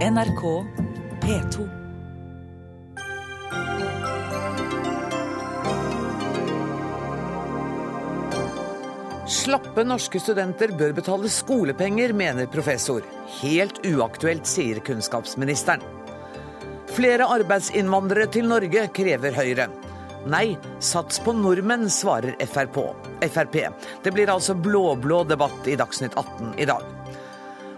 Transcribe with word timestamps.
NRK 0.00 0.64
P2. 1.20 1.68
Slappe 9.28 9.84
norske 9.84 10.16
studenter 10.24 10.72
bør 10.72 10.94
betale 10.96 11.28
skolepenger, 11.28 12.14
mener 12.16 12.48
professor. 12.48 13.04
Helt 13.42 13.82
uaktuelt, 13.84 14.48
sier 14.48 14.80
kunnskapsministeren. 14.86 15.84
Flere 16.96 17.28
arbeidsinnvandrere 17.36 18.30
til 18.32 18.48
Norge, 18.48 18.86
krever 18.96 19.36
Høyre. 19.36 19.68
Nei, 20.32 20.56
sats 20.80 21.20
på 21.20 21.36
nordmenn, 21.36 21.90
svarer 21.92 22.40
FRP. 22.40 22.80
Det 23.20 24.16
blir 24.16 24.32
altså 24.32 24.56
blå-blå 24.56 25.26
debatt 25.28 25.68
i 25.68 25.76
Dagsnytt 25.76 26.16
18 26.16 26.56
i 26.56 26.70
dag. 26.72 26.88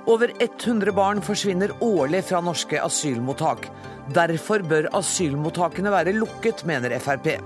Over 0.07 0.32
100 0.39 0.93
barn 0.93 1.21
forsvinner 1.23 1.71
årlig 1.80 2.25
fra 2.27 2.41
norske 2.43 2.80
asylmottak. 2.82 3.68
Derfor 4.14 4.64
bør 4.67 4.89
asylmottakene 4.99 5.93
være 5.95 6.17
lukket, 6.17 6.64
mener 6.67 6.96
Frp. 6.99 7.36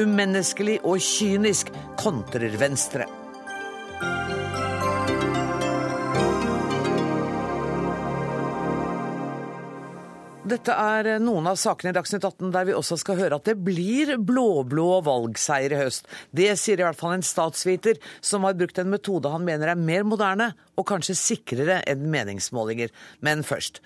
Umenneskelig 0.00 0.80
og 0.82 0.98
kynisk, 0.98 1.70
kontrer 2.00 2.58
Venstre. 2.58 3.06
Dette 10.52 10.74
er 10.76 11.06
noen 11.22 11.46
av 11.48 11.56
sakene 11.56 11.94
i 11.94 11.96
Dagsnytt 11.96 12.26
18 12.28 12.50
der 12.52 12.66
vi 12.68 12.74
også 12.76 12.98
skal 13.00 13.16
høre 13.16 13.38
at 13.38 13.46
det 13.48 13.54
blir 13.64 14.18
blå-blå 14.20 14.98
valgseier 15.06 15.72
i 15.72 15.78
høst. 15.80 16.04
Det 16.28 16.50
sier 16.60 16.82
i 16.82 16.84
hvert 16.84 16.98
fall 16.98 17.14
en 17.14 17.24
statsviter 17.24 17.96
som 18.20 18.44
har 18.44 18.58
brukt 18.58 18.76
en 18.82 18.90
metode 18.92 19.32
han 19.32 19.46
mener 19.46 19.72
er 19.72 19.80
mer 19.80 20.04
moderne 20.04 20.50
og 20.76 20.84
kanskje 20.90 21.16
sikrere 21.16 21.78
enn 21.88 22.04
meningsmålinger. 22.12 22.92
Men 23.24 23.46
først. 23.48 23.80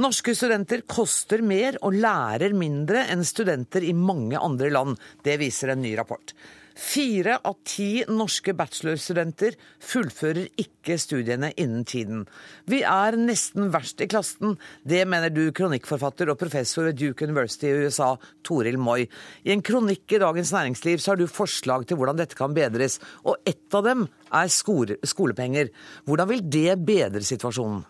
Norske 0.00 0.32
studenter 0.38 0.86
koster 0.88 1.44
mer 1.44 1.76
og 1.84 1.98
lærer 2.00 2.56
mindre 2.56 3.04
enn 3.12 3.26
studenter 3.26 3.84
i 3.84 3.92
mange 3.92 4.40
andre 4.40 4.72
land. 4.72 4.96
Det 5.20 5.36
viser 5.42 5.74
en 5.74 5.84
ny 5.84 5.92
rapport. 6.00 6.32
Fire 6.76 7.38
av 7.48 7.54
ti 7.64 8.02
norske 8.12 8.52
bachelorstudenter 8.52 9.54
fullfører 9.80 10.50
ikke 10.60 10.98
studiene 11.00 11.48
innen 11.56 11.86
tiden. 11.88 12.26
Vi 12.68 12.82
er 12.84 13.16
nesten 13.16 13.70
verst 13.72 14.04
i 14.04 14.08
klassen. 14.12 14.58
Det 14.84 15.00
mener 15.08 15.32
du, 15.32 15.46
kronikkforfatter 15.56 16.28
og 16.28 16.36
professor 16.42 16.90
ved 16.90 17.00
Duke 17.00 17.24
University 17.24 17.70
i 17.70 17.86
USA, 17.86 18.12
Toril 18.44 18.76
Moi. 18.76 19.06
I 19.48 19.56
en 19.56 19.64
kronikk 19.64 20.18
i 20.18 20.20
Dagens 20.20 20.52
Næringsliv 20.52 21.00
så 21.00 21.14
har 21.14 21.22
du 21.22 21.26
forslag 21.32 21.88
til 21.88 21.96
hvordan 21.96 22.20
dette 22.20 22.36
kan 22.36 22.52
bedres, 22.56 23.00
og 23.24 23.40
ett 23.48 23.72
av 23.72 23.88
dem 23.88 24.04
er 24.28 24.52
skolepenger. 24.52 25.72
Hvordan 26.04 26.34
vil 26.34 26.44
det 26.44 26.80
bedre 26.84 27.24
situasjonen? 27.24 27.86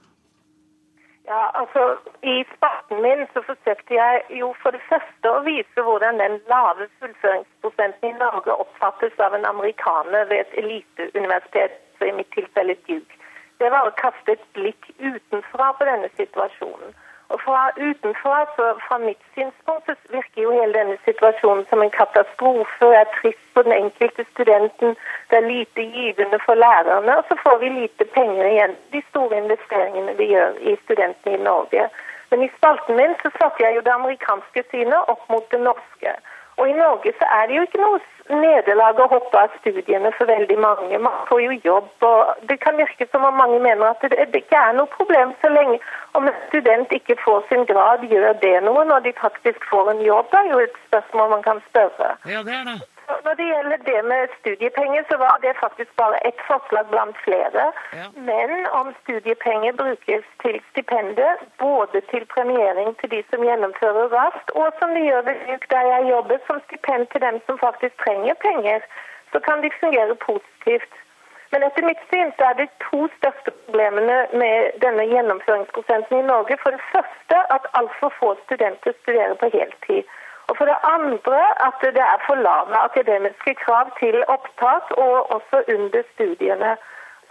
Ja, 1.29 1.51
altså 1.61 1.97
I 2.23 2.45
spalten 2.57 3.03
min 3.03 3.27
så 3.35 3.43
forsøkte 3.43 3.95
jeg 3.95 4.23
jo 4.41 4.53
for 4.63 4.71
det 4.71 4.83
første 4.89 5.31
å 5.31 5.41
vise 5.47 5.83
hvordan 5.87 6.21
den 6.23 6.37
lave 6.53 6.87
fullføringsprosenten 7.01 8.13
i 8.13 8.19
Norge 8.21 8.55
oppfattes 8.65 9.19
av 9.27 9.35
en 9.35 9.49
amerikaner 9.49 10.29
ved 10.31 10.45
et 10.45 10.55
eliteuniversitet, 10.63 11.83
i 12.07 12.13
mitt 12.13 12.31
tilfelle 12.37 12.77
Duke. 12.87 13.19
Det 13.59 13.71
var 13.73 13.89
å 13.89 13.97
kaste 13.99 14.37
et 14.37 14.47
blikk 14.55 14.87
utenfra 15.01 15.73
på 15.79 15.89
denne 15.89 16.11
situasjonen. 16.21 16.95
Og 17.29 17.41
fra 17.41 17.61
utenfra, 17.89 18.37
så 18.57 18.65
fra 18.87 18.99
mitt 18.99 19.23
synspunkt, 19.35 19.87
så 19.87 19.95
virker 20.17 20.43
jo 20.43 20.53
hele 20.55 20.73
denne 20.79 20.97
situasjonen 21.05 21.65
som 21.71 21.83
en 21.83 21.91
katastrofe. 21.91 22.91
Det 22.93 22.99
er 23.01 23.15
trist 23.17 23.47
for 23.55 23.67
den 23.67 23.75
enkelte 23.83 24.27
studenten, 24.33 24.95
det 25.31 25.37
er 25.39 25.51
lite 25.55 25.87
givende 25.97 26.39
for 26.47 26.55
lærerne. 26.55 27.17
Og 27.19 27.25
så 27.29 27.39
får 27.43 27.59
vi 27.63 27.69
lite 27.81 28.05
penger 28.19 28.45
igjen, 28.53 28.77
de 28.93 29.03
store 29.11 29.39
investeringene 29.43 30.15
vi 30.21 30.31
gjør 30.35 30.61
i 30.71 30.77
studentene 30.85 31.35
i 31.39 31.43
Norge. 31.51 31.89
Men 32.31 32.43
i 32.43 32.51
spalten 32.57 32.97
min 32.97 33.15
så 33.23 33.31
satte 33.39 33.63
jeg 33.65 33.77
jo 33.77 33.87
det 33.87 33.95
amerikanske 33.99 34.65
synet 34.71 35.11
opp 35.13 35.27
mot 35.31 35.51
det 35.51 35.61
norske. 35.61 36.15
Og 36.57 36.69
i 36.69 36.79
Norge 36.79 37.13
så 37.19 37.27
er 37.39 37.47
det 37.47 37.59
jo 37.59 37.67
ikke 37.67 37.83
noe 37.83 38.01
nederlag 38.31 38.99
å 39.01 39.09
hoppe 39.11 39.39
av 39.41 39.55
studiene 39.61 40.11
for 40.17 40.31
veldig 40.31 40.59
mange. 40.63 40.99
Man 40.99 41.15
får 41.29 41.43
jo 41.45 41.59
jobb, 41.65 41.89
og 42.09 42.49
det 42.51 42.59
kan 42.65 42.79
virke 42.81 43.07
som 43.13 43.25
om 43.29 43.39
mange 43.39 43.61
mener 43.63 43.87
at 43.91 44.03
det, 44.03 44.29
det 44.33 44.43
ikke 44.45 44.59
er 44.59 44.77
noe 44.79 44.91
problem 44.97 45.35
så 45.43 45.53
lenge 45.53 45.79
om 46.19 46.29
en 46.29 46.43
student 46.49 46.93
ikke 46.93 47.19
får 47.23 47.47
sin 47.51 47.65
grad, 47.71 48.05
gjør 48.11 48.35
det 48.43 48.57
noe 48.67 48.85
når 48.89 49.07
de 49.07 49.15
faktisk 49.21 49.65
får 49.71 49.95
en 49.95 50.05
jobb? 50.05 50.29
Det 50.33 50.43
er 50.43 50.53
jo 50.53 50.61
et 50.65 50.85
spørsmål 50.89 51.33
man 51.37 51.47
kan 51.47 51.65
spørre. 51.71 52.15
Ja, 52.27 52.43
det 52.47 52.61
er 52.61 52.69
det. 52.73 52.79
Når 53.07 53.35
det 53.39 53.47
gjelder 53.53 53.79
det 53.91 54.01
med 54.13 54.29
studiepenger, 54.41 55.03
så 55.11 55.17
var 55.17 55.39
det 55.43 55.61
faktisk 55.65 55.91
bare 56.03 56.19
ett 56.29 56.41
forslag 56.51 56.87
blant 56.95 57.17
flere. 57.27 57.65
Ja. 57.99 58.07
Men 58.31 58.67
om 58.81 58.95
studiepenger 59.03 59.73
brukes 59.83 60.25
til 60.43 60.57
stipendet, 60.71 61.33
både 61.59 62.01
til 62.11 62.27
premiering 62.35 62.97
til 63.01 63.11
de 63.15 63.23
som 63.31 63.47
gjennomfører 63.49 64.13
raskt, 64.19 64.51
og 64.61 64.69
som 64.79 64.95
de 64.95 65.07
gjør 65.09 65.23
ved 65.29 65.37
UK, 65.55 65.71
der 65.75 65.85
jeg 65.93 66.11
jobber, 66.11 66.39
som 66.47 66.61
stipend 66.67 67.07
til 67.13 67.21
dem 67.27 67.41
som 67.47 67.59
faktisk 67.67 67.95
trenger 68.05 68.35
penger, 68.49 68.81
så 69.33 69.39
kan 69.47 69.63
de 69.63 69.71
fungere 69.81 70.15
positivt. 70.29 70.93
Men 71.53 71.63
etter 71.63 71.87
mitt 71.87 72.03
syn 72.11 72.33
så 72.37 72.51
er 72.51 72.55
det 72.59 72.69
to 72.89 73.07
største 73.19 73.51
problemene 73.65 74.17
med 74.43 74.79
denne 74.85 75.05
gjennomføringsprosenten 75.13 76.19
i 76.19 76.29
Norge. 76.33 76.59
For 76.63 76.75
det 76.75 76.83
første 76.93 77.37
at 77.57 77.69
altfor 77.79 78.11
få 78.21 78.35
studenter 78.45 78.93
studerer 79.03 79.35
på 79.43 79.51
heltid. 79.55 80.03
Og 80.49 80.57
for 80.59 80.65
det 80.71 80.79
andre 80.97 81.41
at 81.69 81.81
det 81.97 82.05
er 82.13 82.21
for 82.27 82.39
lave 82.49 82.77
akademiske 82.89 83.55
krav 83.65 83.91
til 84.01 84.17
opptak 84.35 84.93
og 85.05 85.15
også 85.37 85.63
under 85.75 86.03
studiene. 86.13 86.77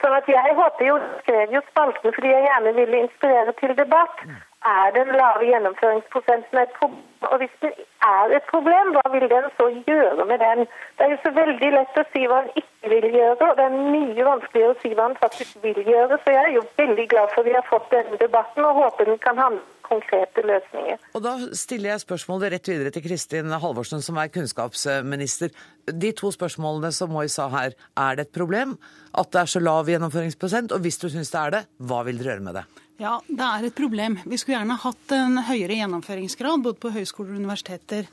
Sånn 0.01 0.15
at 0.17 0.27
jeg 0.27 0.55
håper 0.59 0.85
jo, 0.89 0.97
skrev 1.23 1.53
jo 1.55 1.61
spalten 1.69 2.13
fordi 2.15 2.33
jeg 2.33 2.43
gjerne 2.47 2.73
ville 2.79 3.03
inspirere 3.05 3.53
til 3.61 3.71
debatt. 3.77 4.25
Er 4.65 4.87
den 4.97 5.11
lave 5.13 5.45
gjennomføringsprosenten 5.51 6.57
et 6.57 6.73
problem? 6.79 7.03
Og 7.31 7.37
hvis 7.41 7.53
den 7.61 7.73
er 8.13 8.33
et 8.37 8.47
problem, 8.53 8.87
hva 8.95 9.03
vil 9.13 9.27
den 9.35 9.45
så 9.57 9.67
gjøre 9.89 10.25
med 10.31 10.41
den? 10.45 10.65
Det 10.97 11.05
er 11.05 11.11
jo 11.13 11.19
så 11.25 11.31
veldig 11.41 11.69
lett 11.75 11.99
å 12.01 12.05
si 12.13 12.23
hva 12.29 12.41
den 12.45 12.63
ikke 12.63 12.91
vil 12.93 13.07
gjøre, 13.19 13.49
og 13.49 13.59
det 13.59 13.65
er 13.65 13.77
mye 13.95 14.27
vanskeligere 14.31 14.73
å 14.73 14.79
si 14.81 14.91
hva 14.93 15.07
den 15.09 15.21
faktisk 15.21 15.61
vil 15.65 15.79
gjøre. 15.91 16.19
Så 16.23 16.35
jeg 16.35 16.43
er 16.43 16.57
jo 16.57 16.65
veldig 16.81 17.07
glad 17.13 17.33
for 17.33 17.43
at 17.43 17.49
vi 17.49 17.55
har 17.57 17.65
fått 17.69 17.93
denne 17.93 18.19
debatten, 18.21 18.65
og 18.65 18.81
håper 18.81 19.11
den 19.11 19.21
kan 19.25 19.41
handle 19.41 19.63
konkrete 19.85 20.41
løsninger. 20.45 21.01
Og 21.13 21.21
da 21.21 21.33
stiller 21.57 21.91
jeg 21.91 22.03
spørsmålet 22.05 22.55
rett 22.55 22.69
videre 22.71 22.93
til 22.93 23.05
Kristin 23.05 23.53
Halvorsen, 23.53 24.01
som 24.05 24.17
er 24.21 24.31
kunnskapsminister. 24.33 25.53
De 25.85 26.11
to 26.17 26.31
spørsmålene 26.33 26.89
som 26.95 27.13
Moi 27.13 27.27
sa 27.29 27.47
her, 27.53 27.77
er 28.07 28.17
det 28.17 28.27
et 28.27 28.37
problem 28.37 28.77
at 29.13 29.29
det 29.33 29.43
er 29.43 29.53
så 29.53 29.61
lav 29.61 29.91
gjennomføringsprosent? 29.91 30.73
Og 30.73 30.85
hvis 30.85 30.97
du 31.01 31.07
syns 31.13 31.33
det 31.33 31.41
er 31.43 31.55
det, 31.59 31.63
hva 31.85 32.01
vil 32.07 32.17
dere 32.21 32.33
gjøre 32.33 32.47
med 32.49 32.59
det? 32.61 32.65
Ja, 32.95 33.17
det 33.27 33.43
er 33.43 33.65
et 33.67 33.75
problem. 33.75 34.15
Vi 34.23 34.37
skulle 34.39 34.55
gjerne 34.55 34.77
hatt 34.79 35.13
en 35.17 35.41
høyere 35.49 35.75
gjennomføringsgrad 35.81 36.61
både 36.63 36.79
på 36.79 36.93
høyskoler 36.95 37.33
og 37.33 37.41
universiteter 37.43 38.05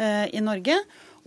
eh, 0.00 0.30
i 0.32 0.40
Norge. 0.40 0.78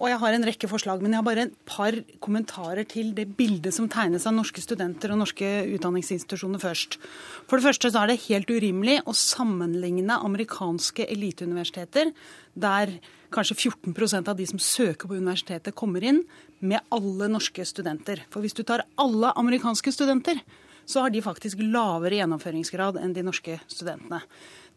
Og 0.01 0.09
jeg 0.09 0.18
har 0.24 0.34
en 0.34 0.46
rekke 0.47 0.69
forslag, 0.72 1.03
men 1.03 1.13
jeg 1.13 1.22
har 1.22 1.28
bare 1.28 1.44
et 1.46 1.53
par 1.69 1.94
kommentarer 2.24 2.88
til 2.90 3.12
det 3.13 3.28
bildet 3.38 3.75
som 3.75 3.85
tegnes 3.91 4.25
av 4.25 4.34
norske 4.34 4.63
studenter 4.63 5.13
og 5.13 5.19
norske 5.22 5.51
utdanningsinstitusjoner 5.75 6.63
først. 6.63 6.97
For 7.46 7.62
det 7.62 7.68
første 7.68 7.94
så 7.94 8.01
er 8.01 8.09
det 8.09 8.24
helt 8.25 8.50
urimelig 8.50 8.97
å 9.06 9.13
sammenligne 9.13 10.18
amerikanske 10.18 11.06
eliteuniversiteter, 11.13 12.09
der 12.57 12.97
kanskje 13.34 13.59
14% 13.69 14.34
av 14.34 14.41
de 14.41 14.50
som 14.50 14.62
søker 14.62 15.06
på 15.06 15.19
universitetet, 15.22 15.78
kommer 15.78 16.01
inn, 16.01 16.24
med 16.63 16.81
alle 16.95 17.30
norske 17.30 17.62
studenter. 17.68 18.25
For 18.34 18.41
hvis 18.41 18.57
du 18.57 18.63
tar 18.66 18.88
alle 18.97 19.34
amerikanske 19.38 19.94
studenter, 19.94 20.41
så 20.85 21.05
har 21.05 21.13
de 21.13 21.23
faktisk 21.23 21.61
lavere 21.63 22.19
gjennomføringsgrad 22.19 22.99
enn 23.01 23.16
de 23.16 23.25
norske 23.25 23.59
studentene. 23.71 24.21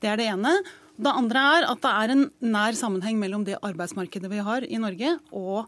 Det 0.03 0.11
er 0.11 0.21
det 0.21 0.29
ene. 0.33 0.53
Det 0.97 1.13
andre 1.13 1.45
er 1.59 1.69
at 1.69 1.83
det 1.85 1.93
er 1.93 2.15
en 2.15 2.27
nær 2.53 2.77
sammenheng 2.77 3.19
mellom 3.21 3.45
det 3.45 3.59
arbeidsmarkedet 3.65 4.31
vi 4.33 4.45
har 4.45 4.65
i 4.65 4.81
Norge, 4.81 5.17
og 5.37 5.67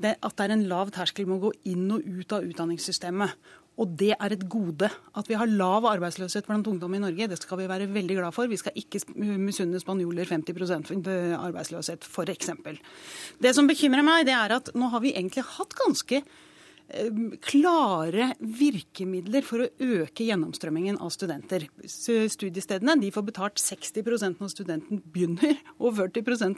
det, 0.00 0.16
at 0.24 0.36
det 0.36 0.46
er 0.46 0.54
en 0.54 0.68
lav 0.70 0.92
terskel 0.94 1.26
med 1.28 1.38
å 1.38 1.48
gå 1.48 1.54
inn 1.72 1.90
og 1.92 2.06
ut 2.06 2.32
av 2.32 2.46
utdanningssystemet. 2.46 3.34
Og 3.80 3.92
det 3.96 4.12
er 4.12 4.34
et 4.34 4.42
gode. 4.50 4.90
At 5.16 5.28
vi 5.30 5.36
har 5.40 5.48
lav 5.48 5.86
arbeidsløshet 5.88 6.48
blant 6.48 6.68
ungdom 6.68 6.96
i 6.96 7.00
Norge, 7.00 7.28
det 7.30 7.38
skal 7.40 7.62
vi 7.62 7.68
være 7.70 7.88
veldig 7.92 8.18
glad 8.18 8.36
for. 8.36 8.50
Vi 8.50 8.58
skal 8.60 8.76
ikke 8.76 9.00
misunne 9.40 9.80
spanjoler 9.80 10.28
50% 10.28 11.08
arbeidsløshet, 11.38 12.04
f.eks. 12.04 12.52
Det 13.40 13.54
som 13.56 13.68
bekymrer 13.70 14.04
meg, 14.04 14.26
det 14.28 14.36
er 14.36 14.56
at 14.58 14.72
nå 14.76 14.90
har 14.92 15.04
vi 15.04 15.14
egentlig 15.14 15.46
hatt 15.56 15.76
ganske 15.80 16.20
klare 17.44 18.32
virkemidler 18.40 19.44
for 19.46 19.64
å 19.64 19.68
øke 20.00 20.26
gjennomstrømmingen 20.26 20.98
av 21.02 21.12
studenter. 21.14 21.66
Studiestedene 21.86 22.96
de 23.00 23.12
får 23.14 23.26
betalt 23.28 23.62
60% 23.62 24.42
når 24.42 24.52
studenten 24.52 25.02
begynner, 25.04 25.60
og 25.78 25.98
40 26.00 26.56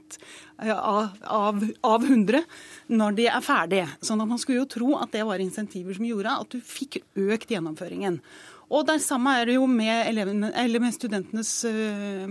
av, 0.62 1.12
av, 1.26 1.60
av 1.84 2.08
100 2.08 2.42
når 2.92 3.18
de 3.18 3.28
er 3.28 3.44
ferdige. 3.44 3.90
Sånn 4.00 4.24
at 4.24 4.30
Man 4.32 4.40
skulle 4.40 4.62
jo 4.62 4.70
tro 4.70 4.94
at 4.96 5.12
det 5.12 5.26
var 5.28 5.42
insentiver 5.42 5.98
som 5.98 6.08
gjorde 6.08 6.38
at 6.44 6.54
du 6.54 6.60
fikk 6.64 7.02
økt 7.20 7.52
gjennomføringen. 7.52 8.20
Og 8.72 8.86
det 8.88 9.02
samme 9.04 9.34
er 9.36 9.50
det 9.50 9.58
jo 9.58 9.66
med, 9.68 9.92
elevene, 10.08 10.48
med 10.80 10.94
studentenes 10.96 11.50
øh, 11.68 12.24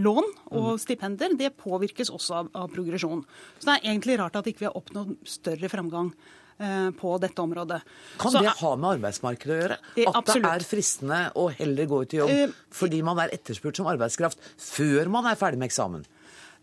lån 0.00 0.28
og 0.48 0.68
mm. 0.70 0.78
stipender. 0.80 1.34
Det 1.36 1.52
påvirkes 1.60 2.08
også 2.08 2.38
av, 2.38 2.48
av, 2.56 2.70
progresjon. 2.72 3.20
Så 3.58 3.68
det 3.68 3.74
er 3.74 3.90
egentlig 3.90 4.16
rart 4.22 4.38
at 4.40 4.48
ikke 4.48 4.62
vi 4.62 4.64
ikke 4.64 4.70
har 4.70 4.80
oppnådd 4.80 5.18
større 5.28 5.68
framgang 5.68 6.14
på 6.58 7.12
dette 7.20 7.42
området. 7.42 7.80
Kan 8.18 8.32
det 8.32 8.52
ha 8.60 8.72
med 8.76 8.98
arbeidsmarkedet 8.98 9.52
å 9.54 9.60
gjøre? 9.62 9.78
At 10.08 10.16
At 10.22 10.32
det 10.36 10.44
er 10.44 10.64
fristende 10.66 11.20
å 11.34 11.48
heller 11.50 11.86
gå 11.90 12.02
ut 12.02 12.14
i 12.14 12.20
jobb 12.20 12.30
Eh, 12.30 12.48
fordi 12.70 13.02
man 13.02 13.18
er 13.18 13.32
etterspurt 13.34 13.76
som 13.76 13.86
arbeidskraft 13.86 14.38
før 14.58 15.08
man 15.10 15.26
er 15.26 15.34
ferdig 15.40 15.58
med 15.58 15.70
eksamen? 15.70 16.04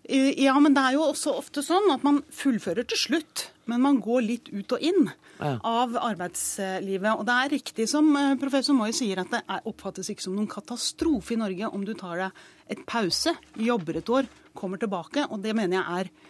Eh, 0.08 0.34
Ja, 0.42 0.58
men 0.60 0.74
det 0.74 0.82
er 0.82 0.94
jo 0.94 1.04
også 1.12 1.36
ofte 1.38 1.62
sånn 1.62 1.92
at 1.94 2.04
man 2.04 2.22
fullfører 2.32 2.88
til 2.88 2.98
slutt, 2.98 3.50
men 3.68 3.82
man 3.82 4.00
går 4.02 4.22
litt 4.26 4.48
ut 4.50 4.72
og 4.72 4.80
inn 4.82 5.12
av 5.40 5.94
arbeidslivet. 5.96 7.12
Og 7.20 7.26
det 7.28 7.36
er 7.36 7.50
riktig 7.54 7.88
som 7.90 8.10
eh, 8.16 8.36
professor 8.40 8.74
Moi 8.74 8.92
sier, 8.96 9.20
at 9.20 9.30
det 9.32 9.44
oppfattes 9.66 10.10
ikke 10.10 10.22
som 10.26 10.36
noen 10.36 10.48
katastrofe 10.50 11.34
i 11.34 11.40
Norge 11.40 11.70
om 11.72 11.86
du 11.86 11.94
tar 11.94 12.18
deg 12.18 12.32
et 12.70 12.86
pause, 12.90 13.34
jobber 13.58 13.98
et 13.98 14.10
år, 14.10 14.28
kommer 14.56 14.78
tilbake, 14.82 15.28
og 15.30 15.42
det 15.42 15.54
mener 15.56 15.78
jeg 15.80 15.86
er 16.00 16.10
eh, 16.10 16.29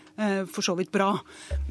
for 0.52 0.66
så 0.66 0.74
vidt 0.76 0.92
bra. 0.92 1.14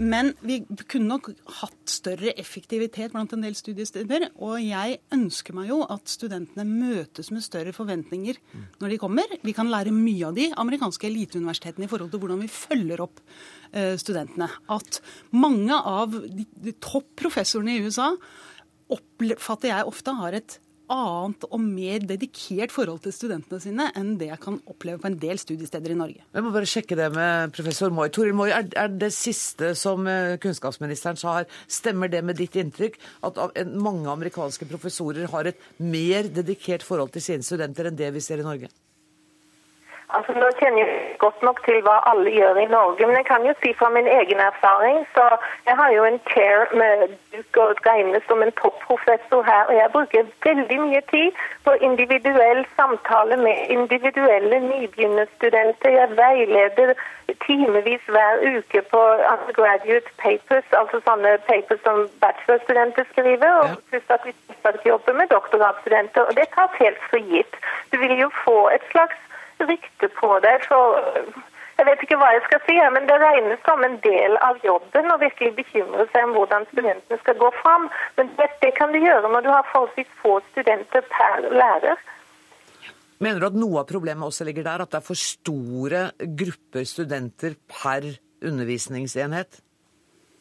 Men 0.01 0.31
vi 0.41 0.63
kunne 0.89 1.11
nok 1.11 1.31
hatt 1.59 1.93
større 1.93 2.33
effektivitet 2.41 3.13
blant 3.13 3.35
en 3.35 3.45
del 3.45 3.57
studiesteder. 3.59 4.29
Og 4.41 4.63
jeg 4.63 4.99
ønsker 5.15 5.57
meg 5.57 5.69
jo 5.69 5.83
at 5.85 6.09
studentene 6.09 6.65
møtes 6.69 7.29
med 7.35 7.45
større 7.45 7.75
forventninger 7.77 8.39
når 8.81 8.95
de 8.95 9.01
kommer. 9.01 9.37
Vi 9.45 9.55
kan 9.57 9.71
lære 9.71 9.93
mye 9.95 10.31
av 10.31 10.39
de 10.39 10.49
amerikanske 10.65 11.11
eliteuniversitetene 11.11 11.89
i 11.89 11.91
forhold 11.91 12.13
til 12.15 12.23
hvordan 12.23 12.43
vi 12.45 12.51
følger 12.53 13.05
opp 13.05 13.21
eh, 13.73 13.97
studentene. 14.01 14.49
At 14.73 15.01
mange 15.37 15.77
av 15.77 16.17
de 16.17 16.77
topp 16.81 17.13
professorene 17.21 17.77
i 17.77 17.85
USA 17.85 18.15
oppfatter 18.89 19.73
jeg 19.73 19.89
ofte 19.89 20.17
har 20.17 20.39
et 20.39 20.59
annet 20.93 21.47
og 21.49 21.61
mer 21.63 22.05
dedikert 22.09 22.73
forhold 22.75 23.03
til 23.05 23.15
studentene 23.15 23.61
sine 23.63 23.89
enn 23.99 24.17
det 24.21 24.31
jeg 24.31 24.41
kan 24.43 24.59
oppleve 24.71 25.03
på 25.03 25.11
en 25.11 25.19
del 25.21 25.41
studiesteder 25.41 25.95
i 25.95 25.99
Norge. 25.99 26.25
Jeg 26.35 26.45
må 26.45 26.53
bare 26.55 26.69
sjekke 26.69 26.99
det 26.99 27.11
med 27.15 27.55
professor 27.57 27.95
Moi. 27.95 28.09
Toril 28.15 28.37
Moi, 28.39 28.49
er, 28.55 28.69
er 28.79 28.91
det 28.93 29.13
siste 29.17 29.75
som 29.79 30.09
eh, 30.11 30.37
kunnskapsministeren 30.43 31.21
sa 31.21 31.39
her, 31.41 31.49
stemmer 31.69 32.11
det 32.13 32.25
med 32.25 32.41
ditt 32.41 32.57
inntrykk? 32.59 32.99
At 33.29 33.41
mange 33.75 34.11
amerikanske 34.11 34.69
professorer 34.71 35.29
har 35.33 35.51
et 35.51 35.65
mer 35.79 36.29
dedikert 36.33 36.87
forhold 36.87 37.15
til 37.15 37.25
sine 37.25 37.47
studenter 37.47 37.89
enn 37.89 37.99
det 37.99 38.13
vi 38.15 38.25
ser 38.25 38.43
i 38.43 38.47
Norge? 38.47 38.73
Altså, 40.17 40.33
Nå 40.41 40.47
kjenner 40.59 40.79
jeg 40.81 41.17
godt 41.21 41.43
nok 41.45 41.59
til 41.67 41.83
hva 41.85 41.99
alle 42.11 42.31
gjør 42.33 42.57
i 42.63 42.69
Norge, 42.71 43.07
men 43.07 43.17
jeg 43.21 43.27
kan 43.29 43.43
jo 43.45 43.53
si 43.63 43.75
fra 43.81 43.91
min 43.93 44.07
egen 44.09 44.41
erfaring 44.41 45.03
så 45.17 45.25
Jeg 45.67 45.77
har 45.81 45.91
jo 45.93 46.05
en 46.05 46.21
chair 46.31 46.65
med 46.81 47.13
duk 47.35 47.59
og 47.65 47.83
regnes 47.89 48.25
som 48.29 48.43
en 48.43 48.53
topprofessor 48.61 49.43
her, 49.51 49.65
og 49.69 49.75
jeg 49.75 49.93
bruker 49.97 50.31
veldig 50.47 50.79
mye 50.87 51.03
tid 51.13 51.45
på 51.65 51.77
individuell 51.89 52.63
samtale 52.79 53.37
med 53.37 53.57
individuelle 53.77 54.61
nybegynnerstudenter. 54.71 55.91
Jeg 56.01 56.17
veileder 56.23 56.95
timevis 57.47 58.05
hver 58.15 58.35
uke 58.57 58.83
på 58.93 59.05
undergraduate 59.35 60.11
papers, 60.25 60.69
altså 60.81 61.05
sånne 61.05 61.37
papers 61.53 61.85
som 61.85 62.07
bachelorstudenter 62.25 63.05
skriver, 63.13 63.53
og 63.61 63.77
pluss 63.91 64.09
at 64.17 64.25
vi 64.25 64.33
jobber 64.89 65.21
med 65.21 65.33
doktorgradsstudenter. 65.37 66.23
Og 66.23 66.37
det 66.41 66.49
tas 66.57 66.83
helt 66.85 67.09
for 67.11 67.21
gitt. 67.33 67.65
Du 67.93 67.99
vil 68.01 68.17
jo 68.25 68.31
få 68.45 68.59
et 68.73 68.93
slags 68.93 69.28
rykte 69.67 70.11
på 70.19 70.35
deg 70.45 70.65
for 70.69 70.99
jeg 71.79 71.87
vet 71.87 72.01
ikke 72.03 72.17
hva 72.19 72.29
jeg 72.35 72.43
skal 72.49 72.63
si, 72.67 72.75
men 72.91 73.05
det 73.07 73.17
regnes 73.23 73.61
som 73.63 73.85
en 73.87 73.95
del 74.03 74.33
av 74.43 74.57
jobben 74.67 75.13
å 75.15 75.19
virkelig 75.21 75.53
bekymre 75.61 76.09
seg 76.11 76.25
om 76.27 76.33
hvordan 76.35 76.67
studentene 76.73 77.19
skal 77.21 77.37
gå 77.39 77.51
fram. 77.61 77.87
Men 78.19 78.33
det, 78.41 78.49
det 78.65 78.73
kan 78.75 78.91
du 78.91 78.99
gjøre 78.99 79.31
når 79.31 79.47
du 79.47 79.51
har 79.53 79.69
forholdsvis 79.71 80.11
få 80.19 80.41
studenter 80.49 81.07
per 81.13 81.47
lærer. 81.55 82.03
Mener 83.23 83.39
du 83.39 83.47
at 83.47 83.61
noe 83.63 83.79
av 83.85 83.87
problemet 83.87 84.27
også 84.27 84.47
ligger 84.49 84.67
der, 84.67 84.83
at 84.83 84.91
det 84.91 84.99
er 84.99 85.07
for 85.07 85.23
store 85.23 86.03
grupper 86.43 86.87
studenter 86.87 87.55
per 87.71 88.11
undervisningsenhet? 88.43 89.63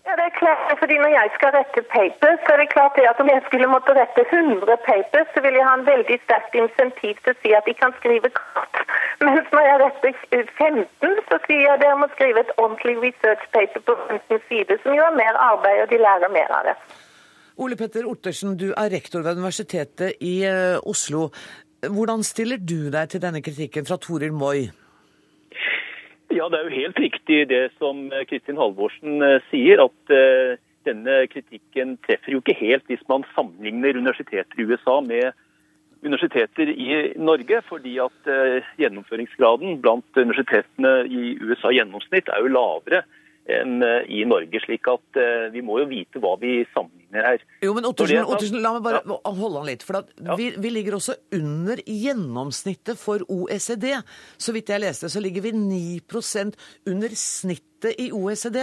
Ja, 0.08 0.14
det 0.20 0.26
er 0.30 0.40
klart, 0.44 0.62
fordi 0.82 0.96
Når 1.04 1.12
jeg 1.20 1.30
skal 1.38 1.50
rette 1.60 1.82
papers, 1.96 2.40
så 2.44 2.50
er 2.54 2.60
det 2.62 2.74
klart 2.76 2.94
det 2.98 3.06
at 3.12 3.20
om 3.24 3.30
jeg 3.36 3.42
skulle 3.48 3.68
måtte 3.76 3.92
rette 4.02 4.22
100 4.24 4.78
papers, 4.90 5.28
så 5.34 5.40
vil 5.46 5.58
jeg 5.58 5.66
ha 5.70 5.74
en 5.78 5.90
veldig 5.94 6.18
sterkt 6.26 6.54
insentiv 6.62 7.16
til 7.24 7.32
å 7.34 7.40
si 7.42 7.50
at 7.60 7.68
de 7.70 7.74
kan 7.82 7.92
skrive 8.00 8.30
kort. 8.40 8.76
Mens 9.28 9.48
når 9.56 9.64
jeg 9.70 9.82
retter 9.84 10.14
15, 10.62 11.20
så 11.30 11.36
sier 11.48 11.64
jeg 11.68 11.82
dere 11.84 12.00
må 12.04 12.08
skrive 12.16 12.46
et 12.46 12.56
ordentlig 12.64 12.96
research 13.06 13.44
paper 13.58 13.82
på 13.90 13.98
15 14.16 14.48
sider, 14.48 14.80
som 14.84 14.96
er 14.96 15.20
mer 15.22 15.36
arbeid, 15.52 15.84
og 15.84 15.92
de 15.92 16.02
lærer 16.06 16.36
mer 16.40 16.56
av 16.60 16.64
det. 16.70 16.78
Ole 17.64 17.76
Petter 17.76 18.08
Ottersen, 18.08 18.56
du 18.64 18.68
er 18.72 18.92
rektor 18.94 19.26
ved 19.26 19.40
Universitetet 19.42 20.24
i 20.24 20.36
eh, 20.48 20.78
Oslo. 20.94 21.28
Hvordan 21.98 22.24
stiller 22.24 22.62
du 22.72 22.92
deg 22.94 23.10
til 23.12 23.22
denne 23.28 23.42
kritikken 23.42 23.86
fra 23.90 24.00
Toril 24.08 24.34
Moi? 24.34 24.70
Ja, 26.28 26.50
det 26.52 26.60
er 26.60 26.68
jo 26.68 26.76
helt 26.76 27.00
riktig 27.00 27.44
det 27.48 27.64
som 27.80 28.08
eh, 28.12 28.26
Kristin 28.28 28.60
Halvorsen 28.60 29.22
eh, 29.24 29.44
sier, 29.48 29.80
at 29.86 30.12
eh, 30.14 30.58
denne 30.88 31.22
kritikken 31.32 31.96
treffer 32.04 32.36
jo 32.36 32.42
ikke 32.44 32.58
helt 32.60 32.88
hvis 32.92 33.04
man 33.08 33.24
sammenligner 33.36 33.96
universiteter 34.00 34.60
i 34.60 34.68
USA 34.68 35.00
med 35.04 35.32
universiteter 36.04 36.70
i 36.70 36.90
Norge, 37.18 37.58
fordi 37.68 37.96
at 38.00 38.28
gjennomføringsgraden 38.78 39.80
blant 39.82 40.20
universitetene 40.20 40.92
i 41.10 41.34
USA 41.42 41.72
i 41.74 41.80
gjennomsnitt 41.80 42.30
er 42.30 42.44
jo 42.46 42.52
lavere 42.54 43.02
i 44.12 44.24
Norge, 44.28 44.60
slik 44.66 44.88
at 44.92 45.20
eh, 45.20 45.48
vi 45.54 45.62
må 45.64 45.80
jo 45.82 45.88
vite 45.90 46.20
hva 46.20 46.34
vi 46.42 46.66
sammenligner 46.74 47.24
her. 47.30 47.44
Jo, 47.64 47.74
men 47.78 47.86
Ottersen, 47.88 48.18
er 48.20 48.26
sagt- 48.26 48.34
Ottersen 48.36 48.62
la 48.62 48.74
meg 48.76 48.84
bare 48.84 49.02
holde 49.24 49.58
han 49.62 49.70
litt. 49.70 49.84
For 49.88 50.00
at 50.02 50.10
Ja. 50.20 50.36
vi, 50.36 50.50
vi 50.58 50.70
ligger 50.74 50.98
også 51.00 51.16
under 51.38 51.78
gjennomsnittet 51.86 52.98
for 53.00 53.20
OECD. 53.30 53.94
Så 54.38 54.54
vidt 54.56 54.68
jeg 54.74 54.84
leste, 54.84 55.10
så 55.10 55.22
ligger 55.24 55.42
vi 55.48 55.52
9 55.52 56.02
under 56.88 57.10
snittet 57.16 57.96
i 58.00 58.10
OECD. 58.12 58.60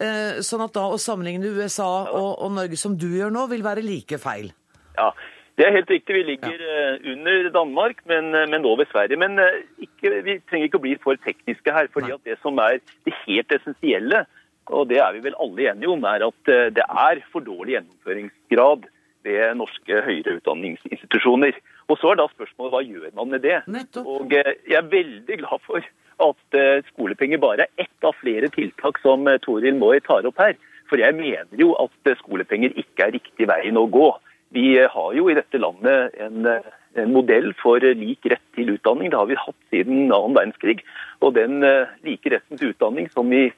Eh, 0.00 0.38
sånn 0.46 0.62
at 0.62 0.72
da 0.72 0.86
å 0.88 0.98
sammenligne 1.02 1.50
USA 1.58 1.88
og, 2.12 2.38
og 2.40 2.52
Norge 2.54 2.76
som 2.78 2.96
du 2.96 3.08
gjør 3.18 3.32
nå, 3.34 3.48
vil 3.50 3.62
være 3.66 3.82
like 3.84 4.18
feil. 4.22 4.52
Ja, 4.96 5.10
det 5.58 5.66
er 5.66 5.74
helt 5.74 5.90
riktig. 5.90 6.14
Vi 6.14 6.24
ligger 6.30 6.60
ja. 6.62 6.90
under 7.12 7.48
Danmark, 7.54 8.02
men, 8.06 8.34
eh, 8.34 8.48
men 8.48 8.64
over 8.64 8.86
Sverige. 8.92 9.18
Men 9.20 9.38
eh, 9.42 9.62
ikke, 9.84 10.12
vi 10.24 10.38
trenger 10.48 10.68
ikke 10.68 10.80
å 10.80 10.84
bli 10.86 10.96
for 11.02 11.18
tekniske 11.24 11.74
her. 11.74 11.90
fordi 11.92 12.14
at 12.14 12.24
det 12.24 12.38
som 12.42 12.58
er 12.62 12.78
det 13.06 13.16
helt 13.26 13.52
essensielle, 13.58 14.24
og 14.68 14.88
det 14.88 15.00
er 15.00 15.16
vi 15.16 15.24
vel 15.24 15.36
alle 15.40 15.70
enige 15.72 15.90
om, 15.90 16.04
er 16.04 16.26
at 16.28 16.52
eh, 16.52 16.68
det 16.76 16.86
er 16.86 17.24
for 17.32 17.44
dårlig 17.44 17.78
gjennomføringsgrad 17.78 18.88
ved 19.26 19.58
norske 19.58 20.02
høyere 20.06 20.38
utdanningsinstitusjoner. 20.38 21.58
Og 21.88 21.98
så 22.00 22.12
er 22.12 22.20
da 22.20 22.28
spørsmålet 22.30 22.74
hva 22.74 22.82
gjør 22.84 23.14
man 23.16 23.32
med 23.32 23.44
det? 23.44 23.62
Nettopp. 23.66 24.06
Og 24.06 24.36
eh, 24.36 24.54
jeg 24.68 24.78
er 24.80 24.92
veldig 24.92 25.40
glad 25.42 25.64
for 25.66 25.82
at 26.28 26.58
eh, 26.58 26.84
skolepenger 26.92 27.40
bare 27.42 27.66
er 27.66 27.84
ett 27.84 28.06
av 28.06 28.16
flere 28.20 28.50
tiltak 28.54 29.00
som 29.02 29.26
eh, 29.28 29.40
Toril 29.44 29.78
Moi 29.78 29.98
tar 30.04 30.26
opp 30.28 30.40
her. 30.42 30.56
For 30.88 31.00
jeg 31.00 31.16
mener 31.16 31.60
jo 31.60 31.72
at 31.80 32.10
eh, 32.10 32.18
skolepenger 32.22 32.76
ikke 32.76 33.08
er 33.08 33.14
riktig 33.16 33.48
veien 33.50 33.80
å 33.80 33.86
gå. 33.90 34.10
Vi 34.54 34.78
eh, 34.78 34.90
har 34.90 35.14
jo 35.16 35.28
i 35.28 35.36
dette 35.36 35.60
landet 35.60 36.16
en, 36.24 36.46
eh, 36.48 36.74
en 37.02 37.12
modell 37.12 37.52
for 37.60 37.84
eh, 37.84 37.96
lik 37.96 38.26
rett 38.32 38.44
til 38.56 38.72
utdanning. 38.76 39.12
Det 39.12 39.20
har 39.20 39.28
vi 39.28 39.38
hatt 39.38 39.58
siden 39.72 40.06
annen 40.08 40.36
verdenskrig. 40.36 40.80
Og 41.20 41.34
den 41.36 41.60
like 42.06 42.30
retten 42.32 42.60
til 42.60 42.72
utdanning 42.72 43.10
som 43.12 43.28
vi 43.28 43.48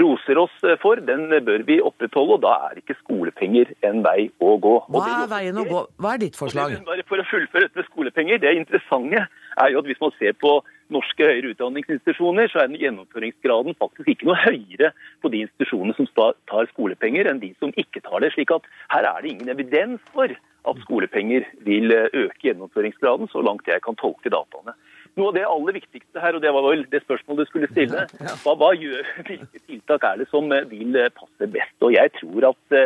roser 0.00 0.38
oss 0.38 0.52
for, 0.78 1.00
den 1.02 1.26
bør 1.44 1.64
vi 1.66 1.80
opprettholde. 1.82 2.38
Og 2.38 2.44
da 2.44 2.54
er 2.68 2.80
ikke 2.80 2.96
skolepenger 3.00 3.72
en 3.88 4.04
vei 4.06 4.28
å 4.38 4.54
gå. 4.62 4.76
Hva 4.86 5.06
er 5.16 5.30
veien 5.32 5.58
å 5.58 5.66
gå? 5.66 5.80
Hva 5.98 6.14
er 6.14 6.22
ditt 6.22 6.38
forslag? 6.38 6.76
Bare 6.86 7.06
for 7.08 7.20
å 7.20 7.26
fullføre 7.26 7.66
dette 7.66 7.82
med 7.82 7.88
skolepenger. 7.90 8.40
Det 8.40 8.54
interessante 8.62 9.26
er 9.26 9.74
jo 9.74 9.82
at 9.82 9.90
hvis 9.90 10.00
man 10.00 10.14
ser 10.20 10.38
på 10.38 10.60
norske 10.94 11.26
høyere 11.26 11.54
utdanningsinstitusjoner, 11.54 12.50
så 12.50 12.62
er 12.62 12.76
gjennomføringsgraden 12.80 13.76
faktisk 13.80 14.10
ikke 14.12 14.28
noe 14.28 14.38
høyere 14.42 14.92
på 15.22 15.32
de 15.32 15.44
institusjonene 15.46 15.96
som 15.96 16.08
tar 16.50 16.70
skolepenger, 16.72 17.30
enn 17.30 17.42
de 17.42 17.52
som 17.58 17.74
ikke 17.80 18.02
tar 18.06 18.24
det. 18.24 18.32
slik 18.34 18.52
at 18.54 18.66
her 18.92 19.08
er 19.08 19.22
det 19.22 19.32
ingen 19.34 19.52
evidens 19.52 20.00
for 20.14 20.30
at 20.70 20.80
skolepenger 20.84 21.46
vil 21.66 21.92
eh, 21.94 22.08
øke 22.12 22.48
gjennomføringsgraden, 22.48 23.30
så 23.32 23.42
langt 23.44 23.68
jeg 23.68 23.82
kan 23.84 23.96
tolke 23.96 24.32
dataene. 24.32 24.74
Noe 25.18 25.30
av 25.32 25.36
det 25.36 25.46
aller 25.48 25.78
viktigste 25.80 26.22
her, 26.22 26.36
og 26.36 26.42
det 26.44 26.52
var 26.54 26.66
vel 26.68 26.84
det 26.92 27.02
spørsmålet 27.02 27.46
du 27.46 27.50
skulle 27.50 27.70
stille, 27.72 28.06
hva, 28.44 28.54
hva 28.60 28.74
gjør, 28.76 29.06
hvilke 29.28 29.62
tiltak 29.64 30.06
er 30.06 30.20
det 30.20 30.28
som 30.32 30.52
eh, 30.52 30.68
vil 30.70 30.98
eh, 30.98 31.12
passe 31.16 31.50
best? 31.54 31.76
Og 31.86 31.94
jeg 31.96 32.12
tror 32.20 32.50
at 32.52 32.80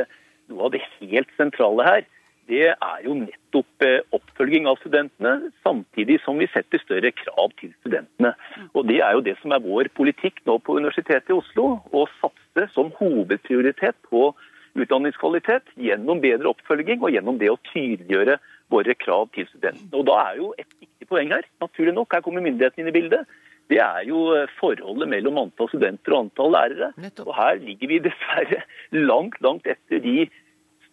noe 0.53 0.69
av 0.69 0.75
det 0.75 0.85
helt 1.01 1.31
sentrale 1.39 1.87
her, 1.89 2.07
det 2.51 2.67
er 2.73 2.99
jo 3.05 3.15
nettopp 3.17 3.85
eh, 3.87 4.01
oppfølging 4.15 4.67
av 4.69 4.81
studentene, 4.83 5.51
samtidig 5.65 6.19
som 6.25 6.41
vi 6.41 6.49
setter 6.53 6.83
større 6.83 7.13
krav 7.17 7.55
til 7.61 7.73
studentene. 7.81 8.35
Og 8.75 8.89
Det 8.89 8.99
er 9.01 9.15
jo 9.17 9.23
det 9.25 9.37
som 9.41 9.55
er 9.55 9.65
vår 9.65 9.91
politikk 9.97 10.43
nå 10.49 10.59
på 10.65 10.77
Universitetet 10.77 11.33
i 11.33 11.39
Oslo, 11.39 11.79
å 11.93 12.05
satse 12.21 12.69
som 12.75 12.93
hovedprioritet 12.99 13.97
på 14.11 14.33
utdanningskvalitet 14.75 15.73
gjennom 15.79 16.21
bedre 16.23 16.51
oppfølging 16.51 17.03
og 17.03 17.15
gjennom 17.15 17.39
det 17.41 17.53
å 17.53 17.61
tydeliggjøre 17.71 18.37
våre 18.75 18.97
krav 18.99 19.31
til 19.37 19.49
studentene. 19.53 19.93
Og 19.95 20.05
Da 20.09 20.21
er 20.29 20.43
jo 20.43 20.53
et 20.59 20.69
viktig 20.81 21.09
poeng 21.09 21.33
her, 21.33 21.49
naturlig 21.63 21.95
nok, 21.97 22.13
her 22.13 22.25
kommer 22.27 22.45
myndighetene 22.45 22.85
inn 22.85 22.93
i 22.93 22.99
bildet. 22.99 23.35
Det 23.73 23.81
er 23.81 24.05
jo 24.05 24.27
eh, 24.37 24.51
forholdet 24.59 25.09
mellom 25.09 25.39
antall 25.47 25.71
studenter 25.73 26.13
og 26.13 26.27
antall 26.27 26.53
lærere. 26.53 26.91
Og 27.25 27.33
Her 27.37 27.61
ligger 27.63 27.89
vi 27.89 28.03
dessverre 28.05 28.65
langt, 29.11 29.41
langt 29.41 29.71
etter 29.71 30.03
de 30.05 30.27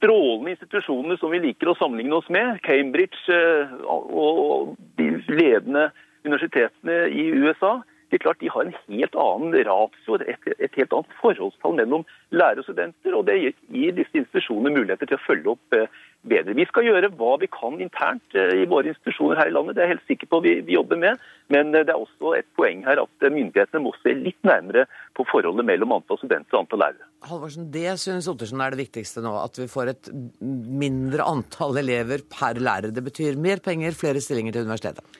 strålende 0.02 0.56
institusjonene 0.56 1.18
som 1.22 1.32
vi 1.34 1.44
liker 1.46 1.70
å 1.70 1.78
sammenligne 1.78 2.18
oss 2.18 2.30
med, 2.34 2.58
Cambridge 2.66 3.22
eh, 3.30 3.74
og 3.86 4.74
de 4.98 5.14
ledende 5.30 5.92
universitetene 6.26 7.06
i 7.14 7.30
USA, 7.38 7.80
det 8.12 8.18
er 8.18 8.24
klart 8.26 8.42
de 8.42 8.50
har 8.52 8.66
en 8.68 8.74
helt 8.90 9.14
annen 9.16 9.54
ratio, 9.64 10.18
et, 10.20 10.74
helt 10.76 10.96
annet 10.98 11.14
forholdstall 11.22 11.78
mellom 11.78 12.02
lærere 12.36 12.60
og 12.60 12.68
studenter. 12.68 13.16
og 13.16 13.24
Det 13.30 13.38
gir 13.40 13.94
disse 13.96 14.20
institusjonene 14.20 14.74
muligheter 14.76 15.08
til 15.08 15.16
å 15.16 15.24
følge 15.24 15.54
opp 15.54 15.78
eh, 15.78 16.02
bedre. 16.28 16.58
Vi 16.58 16.68
skal 16.68 16.90
gjøre 16.90 17.14
hva 17.16 17.38
vi 17.40 17.48
kan 17.54 17.80
internt 17.80 18.36
eh, 18.36 18.58
i 18.66 18.68
våre 18.68 18.92
institusjoner 18.92 19.40
her 19.40 19.54
i 19.54 19.56
landet, 19.56 19.78
det 19.78 19.86
er 19.86 19.88
jeg 19.88 19.96
helt 19.96 20.12
sikker 20.12 20.32
på 20.34 20.42
vi, 20.44 20.58
vi 20.68 20.76
jobber 20.76 21.00
med. 21.00 21.24
Men 21.54 21.72
det 21.78 21.88
er 21.88 21.96
også 21.96 22.36
et 22.42 22.50
poeng 22.60 22.84
her 22.90 23.00
at 23.06 23.30
myndighetene 23.30 23.86
må 23.86 23.96
se 24.02 24.18
litt 24.18 24.40
nærmere 24.44 24.90
på 25.16 25.28
forholdet 25.32 25.70
mellom 25.72 25.96
antall 25.96 26.20
studenter 26.20 26.58
og 26.58 26.66
antall 26.66 26.84
lærere. 26.90 27.11
Halvorsen, 27.30 27.70
Det 27.72 27.92
syns 28.02 28.28
Ottersen 28.32 28.62
er 28.64 28.74
det 28.74 28.82
viktigste 28.82 29.22
nå, 29.22 29.32
at 29.38 29.58
vi 29.60 29.68
får 29.70 29.92
et 29.92 30.10
mindre 30.42 31.26
antall 31.30 31.78
elever 31.78 32.24
per 32.26 32.58
lærer. 32.58 32.90
Det 32.96 33.04
betyr 33.06 33.38
mer 33.38 33.62
penger, 33.62 33.94
flere 33.94 34.24
stillinger 34.24 34.56
til 34.56 34.66
universitetet. 34.66 35.20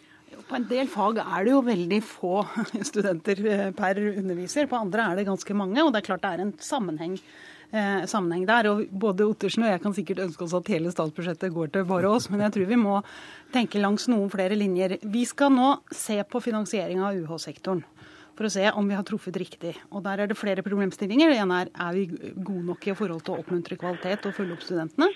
På 0.50 0.58
en 0.58 0.66
del 0.68 0.90
fag 0.92 1.22
er 1.22 1.46
det 1.46 1.54
jo 1.54 1.62
veldig 1.64 2.02
få 2.04 2.42
studenter 2.90 3.46
eh, 3.46 3.70
per 3.78 4.02
underviser. 4.02 4.68
På 4.68 4.82
andre 4.82 5.06
er 5.12 5.22
det 5.22 5.30
ganske 5.30 5.56
mange. 5.56 5.78
Og 5.84 5.94
det 5.94 6.02
er 6.02 6.08
klart 6.10 6.26
det 6.26 6.32
er 6.34 6.44
en 6.44 6.56
sammenheng, 6.60 7.14
eh, 7.70 8.02
sammenheng 8.10 8.48
der. 8.50 8.72
Og 8.74 8.82
både 8.90 9.30
Ottersen 9.30 9.68
og 9.68 9.72
jeg 9.72 9.84
kan 9.86 9.96
sikkert 9.96 10.26
ønske 10.26 10.48
oss 10.48 10.58
at 10.58 10.74
hele 10.74 10.92
statsbudsjettet 10.92 11.54
går 11.54 11.72
til 11.72 11.86
bare 11.88 12.10
oss, 12.10 12.32
men 12.34 12.42
jeg 12.48 12.58
tror 12.58 12.72
vi 12.74 12.82
må 12.82 12.98
tenke 13.54 13.80
langs 13.80 14.10
noen 14.12 14.34
flere 14.34 14.58
linjer. 14.58 14.98
Vi 15.06 15.24
skal 15.30 15.54
nå 15.54 15.76
se 15.94 16.18
på 16.26 16.44
finansiering 16.50 17.06
av 17.06 17.22
UH-sektoren 17.22 17.86
for 18.38 18.48
å 18.48 18.52
se 18.54 18.64
om 18.78 18.88
vi 18.88 18.98
har 18.98 19.06
truffet 19.08 19.38
riktig. 19.38 19.76
Og 19.92 20.04
Der 20.06 20.24
er 20.24 20.32
det 20.32 20.40
flere 20.40 20.64
problemstillinger. 20.66 21.32
Det 21.32 21.40
ene 21.44 21.62
er 21.62 21.72
er 21.72 21.94
vi 21.96 22.06
gode 22.36 22.66
nok 22.72 22.88
i 22.88 22.96
forhold 22.98 23.24
til 23.26 23.36
å 23.36 23.42
oppmuntre 23.44 23.78
kvalitet 23.78 24.26
og 24.26 24.36
følge 24.36 24.58
opp 24.58 24.66
studentene. 24.66 25.10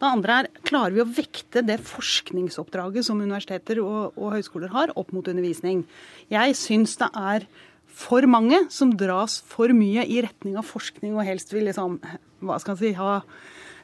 Det 0.00 0.08
andre 0.08 0.36
er 0.40 0.48
klarer 0.64 0.94
vi 0.96 1.02
å 1.02 1.08
vekte 1.08 1.60
det 1.66 1.76
forskningsoppdraget 1.84 3.04
som 3.04 3.20
universiteter 3.20 3.82
og, 3.84 4.16
og 4.16 4.32
høyskoler 4.38 4.72
har, 4.72 4.94
opp 4.96 5.12
mot 5.12 5.26
undervisning. 5.28 5.84
Jeg 6.32 6.56
syns 6.56 6.96
det 7.00 7.10
er 7.12 7.44
for 7.90 8.24
mange 8.30 8.62
som 8.72 8.94
dras 8.96 9.40
for 9.50 9.74
mye 9.76 10.06
i 10.06 10.22
retning 10.24 10.56
av 10.56 10.68
forskning 10.68 11.18
og 11.18 11.26
helst 11.26 11.52
vil 11.52 11.66
liksom, 11.68 11.98
hva 12.40 12.60
skal 12.62 12.78
jeg 12.78 12.94
si, 12.94 12.96
ha 12.96 13.20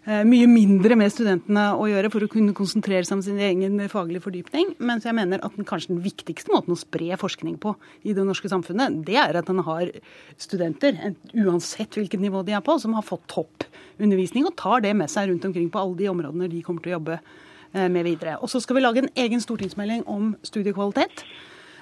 mye 0.06 0.46
mindre 0.46 0.94
med 0.94 1.10
studentene 1.10 1.64
å 1.74 1.88
gjøre 1.90 2.12
for 2.12 2.22
å 2.22 2.28
kunne 2.30 2.54
konsentrere 2.54 3.02
seg 3.02 3.16
om 3.16 3.22
sin 3.26 3.40
egen 3.42 3.80
faglige 3.90 4.22
fordypning. 4.22 4.68
Mens 4.78 5.06
jeg 5.06 5.16
mener 5.18 5.42
at 5.42 5.56
den, 5.58 5.66
kanskje 5.66 5.96
den 5.96 6.04
viktigste 6.04 6.52
måten 6.54 6.76
å 6.76 6.78
spre 6.78 7.18
forskning 7.18 7.56
på 7.62 7.72
i 8.06 8.14
det 8.14 8.22
norske 8.26 8.50
samfunnet, 8.52 9.00
det 9.08 9.18
er 9.18 9.40
at 9.40 9.50
den 9.50 9.64
har 9.66 9.90
studenter, 10.38 10.94
uansett 11.34 11.98
hvilket 11.98 12.22
nivå 12.22 12.44
de 12.46 12.54
er 12.54 12.62
på, 12.62 12.78
som 12.78 12.94
har 12.94 13.06
fått 13.06 13.26
toppundervisning 13.34 14.46
og 14.46 14.54
tar 14.60 14.86
det 14.86 14.94
med 14.94 15.10
seg 15.10 15.32
rundt 15.32 15.48
omkring 15.50 15.72
på 15.74 15.82
alle 15.82 15.98
de 15.98 16.08
områdene 16.12 16.52
de 16.54 16.62
kommer 16.62 16.86
til 16.86 16.94
å 16.94 16.98
jobbe 17.00 17.18
eh, 17.18 17.90
med 17.90 18.06
videre. 18.06 18.38
Og 18.38 18.52
så 18.52 18.62
skal 18.62 18.78
vi 18.78 18.86
lage 18.86 19.02
en 19.02 19.12
egen 19.26 19.42
stortingsmelding 19.42 20.06
om 20.06 20.36
studiekvalitet. 20.46 21.26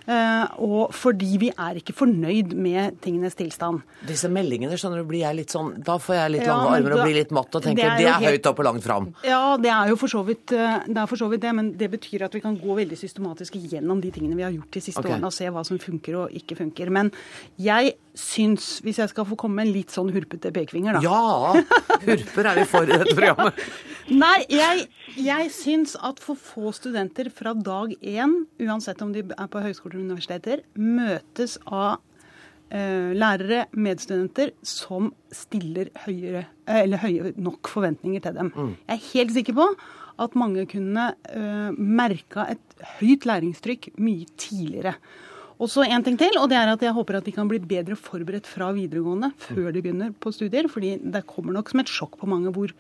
Eh, 0.04 0.56
og 0.60 0.92
fordi 0.92 1.38
vi 1.40 1.48
er 1.50 1.78
ikke 1.80 1.94
fornøyd 1.96 2.52
med 2.60 2.98
tingenes 3.04 3.36
tilstand. 3.38 3.80
Disse 4.04 4.28
meldingene 4.32 4.76
skjønner 4.76 5.00
du, 5.00 5.06
blir 5.08 5.22
jeg 5.24 5.38
litt 5.38 5.54
sånn, 5.54 5.72
da 5.84 5.96
får 6.02 6.18
jeg 6.18 6.34
litt 6.34 6.46
lange 6.48 6.74
armer 6.76 6.92
da, 6.92 6.98
og 6.98 7.08
blir 7.08 7.16
litt 7.16 7.32
matt 7.34 7.56
og 7.56 7.64
tenker 7.64 7.82
det 7.84 7.90
er, 7.94 8.02
det 8.02 8.10
er 8.12 8.36
høyt 8.36 8.50
opp 8.50 8.60
og 8.60 8.68
langt 8.68 8.84
fram. 8.84 9.08
Ja, 9.24 9.42
det 9.60 9.72
er 9.72 9.92
jo 9.92 9.98
for 10.00 10.12
så, 10.12 10.20
vidt, 10.28 10.52
eh, 10.52 10.76
det 10.90 11.00
er 11.00 11.10
for 11.10 11.20
så 11.20 11.30
vidt 11.32 11.46
det, 11.46 11.54
men 11.56 11.72
det 11.80 11.88
betyr 11.96 12.26
at 12.28 12.36
vi 12.36 12.44
kan 12.44 12.58
gå 12.60 12.76
veldig 12.82 13.00
systematisk 13.00 13.56
gjennom 13.56 14.02
de 14.04 14.12
tingene 14.14 14.36
vi 14.36 14.46
har 14.46 14.52
gjort 14.52 14.76
de 14.76 14.84
siste 14.84 15.00
okay. 15.00 15.16
årene 15.16 15.30
og 15.30 15.36
se 15.36 15.48
hva 15.48 15.64
som 15.64 15.80
funker 15.80 16.20
og 16.20 16.36
ikke 16.42 16.60
funker. 16.60 16.92
Men 16.92 17.12
jeg 17.56 17.96
syns, 18.14 18.78
hvis 18.84 19.00
jeg 19.02 19.10
skal 19.10 19.26
få 19.26 19.36
komme 19.38 19.58
med 19.58 19.68
en 19.68 19.74
litt 19.74 19.94
sånn 19.94 20.12
hurpete 20.14 20.52
pekefinger, 20.54 20.98
da 20.98 21.02
Ja! 21.02 21.98
Hurper 22.04 22.50
er 22.50 22.60
vi 22.60 22.66
for 22.70 22.86
i 22.86 22.94
dette 22.94 23.14
programmet. 23.16 23.58
Nei, 24.24 24.44
jeg, 24.52 24.86
jeg 25.18 25.50
syns 25.54 25.94
at 26.04 26.20
for 26.22 26.38
få 26.38 26.72
studenter 26.76 27.30
fra 27.34 27.54
dag 27.56 27.94
én, 28.00 28.42
uansett 28.62 29.02
om 29.04 29.14
de 29.14 29.24
er 29.24 29.50
på 29.50 29.62
høyskoler 29.64 29.98
og 29.98 30.06
universiteter, 30.10 30.62
møtes 30.76 31.56
av 31.64 31.98
eh, 32.68 33.10
lærere, 33.16 33.64
medstudenter, 33.72 34.54
som 34.62 35.10
stiller 35.34 35.90
høyere, 36.04 36.46
eller 36.70 37.02
høye 37.02 37.34
nok 37.40 37.72
forventninger 37.72 38.24
til 38.24 38.38
dem. 38.38 38.54
Mm. 38.54 38.72
Jeg 38.86 38.98
er 38.98 39.06
helt 39.10 39.36
sikker 39.38 39.58
på 39.58 39.68
at 40.22 40.36
mange 40.38 40.62
kunne 40.70 41.08
uh, 41.10 41.70
merka 41.74 42.44
et 42.52 42.84
høyt 43.00 43.24
læringstrykk 43.26 43.88
mye 43.98 44.28
tidligere. 44.38 44.92
Og 45.64 45.70
så 45.72 45.86
en 45.88 46.02
ting 46.04 46.18
til, 46.20 46.34
og 46.36 46.50
det 46.52 46.58
er 46.60 46.68
at 46.68 46.82
jeg 46.84 46.92
håper 46.92 47.16
at 47.16 47.24
de 47.24 47.32
kan 47.32 47.48
bli 47.48 47.56
bedre 47.64 47.96
forberedt 47.96 48.48
fra 48.50 48.68
videregående 48.76 49.30
før 49.40 49.70
de 49.72 49.80
begynner 49.80 50.10
på 50.12 50.32
studier. 50.34 50.68
fordi 50.68 50.98
det 51.00 51.24
kommer 51.26 51.56
nok 51.56 51.70
som 51.72 51.80
et 51.80 51.88
sjokk 51.88 52.18
på 52.20 52.28
mange 52.28 52.52
hvor 52.52 52.74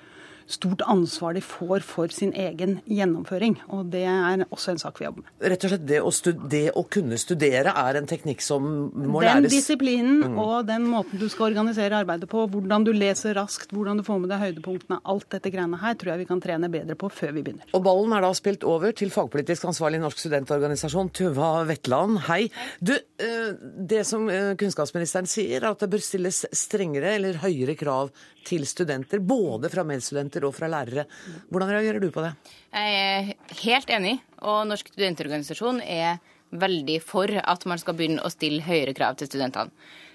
stort 0.46 0.82
ansvar 0.90 1.34
de 1.34 1.42
får 1.44 1.84
for 1.86 2.12
sin 2.14 2.32
egen 2.36 2.78
gjennomføring. 2.90 3.56
Og 3.72 3.88
det 3.92 4.04
er 4.08 4.44
også 4.50 4.74
en 4.74 4.82
sak 4.82 5.00
vi 5.00 5.06
jobber 5.06 5.24
med. 5.24 5.32
Rett 5.52 5.66
og 5.66 5.72
slett 5.72 5.86
det 5.88 6.00
å, 6.04 6.12
det 6.50 6.64
å 6.76 6.84
kunne 6.96 7.18
studere 7.20 7.74
er 7.84 8.00
en 8.00 8.08
teknikk 8.10 8.44
som 8.44 8.64
må 8.64 9.22
den 9.22 9.28
læres? 9.28 9.48
Den 9.48 9.54
disiplinen 9.54 10.20
mm. 10.34 10.38
og 10.42 10.68
den 10.68 10.88
måten 10.90 11.20
du 11.20 11.26
skal 11.32 11.50
organisere 11.50 12.02
arbeidet 12.02 12.28
på, 12.30 12.46
hvordan 12.52 12.86
du 12.86 12.92
leser 12.96 13.36
raskt, 13.38 13.72
hvordan 13.74 14.00
du 14.00 14.06
får 14.06 14.20
med 14.22 14.32
deg 14.32 14.42
høydepunktene, 14.44 15.00
alt 15.14 15.28
dette 15.34 15.52
greiene 15.54 15.80
her 15.80 15.96
tror 15.98 16.14
jeg 16.14 16.24
vi 16.24 16.28
kan 16.30 16.42
trene 16.44 16.70
bedre 16.72 16.98
på 16.98 17.10
før 17.12 17.34
vi 17.36 17.44
begynner. 17.46 17.68
Og 17.76 17.84
ballen 17.86 18.14
er 18.16 18.24
da 18.24 18.32
spilt 18.36 18.66
over 18.68 18.94
til 18.96 19.12
fagpolitisk 19.14 19.68
ansvarlig 19.70 20.00
i 20.00 20.04
Norsk 20.04 20.22
studentorganisasjon, 20.24 21.12
Tuva 21.14 21.52
Vetland. 21.68 22.24
Hei. 22.28 22.42
Du, 22.84 22.94
eh, 22.94 23.50
det 23.92 24.04
som 24.08 24.28
eh, 24.32 24.52
kunnskapsministeren 24.60 25.28
sier, 25.30 25.62
er 25.62 25.72
at 25.72 25.82
det 25.82 25.90
bør 25.92 26.04
stilles 26.04 26.44
strengere 26.54 27.16
eller 27.18 27.40
høyere 27.42 27.76
krav 27.78 28.12
til 28.46 28.66
studenter, 28.68 29.22
både 29.24 29.70
fra 29.72 29.84
medstudenter 29.86 30.46
og 30.46 30.54
fra 30.56 30.68
lærere. 30.70 31.06
Hvordan 31.48 31.72
reagerer 31.74 32.00
du 32.02 32.10
på 32.14 32.24
det? 32.24 32.34
Jeg 32.74 33.02
er 33.02 33.60
helt 33.64 33.92
enig, 33.96 34.14
og 34.44 34.64
Norsk 34.68 34.92
studentorganisasjon 34.92 35.82
er 35.84 36.22
veldig 36.54 37.00
for 37.02 37.30
at 37.40 37.66
man 37.66 37.80
skal 37.82 37.96
begynne 37.98 38.22
å 38.22 38.32
stille 38.32 38.62
høyere 38.64 38.94
krav 38.96 39.18
til 39.18 39.30
studentene. 39.30 39.72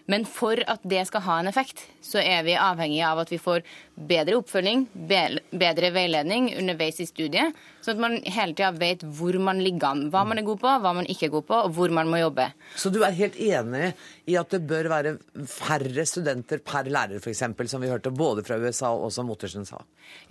Men 0.09 0.24
for 0.25 0.57
at 0.65 0.81
det 0.89 1.03
skal 1.05 1.21
ha 1.27 1.36
en 1.39 1.50
effekt, 1.51 1.83
så 2.01 2.17
er 2.24 2.41
vi 2.48 2.55
avhengig 2.57 3.03
av 3.05 3.21
at 3.21 3.29
vi 3.29 3.38
får 3.41 3.62
bedre 4.08 4.38
oppfølging, 4.39 4.86
bedre 4.96 5.91
veiledning 5.91 6.50
underveis 6.58 7.00
i 7.03 7.08
studiet, 7.10 7.56
sånn 7.84 7.98
at 7.98 8.03
man 8.03 8.15
hele 8.24 8.56
tida 8.56 8.72
vet 8.75 9.03
hvor 9.03 9.36
man 9.44 9.60
ligger 9.63 9.91
an. 9.91 10.06
Hva 10.13 10.24
man 10.27 10.39
er 10.39 10.48
god 10.48 10.62
på, 10.62 10.72
hva 10.84 10.94
man 10.96 11.10
ikke 11.10 11.27
er 11.27 11.34
god 11.34 11.48
på, 11.50 11.60
og 11.68 11.74
hvor 11.75 11.94
man 11.96 12.10
må 12.12 12.22
jobbe. 12.22 12.48
Så 12.79 12.91
du 12.94 13.01
er 13.03 13.18
helt 13.18 13.36
enig 13.39 13.91
i 14.29 14.38
at 14.39 14.53
det 14.53 14.62
bør 14.70 14.89
være 14.91 15.15
færre 15.50 16.06
studenter 16.08 16.63
per 16.63 16.89
lærer, 16.91 17.20
f.eks., 17.20 17.44
som 17.72 17.84
vi 17.84 17.91
hørte 17.91 18.13
både 18.15 18.46
fra 18.48 18.60
USA 18.62 18.94
og 18.96 19.12
som 19.13 19.29
Ottersen 19.34 19.68
sa? 19.68 19.82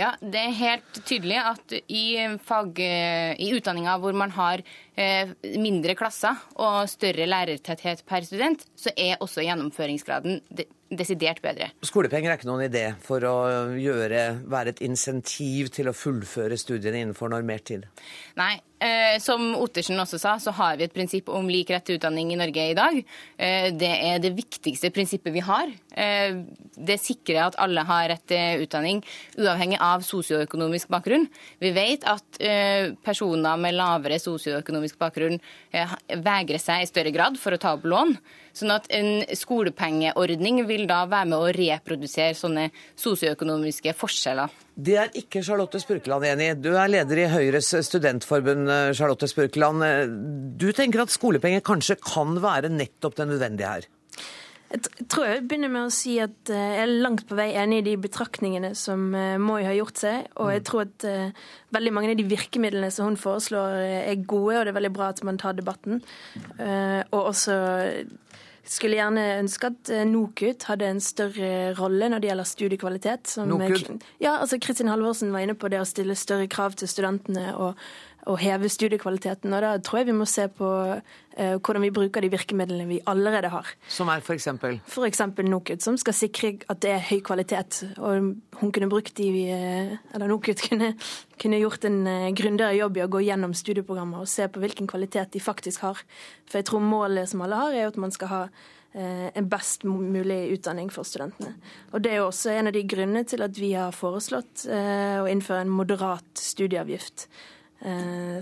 Ja, 0.00 0.14
det 0.20 0.40
er 0.40 0.56
helt 0.58 1.02
tydelig 1.04 1.38
at 1.42 1.76
i, 1.86 2.04
fag, 2.44 2.80
i 2.80 3.52
utdanninga 3.54 3.98
hvor 4.02 4.16
man 4.16 4.32
har 4.34 4.64
eh, 4.98 5.34
mindre 5.60 5.94
klasser 5.98 6.40
og 6.56 6.88
større 6.90 7.28
lærertetthet 7.28 8.02
per 8.08 8.26
student, 8.26 8.64
så 8.78 8.94
er 8.96 9.20
også 9.22 9.44
gjennomføringsgraden 9.46 10.42
desidert 10.90 11.42
bedre. 11.44 11.70
Skolepenger 11.84 12.32
er 12.32 12.38
ikke 12.38 12.48
noen 12.48 12.66
idé 12.68 12.84
for 13.04 13.24
å 13.28 13.36
gjøre, 13.76 14.22
være 14.48 14.74
et 14.74 14.82
insentiv 14.86 15.72
til 15.74 15.90
å 15.90 15.96
fullføre 15.96 16.58
studiene 16.60 17.02
innenfor 17.04 17.32
normert 17.32 17.68
tid? 17.68 17.86
Nei. 18.40 18.56
Eh, 18.78 19.16
som 19.18 19.56
Ottersen 19.58 19.98
også 19.98 20.20
sa, 20.22 20.36
så 20.38 20.52
har 20.54 20.76
vi 20.78 20.84
et 20.86 20.92
prinsipp 20.94 21.32
om 21.34 21.48
lik 21.50 21.72
rett 21.74 21.82
til 21.88 21.96
utdanning 21.98 22.28
i 22.30 22.36
Norge 22.38 22.62
i 22.70 22.76
dag. 22.78 23.00
Eh, 23.34 23.72
det 23.74 23.90
er 23.90 24.20
det 24.22 24.30
viktigste 24.36 24.92
prinsippet 24.94 25.34
vi 25.34 25.42
har. 25.42 25.72
Eh, 25.98 26.44
det 26.78 27.00
sikrer 27.02 27.48
at 27.48 27.58
alle 27.58 27.82
har 27.88 28.06
rett 28.12 28.22
til 28.30 28.62
utdanning, 28.62 29.02
uavhengig 29.34 29.80
av 29.82 30.06
sosioøkonomisk 30.06 30.92
bakgrunn. 30.94 31.26
Vi 31.58 31.72
vet 31.74 32.06
at 32.06 32.38
eh, 32.38 32.94
personer 33.02 33.58
med 33.58 33.74
lavere 33.74 34.20
sosioøkonomisk 34.22 35.00
bakgrunn 35.02 35.40
eh, 35.74 35.98
vegrer 36.14 36.62
seg 36.62 36.84
i 36.84 36.90
større 36.92 37.10
grad 37.10 37.40
for 37.42 37.56
å 37.56 37.58
ta 37.58 37.74
opp 37.74 37.88
lån. 37.88 38.14
Sånn 38.58 38.72
at 38.74 38.88
en 38.94 39.22
skolepengeordning 39.38 40.64
vil 40.68 40.86
da 40.90 41.04
være 41.10 41.30
med 41.30 41.38
å 41.38 41.52
reprodusere 41.54 42.36
sånne 42.38 42.68
sosioøkonomiske 42.98 43.94
forskjeller. 43.98 44.56
Det 44.78 44.96
er 44.98 45.14
ikke 45.18 45.42
Charlotte 45.46 45.80
Spurkeland 45.82 46.26
enig 46.26 46.52
i. 46.52 46.56
Du 46.58 46.72
er 46.74 46.90
leder 46.90 47.22
i 47.22 47.28
Høyres 47.30 47.70
studentforbund, 47.86 48.70
Charlotte 48.98 49.30
Spurkeland. 49.30 49.86
Du 50.58 50.68
tenker 50.74 51.04
at 51.04 51.14
skolepenger 51.14 51.64
kanskje 51.66 51.98
kan 52.02 52.38
være 52.42 52.70
nettopp 52.74 53.18
det 53.18 53.30
nødvendige 53.30 53.76
her? 53.76 53.88
Jeg 54.68 55.06
tror 55.08 55.24
jeg 55.24 55.44
begynner 55.48 55.70
med 55.72 55.86
å 55.86 55.92
si 55.92 56.18
at 56.20 56.50
eh, 56.52 56.72
jeg 56.76 56.80
er 56.82 56.90
langt 57.00 57.22
på 57.28 57.36
vei 57.38 57.46
enig 57.56 57.78
i 57.80 57.84
de 57.86 57.94
betraktningene 58.04 58.74
som 58.76 59.06
eh, 59.16 59.38
Moi 59.40 59.62
har 59.64 59.76
gjort 59.78 60.02
seg. 60.02 60.26
Og 60.36 60.50
jeg 60.52 60.64
tror 60.68 60.82
at 60.84 61.06
eh, 61.08 61.46
veldig 61.72 61.92
mange 61.96 62.10
av 62.12 62.18
de 62.20 62.26
virkemidlene 62.28 62.90
som 62.92 63.08
hun 63.08 63.16
foreslår, 63.20 63.78
er 64.12 64.26
gode, 64.28 64.58
og 64.58 64.66
det 64.66 64.74
er 64.74 64.76
veldig 64.76 64.92
bra 64.98 65.08
at 65.14 65.22
man 65.24 65.40
tar 65.40 65.56
debatten. 65.56 66.02
Og 66.58 67.18
også 67.22 67.56
skulle 68.72 68.98
gjerne 68.98 69.24
ønske 69.38 69.70
at 69.70 69.90
eh, 69.92 70.04
NOKUT 70.08 70.66
hadde 70.68 70.90
en 70.92 71.00
større 71.02 71.50
rolle 71.78 72.10
når 72.12 72.22
det 72.22 72.30
gjelder 72.30 72.50
studiekvalitet. 72.50 73.32
Som, 73.32 73.48
NOKUT? 73.52 74.04
Ja, 74.20 74.36
altså 74.38 74.60
Kristin 74.62 74.90
Halvorsen 74.92 75.32
var 75.32 75.44
inne 75.44 75.56
på 75.58 75.70
det 75.72 75.80
å 75.82 75.88
stille 75.88 76.16
større 76.18 76.48
krav 76.50 76.76
til 76.78 76.90
studentene 76.90 77.54
og 77.56 77.80
å 78.26 78.36
heve 78.38 78.68
studiekvaliteten. 78.70 79.52
Og 79.54 79.64
da 79.64 79.72
tror 79.84 80.00
jeg 80.00 80.08
vi 80.10 80.16
må 80.16 80.26
se 80.28 80.46
på 80.52 80.68
eh, 80.92 81.54
hvordan 81.56 81.84
vi 81.86 81.92
bruker 81.94 82.24
de 82.24 82.30
virkemidlene 82.32 82.88
vi 82.88 83.00
allerede 83.08 83.50
har. 83.52 83.70
Som 83.92 84.10
er 84.12 84.24
f.eks.? 84.24 84.48
F.eks. 84.88 85.22
NOKUT, 85.48 85.84
som 85.84 85.98
skal 86.00 86.16
sikre 86.16 86.52
at 86.68 86.82
det 86.84 86.92
er 86.96 87.04
høy 87.08 87.20
kvalitet. 87.24 87.82
Og 87.96 88.32
hun 88.60 88.72
kunne 88.74 88.90
brukt 88.90 89.14
de 89.18 89.28
vi 89.32 89.44
Eller 89.48 90.28
NOKUT 90.28 90.64
kunne, 90.68 90.94
kunne 91.40 91.60
gjort 91.62 91.86
en 91.88 92.00
eh, 92.06 92.30
grundigere 92.36 92.76
jobb 92.80 92.98
i 92.98 93.04
å 93.06 93.12
gå 93.12 93.22
gjennom 93.28 93.54
studieprogrammer 93.56 94.24
og 94.24 94.30
se 94.30 94.48
på 94.48 94.62
hvilken 94.62 94.90
kvalitet 94.90 95.32
de 95.36 95.44
faktisk 95.44 95.86
har. 95.86 96.02
For 96.48 96.60
jeg 96.60 96.68
tror 96.68 96.84
målet 96.84 97.30
som 97.30 97.44
alle 97.46 97.62
har, 97.62 97.76
er 97.76 97.92
at 97.92 98.00
man 98.00 98.14
skal 98.14 98.34
ha 98.34 98.42
en 98.98 99.46
best 99.52 99.84
mulig 99.84 100.48
utdanning 100.56 100.88
for 100.90 101.06
studentene. 101.06 101.52
Og 101.92 102.00
Det 102.02 102.10
er 102.10 102.16
jo 102.18 102.30
også 102.30 102.50
en 102.50 102.70
av 102.70 102.74
de 102.74 102.80
grunnene 102.88 103.20
til 103.28 103.44
at 103.44 103.60
vi 103.60 103.68
har 103.76 103.92
foreslått 103.94 104.64
å 104.64 105.28
innføre 105.28 105.60
en 105.66 105.74
moderat 105.76 106.40
studieavgift 106.40 107.26
eh, 107.28 107.57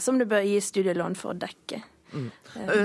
som 0.01 0.17
det 0.17 0.29
bør 0.31 0.47
gis 0.49 0.71
studielån 0.73 1.17
for 1.19 1.35
å 1.35 1.39
dekke. 1.39 1.83
Mm. 2.13 2.31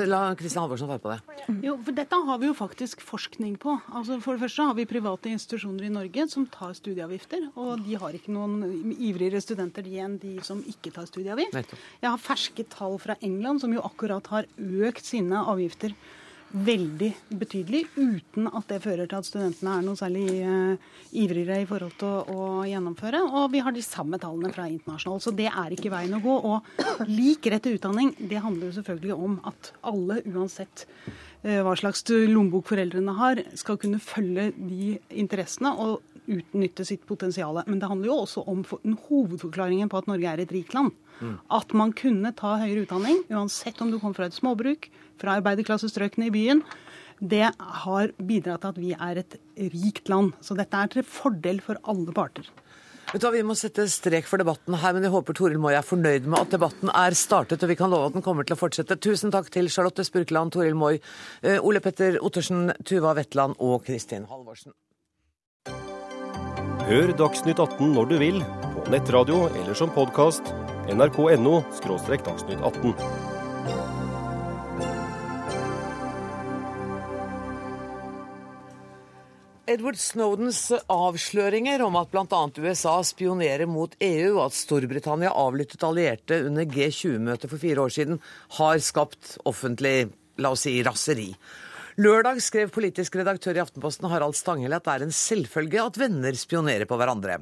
La 0.10 0.36
Kristian 0.36 0.64
Halvorsen 0.64 0.88
svare 0.90 1.00
på 1.00 1.12
det. 1.12 1.20
Mm. 1.48 1.60
Jo, 1.64 1.76
for 1.86 1.96
Dette 1.96 2.20
har 2.28 2.40
vi 2.42 2.50
jo 2.50 2.56
faktisk 2.58 3.04
forskning 3.06 3.56
på. 3.62 3.76
Altså 3.94 4.18
For 4.24 4.36
det 4.36 4.44
første 4.44 4.66
har 4.68 4.78
vi 4.78 4.88
private 4.90 5.32
institusjoner 5.32 5.88
i 5.88 5.94
Norge 5.94 6.26
som 6.32 6.48
tar 6.52 6.74
studieavgifter. 6.78 7.52
Og 7.56 7.84
de 7.86 8.00
har 8.02 8.18
ikke 8.18 8.34
noen 8.34 8.96
ivrigere 8.98 9.42
studenter 9.44 9.86
de 9.86 10.00
enn 10.04 10.18
de 10.22 10.38
som 10.46 10.64
ikke 10.68 10.94
tar 10.96 11.08
studieavgift. 11.10 11.76
Jeg 12.02 12.10
har 12.10 12.22
ferske 12.22 12.66
tall 12.74 12.98
fra 13.02 13.18
England 13.22 13.64
som 13.64 13.74
jo 13.76 13.84
akkurat 13.86 14.28
har 14.34 14.50
økt 14.58 15.06
sine 15.08 15.46
avgifter 15.54 15.96
veldig 16.52 17.10
betydelig, 17.40 17.86
uten 17.96 18.50
at 18.52 18.68
det 18.72 18.82
fører 18.84 19.08
til 19.10 19.20
at 19.22 19.28
studentene 19.28 19.78
er 19.78 19.86
noe 19.86 20.00
særlig 20.00 20.26
uh, 20.44 20.92
ivrigere 21.16 21.64
i 21.64 21.68
forhold 21.70 21.96
til 22.02 22.10
å, 22.10 22.22
å, 22.34 22.50
gjennomføre. 22.68 23.24
Og 23.30 23.48
vi 23.54 23.64
har 23.64 23.76
de 23.76 23.84
samme 23.86 24.20
tallene 24.22 24.52
fra 24.54 24.68
internasjonalt, 24.72 25.26
så 25.26 25.34
det 25.36 25.50
er 25.50 25.76
ikke 25.76 25.94
veien 25.94 26.18
å 26.18 26.22
gå. 26.24 26.38
Og 26.52 27.08
lik 27.10 27.48
rett 27.52 27.66
til 27.68 27.80
utdanning, 27.80 28.14
det 28.20 28.44
handler 28.44 28.70
jo 28.70 28.78
selvfølgelig 28.80 29.18
om 29.18 29.40
at 29.52 29.74
alle, 29.92 30.22
uansett 30.32 30.86
uh, 30.90 31.62
hva 31.66 31.76
slags 31.80 32.06
lommebok 32.10 32.70
foreldrene 32.72 33.18
har, 33.20 33.44
skal 33.60 33.80
kunne 33.82 34.02
følge 34.04 34.52
de 34.58 34.96
interessene 35.24 35.76
og 35.80 36.00
utnytte 36.32 36.86
sitt 36.88 37.06
potensial. 37.08 37.64
Men 37.68 37.80
det 37.82 37.90
handler 37.90 38.12
jo 38.12 38.20
også 38.26 38.44
om 38.50 38.66
hovedforklaringen 39.08 39.90
på 39.92 40.02
at 40.02 40.12
Norge 40.12 40.36
er 40.36 40.44
et 40.44 40.54
rikt 40.54 40.76
land. 40.78 40.94
Mm. 41.22 41.38
At 41.54 41.76
man 41.78 41.94
kunne 41.98 42.34
ta 42.38 42.56
høyere 42.62 42.86
utdanning, 42.86 43.22
uansett 43.30 43.82
om 43.84 43.92
du 43.94 44.00
kom 44.02 44.16
fra 44.18 44.28
et 44.30 44.38
småbruk, 44.38 44.90
fra 45.22 45.38
arbeiderklassestrøkene 45.40 46.30
i 46.30 46.34
byen. 46.34 46.64
Det 47.22 47.46
har 47.46 48.14
bidratt 48.18 48.64
til 48.64 48.74
at 48.74 48.82
vi 48.82 48.96
er 48.98 49.22
et 49.22 49.38
rikt 49.76 50.10
land. 50.10 50.34
Så 50.42 50.58
dette 50.58 50.78
er 50.78 50.90
til 50.90 51.06
fordel 51.06 51.62
for 51.62 51.78
alle 51.86 52.14
parter. 52.18 52.50
Vet 53.12 53.22
du 53.22 53.28
hva, 53.28 53.34
Vi 53.36 53.44
må 53.44 53.56
sette 53.60 53.86
strek 53.92 54.28
for 54.30 54.42
debatten 54.42 54.78
her, 54.80 54.96
men 54.96 55.06
jeg 55.06 55.14
håper 55.14 55.36
Toril 55.36 55.60
Moi 55.62 55.74
er 55.76 55.86
fornøyd 55.86 56.30
med 56.32 56.40
at 56.40 56.56
debatten 56.56 56.92
er 56.96 57.18
startet, 57.18 57.62
og 57.62 57.70
vi 57.70 57.78
kan 57.78 57.92
love 57.92 58.08
at 58.08 58.16
den 58.16 58.26
kommer 58.26 58.48
til 58.48 58.56
å 58.56 58.62
fortsette. 58.62 58.98
Tusen 59.04 59.34
takk 59.34 59.52
til 59.52 59.70
Charlotte 59.70 60.06
Spurkeland, 60.08 60.56
Toril 60.56 60.78
Moi, 60.80 60.96
eh, 61.44 61.60
Ole 61.60 61.84
Petter 61.84 62.18
Ottersen, 62.24 62.72
Tuva 62.88 63.14
Wetland 63.18 63.60
og 63.60 63.84
Kristin 63.86 64.30
Halvorsen. 64.32 64.74
Hør 66.88 67.14
Dagsnytt 67.14 67.60
18 67.60 67.94
når 67.94 68.10
du 68.10 68.18
vil, 68.18 68.42
på 68.42 68.90
nettradio 68.90 69.46
eller 69.52 69.76
som 69.78 69.92
podkast 69.94 70.56
nrk.no– 70.90 71.64
dagsnytt 72.26 72.62
18. 72.62 72.96
Edward 79.72 79.96
Snowdens 80.02 80.72
avsløringer 80.92 81.84
om 81.86 81.96
at 81.96 82.10
bl.a. 82.12 82.40
USA 82.60 82.96
spionerer 83.08 83.70
mot 83.70 83.94
EU, 84.04 84.34
og 84.34 84.48
at 84.50 84.58
Storbritannia 84.58 85.32
avlyttet 85.32 85.86
allierte 85.88 86.42
under 86.50 86.66
G20-møtet 86.68 87.48
for 87.48 87.62
fire 87.62 87.86
år 87.86 87.94
siden, 87.94 88.20
har 88.58 88.82
skapt 88.84 89.38
offentlig 89.48 90.10
la 90.42 90.52
oss 90.56 90.66
si, 90.68 90.74
raseri. 90.84 91.30
Lørdag 92.02 92.42
skrev 92.44 92.72
politisk 92.74 93.16
redaktør 93.20 93.60
i 93.60 93.64
Aftenposten 93.64 94.10
Harald 94.12 94.36
Stanghelle 94.40 94.80
at 94.80 94.88
det 94.88 94.98
er 94.98 95.06
en 95.06 95.16
selvfølge 95.16 95.86
at 95.86 96.00
venner 96.02 96.36
spionerer 96.40 96.90
på 96.90 96.98
hverandre. 97.00 97.40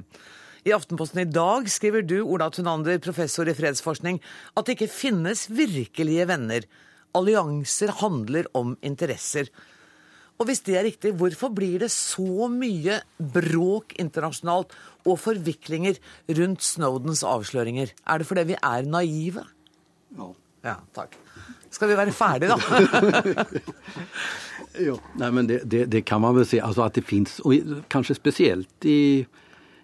I 0.66 0.74
Aftenposten 0.76 1.22
i 1.22 1.28
dag 1.30 1.68
skriver 1.72 2.04
du, 2.04 2.18
Ola 2.22 2.50
Tunander, 2.52 2.98
professor 3.00 3.48
i 3.48 3.56
fredsforskning, 3.56 4.20
at 4.56 4.66
det 4.66 4.76
ikke 4.76 4.92
finnes 4.92 5.46
virkelige 5.48 6.26
venner. 6.28 6.66
Allianser 7.16 7.94
handler 8.02 8.48
om 8.56 8.76
interesser. 8.84 9.48
Og 10.40 10.48
hvis 10.48 10.62
det 10.64 10.76
er 10.76 10.86
riktig, 10.88 11.14
hvorfor 11.20 11.52
blir 11.52 11.82
det 11.82 11.90
så 11.92 12.48
mye 12.52 13.00
bråk 13.18 13.96
internasjonalt 14.00 14.72
og 15.04 15.18
forviklinger 15.20 16.00
rundt 16.38 16.64
Snowdens 16.64 17.24
avsløringer? 17.28 17.92
Er 18.08 18.20
det 18.20 18.28
fordi 18.28 18.46
vi 18.52 18.60
er 18.60 18.88
naive? 18.88 19.44
Ja. 20.16 20.30
Ja, 20.64 20.76
takk. 20.92 21.14
Skal 21.72 21.88
vi 21.88 21.96
være 21.96 22.12
ferdige, 22.12 22.52
da? 22.52 23.44
jo, 24.86 24.98
nei, 25.20 25.30
men 25.32 25.48
det, 25.48 25.62
det, 25.70 25.86
det, 25.92 26.02
kan 26.04 26.20
man 26.20 26.34
vel 26.36 26.44
si. 26.48 26.58
Altså 26.60 26.84
at 26.84 26.98
det 26.98 27.06
fins, 27.08 27.38
og 27.44 27.78
kanskje 27.92 28.18
spesielt 28.18 28.88
i 28.88 29.24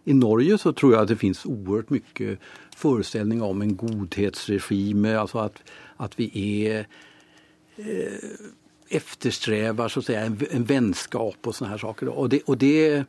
i 0.07 0.15
Norge 0.15 0.59
så 0.59 0.73
tror 0.73 0.93
jeg 0.95 1.03
at 1.03 1.11
det 1.11 1.19
finns 1.19 1.43
oerhört 1.47 1.91
mye 1.91 2.37
föreställningar 2.77 3.45
om 3.45 3.63
en 3.63 3.77
godhetsregime, 3.77 5.17
alltså 5.19 5.39
att, 5.39 5.63
att 5.97 6.19
vi 6.21 6.31
är 6.67 6.87
eh, 7.77 8.31
eftersträvar 8.89 10.11
en, 10.11 10.39
en 10.51 10.65
vänskap 10.65 11.37
och 11.43 11.55
såna 11.55 11.71
här 11.71 11.79
saker. 11.79 12.09
Och 12.09 12.29
det, 12.29 12.43
och 12.47 12.59
det, 12.59 13.05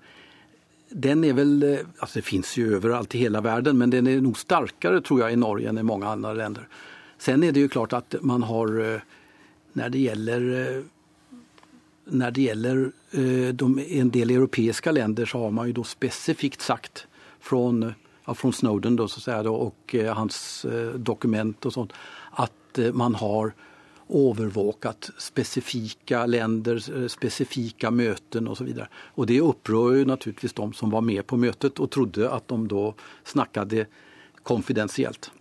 den 0.90 1.24
är 1.24 1.34
väl, 1.34 1.80
alltså 2.00 2.20
det 2.20 2.26
finns 2.26 2.58
ju 2.58 2.76
överallt 2.76 3.16
i 3.16 3.18
hela 3.18 3.42
världen, 3.42 3.78
men 3.78 3.90
den 3.90 4.08
är 4.08 4.22
nog 4.22 4.38
starkare 4.38 5.02
tror 5.02 5.20
jag 5.20 5.34
i 5.34 5.36
Norge 5.36 5.70
än 5.70 5.78
i 5.78 5.84
många 5.84 6.10
andra 6.10 6.34
länder. 6.34 6.68
Sen 7.18 7.44
är 7.44 7.52
det 7.52 7.60
ju 7.60 7.70
klart 7.70 7.94
att 7.94 8.16
man 8.22 8.44
har, 8.44 8.94
eh, 8.94 9.02
när 9.74 9.90
det 9.90 10.00
gäller 10.00 10.76
eh, 10.78 10.84
när 12.10 12.32
det 12.32 12.42
gäller 12.42 12.78
eh, 12.84 12.90
de, 13.54 13.80
en 13.90 14.10
del 14.10 14.30
europeiska 14.30 14.92
länder 14.92 15.26
så 15.26 15.40
har 15.40 15.52
man 15.52 15.68
ju 15.68 15.74
då 15.74 15.84
specifikt 15.84 16.62
sagt 16.62 17.08
från, 17.40 17.94
ja, 18.26 18.34
från 18.34 18.54
Snowden 18.54 18.96
då, 18.96 19.08
så 19.08 19.22
säga, 19.22 19.44
då, 19.44 19.56
och 19.56 19.96
eh, 19.96 20.16
hans 20.16 20.66
eh, 20.66 20.94
dokument 20.94 21.66
och 21.66 21.74
sånt 21.74 21.94
att 22.32 22.78
eh, 22.78 22.94
man 22.94 23.16
har 23.16 23.54
overvåket 24.08 25.10
specifika 25.18 26.26
länder, 26.26 27.02
eh, 27.02 27.08
specifika 27.08 27.92
möten 27.92 28.48
och 28.48 28.58
så 28.58 28.64
vidare. 28.64 28.88
Och 28.94 29.26
det 29.26 29.42
upprör 29.42 29.94
ju 29.94 30.06
naturligtvis 30.06 30.54
de 30.54 30.74
som 30.74 30.90
var 30.90 31.02
med 31.02 31.28
på 31.28 31.38
mötet 31.38 31.80
och 31.80 31.92
trodde 31.92 32.32
att 32.32 32.48
de 32.48 32.68
då 32.68 32.96
snackade 33.24 33.86
konfidentiellt. 34.44 35.32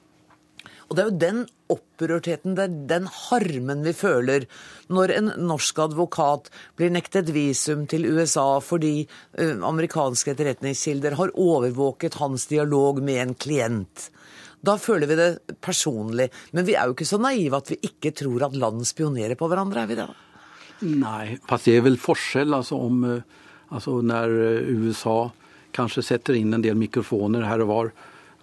Og 0.87 0.95
det 0.95 1.03
er 1.03 1.09
jo 1.11 1.19
den 1.19 1.39
opprørtheten, 1.73 2.55
det 2.55 2.65
er 2.65 2.75
den 2.93 3.07
harmen 3.11 3.83
vi 3.83 3.93
føler 3.97 4.45
når 4.95 5.13
en 5.17 5.31
norsk 5.49 5.81
advokat 5.83 6.51
blir 6.79 6.93
nektet 6.95 7.33
visum 7.35 7.89
til 7.91 8.07
USA 8.07 8.61
fordi 8.63 9.01
uh, 9.03 9.65
amerikanske 9.67 10.31
etterretningskilder 10.37 11.19
har 11.19 11.35
overvåket 11.35 12.21
hans 12.21 12.47
dialog 12.53 13.03
med 13.03 13.23
en 13.25 13.35
klient. 13.35 14.11
Da 14.63 14.77
føler 14.81 15.11
vi 15.11 15.19
det 15.19 15.57
personlig. 15.63 16.31
Men 16.57 16.67
vi 16.67 16.77
er 16.79 16.89
jo 16.89 16.97
ikke 16.97 17.09
så 17.09 17.19
naive 17.23 17.59
at 17.59 17.71
vi 17.75 17.81
ikke 17.91 18.15
tror 18.17 18.47
at 18.49 18.57
land 18.59 18.87
spionerer 18.89 19.39
på 19.39 19.51
hverandre, 19.51 19.83
er 19.83 19.91
vi 19.91 19.99
det? 19.99 20.09
Nei, 20.87 21.37
fast 21.49 21.69
det 21.69 21.79
er 21.79 21.87
vel 21.87 21.99
forskjell 22.01 22.57
altså, 22.57 22.79
om 22.89 23.05
eh, 23.09 23.37
altså, 23.73 23.99
når 24.05 24.35
eh, 24.45 24.73
USA 24.77 25.19
kanskje 25.77 26.05
setter 26.05 26.37
inn 26.39 26.57
en 26.57 26.65
del 26.65 26.77
mikrofoner 26.79 27.47
her 27.49 27.65
og 27.65 27.71
var 27.71 27.93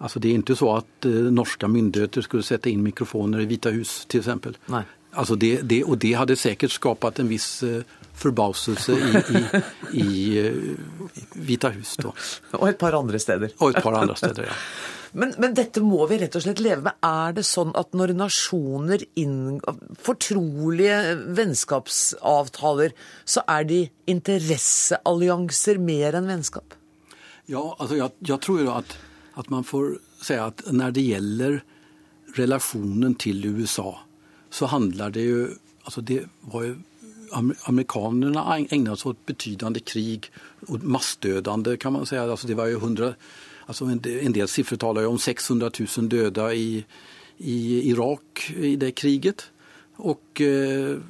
Alltså 0.04 0.20
det 0.20 0.28
är 0.28 0.32
inte 0.32 0.56
så 0.56 0.76
att 0.76 1.04
eh, 1.04 1.10
norska 1.10 1.68
myndigheter 1.68 2.20
skulle 2.20 2.42
sätta 2.42 2.68
in 2.68 2.82
mikrofoner 2.82 3.40
i 3.40 3.44
Vita 3.44 3.70
hus 3.70 4.04
till 4.08 4.20
exempel. 4.20 4.56
Nej. 4.66 4.82
Alltså 5.10 5.34
det, 5.34 5.60
det, 5.62 5.84
och 5.84 5.98
det 5.98 6.12
hade 6.12 6.36
säkert 6.36 6.70
skapat 6.70 7.18
en 7.18 7.28
viss 7.28 7.62
eh, 7.62 7.82
forbauselse 8.14 8.92
i, 8.92 9.22
i, 9.92 10.00
i, 10.00 10.40
uh, 10.50 10.76
Vita 11.32 11.68
hus. 11.68 11.96
Da. 11.96 12.12
Og 12.58 12.68
et 12.68 12.78
par 12.78 12.98
andre 12.98 13.18
steder. 13.18 13.54
Og 13.58 13.70
et 13.70 13.80
par 13.82 13.96
andre 13.96 14.16
steder, 14.16 14.50
ja. 14.50 14.58
Men, 15.14 15.30
men, 15.38 15.52
dette 15.54 15.78
må 15.78 16.08
vi 16.10 16.16
rett 16.18 16.34
og 16.34 16.42
slett 16.42 16.58
leve 16.58 16.82
med. 16.88 16.96
Er 17.06 17.36
det 17.36 17.44
sånn 17.46 17.70
at 17.78 17.92
når 17.94 18.16
nasjoner 18.18 19.04
inngår 19.14 19.76
fortrolige 20.02 20.96
vennskapsavtaler, 21.38 22.96
så 23.22 23.44
er 23.46 23.68
de 23.70 23.80
interesseallianser 24.10 25.78
mer 25.78 26.18
enn 26.18 26.26
vennskap? 26.32 26.74
Ja, 27.46 27.62
altså 27.78 27.94
jeg, 28.02 28.10
jeg 28.26 28.42
tror 28.42 28.64
jo 28.64 28.72
at 28.74 28.96
at 29.38 29.50
man 29.50 29.66
får 29.66 29.96
si 30.22 30.38
at 30.38 30.62
når 30.70 30.94
det 30.96 31.06
gjelder 31.08 31.60
relasjonen 32.38 33.14
til 33.20 33.44
USA, 33.50 33.90
så 34.50 34.70
handler 34.70 35.14
det 35.14 35.28
jo 35.28 35.44
altså 35.84 36.00
det 36.00 36.24
var 36.52 36.68
jo 36.68 36.74
Amerikanerne 37.34 38.42
egnet 38.52 39.00
seg 39.00 39.10
åt 39.10 39.22
betydende 39.26 39.80
krig 39.82 40.28
og 40.68 40.84
massdødende, 40.86 41.72
kan 41.82 41.96
man 41.96 42.06
si. 42.06 42.14
Altså 42.20 42.46
det 42.46 42.54
var 42.54 42.68
jo 42.70 42.78
100, 42.78 43.16
altså 43.66 43.88
en 43.88 44.36
del 44.36 44.46
sifre 44.50 44.78
taler 44.78 45.02
jo 45.02 45.14
om 45.16 45.18
600 45.18 45.72
000 45.80 46.12
døde 46.12 46.46
i, 46.54 46.84
i 47.42 47.56
Irak 47.90 48.44
i 48.54 48.76
det 48.78 48.92
kriget. 49.00 49.48
Og 49.98 50.44
eh, 50.44 51.00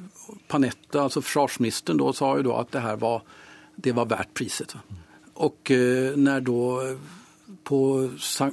Panetta, 0.49 1.03
altså 1.03 1.21
forsvarsministeren, 1.21 2.01
sa 2.13 2.31
jo 2.39 2.47
da 2.49 2.57
at 2.63 2.73
det 2.73 2.81
her 2.87 2.97
var, 3.01 3.21
det 3.77 3.93
var 3.93 4.09
verdt 4.09 4.33
priset. 4.33 4.73
Og 5.45 5.73
eh, 5.75 6.17
når 6.17 6.45
da 6.49 6.95
på, 7.65 7.79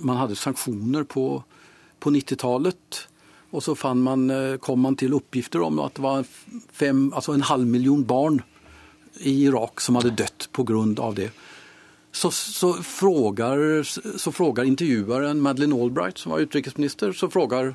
man 0.01 0.21
hadde 0.21 0.39
sanksjoner 0.39 1.05
på, 1.09 1.27
på 2.01 2.13
90-talet. 2.15 3.07
Og 3.53 3.63
så 3.65 3.75
fann 3.77 4.01
man, 4.03 4.31
eh, 4.33 4.57
kom 4.65 4.81
man 4.81 4.97
til 4.97 5.15
oppgifter 5.15 5.63
om 5.65 5.81
at 5.85 5.99
det 5.99 6.05
var 6.05 6.25
fem, 6.73 7.11
altså 7.13 7.35
en 7.37 7.45
halv 7.45 7.69
million 7.69 8.05
barn 8.05 8.41
i 9.21 9.35
Irak 9.45 9.81
som 9.85 9.99
hadde 10.01 10.17
dødd 10.17 10.49
på 10.57 10.65
grund 10.65 11.01
av 11.01 11.15
det. 11.15 11.31
Så, 12.13 12.31
så, 12.31 12.73
frågar, 12.75 13.83
så 14.19 14.33
frågar 14.33 14.65
intervjuaren 14.65 15.41
Madeleine 15.41 15.77
Albright 15.83 16.19
som 16.19 16.33
var 16.33 16.39
utrikesminister, 16.39 17.13
så 17.13 17.31
frågar, 17.31 17.75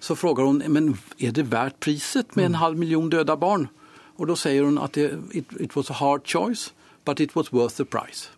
så 0.00 0.16
frågar 0.16 0.44
hon 0.44 0.62
men 0.68 0.98
er 1.18 1.30
det 1.30 1.50
verdt 1.50 1.80
priset 1.80 2.36
med 2.36 2.44
en 2.44 2.54
halv 2.62 2.78
million 2.78 3.10
døde 3.10 3.36
barn. 3.36 3.68
Og 4.14 4.28
da 4.30 4.36
sier 4.38 4.62
hun 4.62 4.78
at 4.78 4.94
det, 4.94 5.10
it, 5.34 5.50
it 5.60 5.74
was 5.76 5.90
a 5.90 5.98
hard 5.98 6.22
choice, 6.26 6.70
but 7.04 7.20
it 7.20 7.34
was 7.34 7.52
worth 7.52 7.76
the 7.76 7.84
price. 7.84 8.30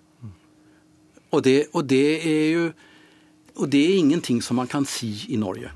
Och, 1.31 1.43
det, 1.43 1.67
og 1.73 1.89
det 1.89 2.27
er 2.27 2.51
jo 2.51 2.73
og 3.57 3.73
det 3.73 3.81
er 3.81 3.99
ingenting 3.99 4.43
som 4.45 4.59
man 4.61 4.69
kan 4.69 4.85
si 4.85 5.13
i 5.33 5.37
Norge. 5.41 5.71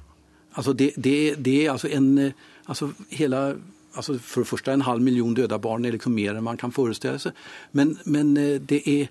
Altså 0.54 0.72
det, 0.72 0.92
det, 0.96 1.38
det 1.44 1.56
er 1.64 1.72
altså 1.72 1.88
en, 1.88 2.32
altså 2.68 2.90
hele, 3.10 3.60
altså 3.94 4.18
For 4.18 4.40
det 4.40 4.48
første, 4.48 4.72
en 4.72 4.80
halv 4.80 5.02
million 5.02 5.34
døde 5.34 5.58
barn 5.58 5.84
er 5.84 5.96
liksom 5.96 6.12
mer 6.12 6.36
enn 6.36 6.44
man 6.44 6.60
kan 6.60 6.72
forestille 6.72 7.18
seg. 7.18 7.32
Men, 7.72 7.96
men 8.04 8.36
eh, 8.36 8.58
det, 8.60 8.82
er 8.84 9.08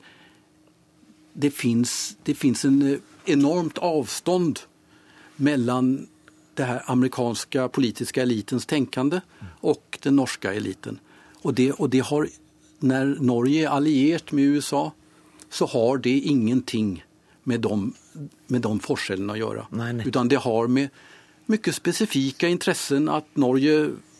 det, 1.34 1.54
fins 1.54 2.66
en 2.66 2.82
eh, 2.82 3.02
enormt 3.26 3.82
avstånd 3.82 4.66
mellom 5.38 6.08
det 6.60 6.68
her 6.68 6.84
amerikanske 6.92 7.70
politiske 7.74 8.22
elitens 8.22 8.68
tenkende 8.68 9.22
og 9.62 9.98
den 10.04 10.20
norske 10.20 10.52
eliten. 10.52 11.00
Og 11.44 11.56
det, 11.58 11.72
og 11.80 11.90
det 11.92 12.06
har, 12.12 12.28
Når 12.80 13.18
Norge 13.20 13.64
er 13.64 13.70
alliert 13.72 14.32
med 14.32 14.56
USA 14.56 14.90
så 15.50 15.66
har 15.72 16.02
det 16.06 16.16
ingenting 16.30 17.00
med 17.50 17.64
de, 17.66 17.92
med 18.48 18.62
de 18.62 18.74
forskjellene 18.84 19.36
å 19.36 19.40
gjøre. 19.40 19.66
Utan 20.06 20.30
det 20.30 20.44
har 20.46 20.70
med 20.70 20.94
mye 21.50 21.74
spesifikke 21.74 22.50
interesser 22.52 23.02
at 23.10 23.30
Norge 23.42 23.78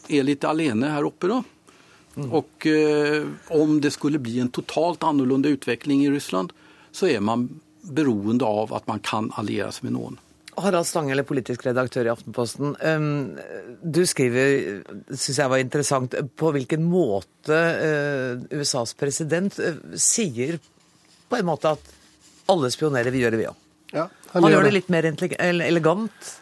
er 0.10 0.26
litt 0.26 0.46
alene 0.48 0.96
her 0.96 1.06
oppe. 1.06 1.30
da. 1.30 1.42
Mm. 2.18 2.32
Og 2.34 2.66
eh, 2.68 3.28
om 3.56 3.78
det 3.82 3.94
skulle 3.96 4.22
bli 4.22 4.40
en 4.42 4.50
totalt 4.54 5.06
annerledes 5.06 5.60
utvikling 5.60 6.02
i 6.06 6.10
Russland, 6.12 6.56
så 6.92 7.12
er 7.12 7.22
man 7.22 7.48
beroende 7.86 8.48
av 8.48 8.74
at 8.76 8.90
man 8.90 9.00
kan 9.06 9.30
alliere 9.40 9.72
seg 9.76 9.88
med 9.88 9.96
noen. 10.00 10.18
Harald 10.60 10.88
Stanghelle, 10.90 11.24
politisk 11.24 11.64
redaktør 11.68 12.10
i 12.10 12.12
Aftenposten. 12.12 12.74
Um, 12.84 13.38
Du 13.80 14.02
skriver, 14.10 14.82
syns 15.14 15.40
jeg 15.40 15.52
var 15.54 15.62
interessant, 15.62 16.18
på 16.36 16.52
hvilken 16.52 16.84
måte 16.90 17.56
uh, 17.56 18.42
USAs 18.52 18.92
president 19.00 19.56
uh, 19.62 19.78
sier 19.96 20.60
på 21.30 21.40
en 21.40 21.48
måte 21.50 21.74
at 21.78 21.96
alle 22.50 22.72
spionerer, 22.74 23.14
vi 23.14 23.24
gjør 23.24 23.36
det, 23.36 23.42
vi 23.42 23.50
òg. 23.50 23.66
Ja, 23.94 24.06
Han, 24.34 24.46
gjør 24.52 24.68
det 24.68 24.74
litt 24.76 24.90
mer 24.94 25.08
elegant. 25.10 26.34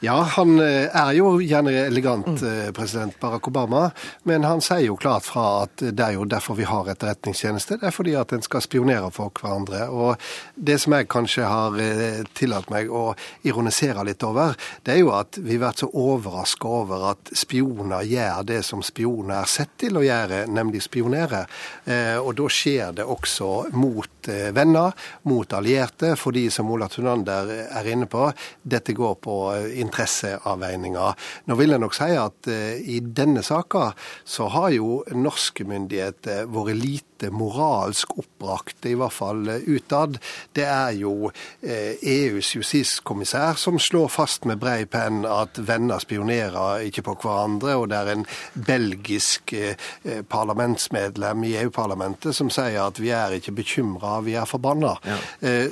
Ja, 0.00 0.16
han 0.36 0.58
eh, 0.60 0.92
er 0.92 1.12
jo 1.16 1.38
gjerne 1.40 1.72
elegant, 1.86 2.42
eh, 2.42 2.68
president 2.76 3.14
Barack 3.20 3.48
Obama, 3.48 3.90
men 4.28 4.44
han 4.44 4.60
sier 4.60 4.84
jo 4.90 4.96
klart 5.00 5.24
fra 5.24 5.44
at 5.64 5.80
det 5.80 6.04
er 6.04 6.18
jo 6.18 6.26
derfor 6.28 6.58
vi 6.58 6.66
har 6.68 6.90
etterretningstjeneste. 6.92 7.78
Det 7.80 7.88
er 7.88 7.94
fordi 7.96 8.12
at 8.20 8.34
en 8.36 8.44
skal 8.44 8.64
spionere 8.64 9.08
for 9.14 9.32
hverandre. 9.32 9.86
Og 9.88 10.20
det 10.54 10.76
som 10.82 10.92
jeg 10.96 11.08
kanskje 11.08 11.48
har 11.48 11.78
eh, 11.80 12.20
tillatt 12.36 12.68
meg 12.72 12.92
å 12.92 13.14
ironisere 13.48 14.04
litt 14.04 14.26
over, 14.26 14.52
det 14.84 14.98
er 14.98 15.00
jo 15.00 15.14
at 15.16 15.40
vi 15.40 15.56
har 15.56 15.64
vært 15.64 15.84
så 15.84 15.88
overraska 15.88 16.74
over 16.82 17.08
at 17.14 17.32
spioner 17.32 18.04
gjør 18.04 18.44
det 18.52 18.60
som 18.68 18.84
spioner 18.84 19.40
er 19.40 19.50
sett 19.50 19.78
til 19.80 19.96
å 19.96 20.04
gjøre, 20.04 20.44
nemlig 20.52 20.82
spionere. 20.84 21.46
Og 22.20 22.30
da 22.36 22.46
skjer 22.52 22.92
det 22.96 23.04
også 23.06 23.50
mot 23.76 24.28
venner, 24.56 24.92
mot 25.30 25.52
allierte, 25.56 26.14
fordi 26.18 26.46
som 26.50 26.70
Ola 26.74 26.88
Tunander 26.92 27.50
er 27.66 27.88
inne 27.90 28.08
på, 28.10 28.26
dette 28.62 28.94
går 28.96 29.14
på 29.22 29.36
eh, 29.54 29.80
interesseavveininger. 29.86 31.26
Nå 31.48 31.58
vil 31.58 31.74
jeg 31.74 31.82
nok 31.82 31.96
si 31.96 32.10
at 32.18 32.50
eh, 32.52 32.78
i 32.96 33.00
denne 33.00 33.42
saka 33.46 33.90
så 34.26 34.50
har 34.54 34.70
jo 34.76 35.00
norske 35.16 35.66
myndigheter 35.68 36.46
vært 36.52 36.80
lite 36.82 37.15
moralsk 37.32 38.12
oppbrakt, 38.18 38.86
i 38.86 38.94
hvert 38.98 39.14
fall 39.14 39.48
eh, 39.48 39.64
utad. 39.66 40.18
Det 40.56 40.66
er 40.66 40.96
jo 41.00 41.30
eh, 41.62 41.96
EUs 42.02 42.54
justiskommissær 42.56 43.58
som 43.60 43.78
slår 43.82 44.10
fast 44.12 44.46
med 44.48 44.60
brei 44.62 44.84
penn 44.90 45.24
at 45.28 45.58
venner 45.58 46.02
spionerer 46.02 46.84
ikke 46.88 47.06
på 47.08 47.16
hverandre, 47.24 47.76
og 47.80 47.88
det 47.92 48.00
er 48.00 48.12
en 48.14 48.26
belgisk 48.68 49.54
eh, 49.56 49.76
parlamentsmedlem 50.28 51.46
i 51.48 51.56
EU-parlamentet 51.64 52.36
som 52.36 52.52
sier 52.52 52.82
at 52.86 53.00
vi 53.02 53.12
er 53.14 53.38
ikke 53.38 53.56
bekymra, 53.56 54.20
vi 54.26 54.36
er 54.38 54.48
forbanna. 54.48 54.96
Ja. 55.06 55.16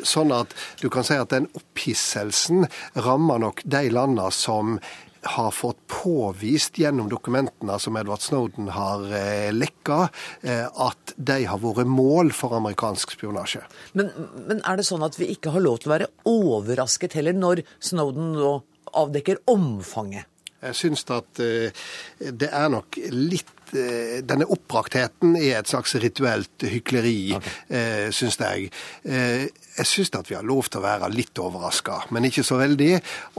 Sånn 0.07 0.33
at 0.35 0.53
du 0.81 0.89
kan 0.93 1.07
si 1.07 1.17
at 1.19 1.33
den 1.33 1.47
opphisselsen 1.57 2.67
rammer 3.05 3.41
nok 3.43 3.63
de 3.69 3.89
landene 3.93 4.31
som 4.35 4.79
har 5.25 5.51
fått 5.55 5.81
påvist 5.91 6.79
gjennom 6.79 7.09
dokumentene 7.09 7.79
som 7.81 7.97
Edward 7.97 8.23
Snowden 8.25 8.69
har 8.75 9.05
eh, 9.17 9.51
lekka, 9.55 10.09
eh, 10.43 10.67
at 10.67 11.15
de 11.17 11.41
har 11.49 11.63
vært 11.63 11.89
mål 11.91 12.33
for 12.37 12.57
amerikansk 12.59 13.17
spionasje. 13.17 13.65
Men, 13.99 14.13
men 14.49 14.63
er 14.63 14.79
det 14.79 14.87
sånn 14.89 15.05
at 15.07 15.19
vi 15.21 15.33
ikke 15.35 15.55
har 15.55 15.65
lov 15.65 15.81
til 15.81 15.91
å 15.91 15.97
være 15.97 16.13
overrasket 16.29 17.19
heller, 17.19 17.37
når 17.37 17.65
Snowden 17.81 18.35
nå 18.37 18.55
avdekker 18.95 19.43
omfanget? 19.51 20.29
Jeg 20.65 20.79
syns 20.79 21.05
at 21.13 21.41
eh, 21.45 21.85
det 22.33 22.49
er 22.49 22.71
nok 22.73 22.97
litt 23.13 23.53
Denne 23.75 24.47
oppbraktheten 24.51 25.37
er 25.41 25.59
et 25.59 25.71
slags 25.71 25.97
rituelt 26.03 26.67
hykleri, 26.69 27.35
okay. 27.37 28.11
syns 28.15 28.39
jeg. 28.41 28.71
Eh, 29.05 29.49
jeg 29.75 29.89
syns 29.91 30.13
at 30.15 30.29
vi 30.31 30.37
har 30.37 30.47
lov 30.47 30.69
til 30.71 30.79
å 30.79 30.85
være 30.85 31.09
litt 31.11 31.39
overraska, 31.43 32.05
men 32.15 32.29
ikke 32.29 32.45
så 32.47 32.61
veldig. 32.61 32.93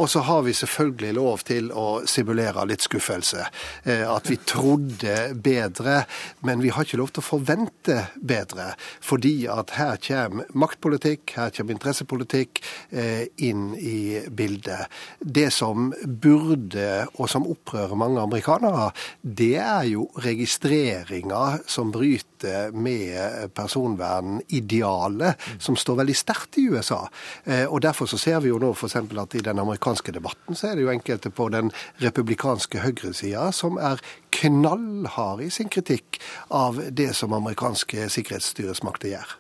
Og 0.03 0.09
så 0.11 0.23
har 0.27 0.41
vi 0.43 0.55
selvfølgelig 0.57 1.13
lov 1.15 1.45
til 1.47 1.69
å 1.71 1.85
simulere 2.09 2.65
litt 2.67 2.83
skuffelse. 2.83 3.45
Eh, 3.85 4.03
At 4.15 4.27
vi 4.29 4.37
trodde 4.43 5.15
bedre, 5.33 6.03
men 6.43 6.59
vi 6.63 6.73
har 6.75 6.83
ikke 6.83 6.99
lov 6.99 7.13
til 7.15 7.23
å 7.23 7.29
forvente 7.29 7.97
bedre. 8.19 8.73
Fordi 8.99 9.47
at 9.51 9.75
her 9.79 9.95
kommer 10.03 10.51
maktpolitikk, 10.53 11.37
her 11.37 11.53
kommer 11.55 11.77
interessepolitikk 11.77 12.61
eh, 12.91 13.31
inn 13.37 13.71
i 13.79 14.19
bildet. 14.27 14.91
Det 15.19 15.47
som 15.55 15.93
burde, 16.03 17.07
og 17.15 17.31
som 17.31 17.47
opprører 17.47 17.95
mange 17.95 18.19
amerikanere, 18.21 18.91
det 19.23 19.55
er 19.63 19.87
jo 19.93 20.09
registreringer 20.25 21.61
som 21.69 21.91
bryter 21.93 22.71
med 22.75 23.53
personvernidealet, 23.55 25.35
som 25.59 25.77
står 25.79 26.01
veldig 26.01 26.15
sterkt 26.17 26.59
i 26.61 26.67
USA. 26.69 27.07
Eh, 27.43 27.65
Og 27.65 27.81
Derfor 27.81 28.05
så 28.09 28.17
ser 28.17 28.39
vi 28.41 28.49
jo 28.49 28.59
nå 28.59 28.73
f.eks. 28.73 28.95
at 28.95 29.35
i 29.35 29.43
den 29.45 29.59
amerikanske 29.59 30.11
debatten 30.11 30.55
så 30.55 30.71
er 30.71 30.75
det 30.75 30.85
jo 30.85 30.91
enkelte 30.93 31.29
på 31.29 31.49
den 31.49 31.71
republikanske 32.01 32.79
høyresida 32.79 33.51
som 33.51 33.77
er 33.77 34.01
knallhard 34.35 35.41
i 35.41 35.49
sin 35.49 35.69
kritikk 35.69 36.19
av 36.49 36.81
det 36.91 37.13
som 37.15 37.33
amerikanske 37.33 38.09
sikkerhetsstyresmakter 38.09 39.13
gjør. 39.15 39.35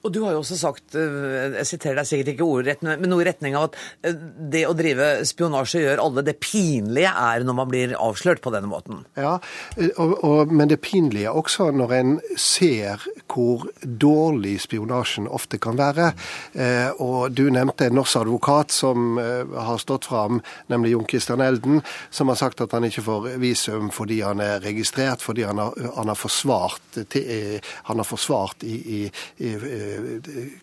Og 0.00 0.12
du 0.14 0.22
har 0.24 0.32
jo 0.32 0.40
også 0.40 0.56
sagt, 0.56 0.94
eh, 0.96 1.56
jeg 1.58 1.68
siterer 1.68 2.00
deg 2.00 2.08
sikkert 2.08 2.32
ikke 2.32 2.46
ordrett, 2.48 2.84
men 2.86 3.04
noe 3.10 3.20
i 3.20 3.26
retning 3.28 3.56
av 3.58 3.68
at 3.68 3.76
eh, 4.08 4.16
det 4.52 4.62
å 4.64 4.72
drive 4.76 5.10
spionasje 5.28 5.82
gjør 5.82 6.00
alle 6.06 6.24
det 6.24 6.38
pinlige 6.40 7.10
er 7.12 7.44
når 7.44 7.58
man 7.58 7.68
blir 7.68 7.92
avslørt 7.98 8.40
på 8.40 8.52
denne 8.54 8.70
måten. 8.70 9.02
Ja, 9.20 9.36
og, 10.00 10.14
og, 10.24 10.54
men 10.56 10.72
det 10.72 10.80
pinlige 10.84 11.28
er 11.28 11.36
også 11.36 11.68
når 11.76 11.92
en 11.98 12.14
ser 12.40 13.04
hvor 13.28 13.66
dårlig 13.84 14.56
spionasjen 14.64 15.28
ofte 15.28 15.60
kan 15.60 15.76
være. 15.80 16.14
Eh, 16.56 16.88
og 16.96 17.36
du 17.36 17.50
nevnte 17.52 17.90
en 17.90 17.98
norsk 18.00 18.22
advokat 18.22 18.72
som 18.72 19.20
har 19.20 19.78
stått 19.82 20.08
fram, 20.08 20.40
nemlig 20.72 20.94
Jon 20.94 21.06
Christian 21.10 21.44
Elden, 21.44 21.84
som 22.10 22.32
har 22.32 22.40
sagt 22.40 22.64
at 22.64 22.72
han 22.72 22.88
ikke 22.88 23.04
får 23.04 23.28
visum 23.42 23.92
fordi 23.94 24.20
han 24.24 24.40
er 24.42 24.64
registrert, 24.64 25.20
fordi 25.22 25.44
han 25.44 25.60
har, 25.60 25.76
han 25.98 26.08
har 26.08 26.18
forsvart, 26.18 27.00
han 27.04 28.00
har 28.00 28.08
forsvart 28.08 28.64
i, 28.66 28.80
i, 29.00 29.00
i 29.44 29.54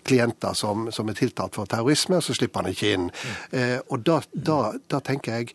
klienter 0.08 0.54
som, 0.58 0.88
som 0.92 1.10
er 1.10 1.20
tiltalt 1.20 1.58
for 1.58 1.70
terrorisme, 1.70 2.22
så 2.22 2.36
slipper 2.38 2.64
han 2.64 2.74
ikke 2.74 2.94
inn. 2.96 3.12
Eh, 3.52 3.78
og 3.90 4.06
da, 4.08 4.22
da, 4.34 4.60
da 4.90 5.02
tenker 5.06 5.40
jeg 5.40 5.54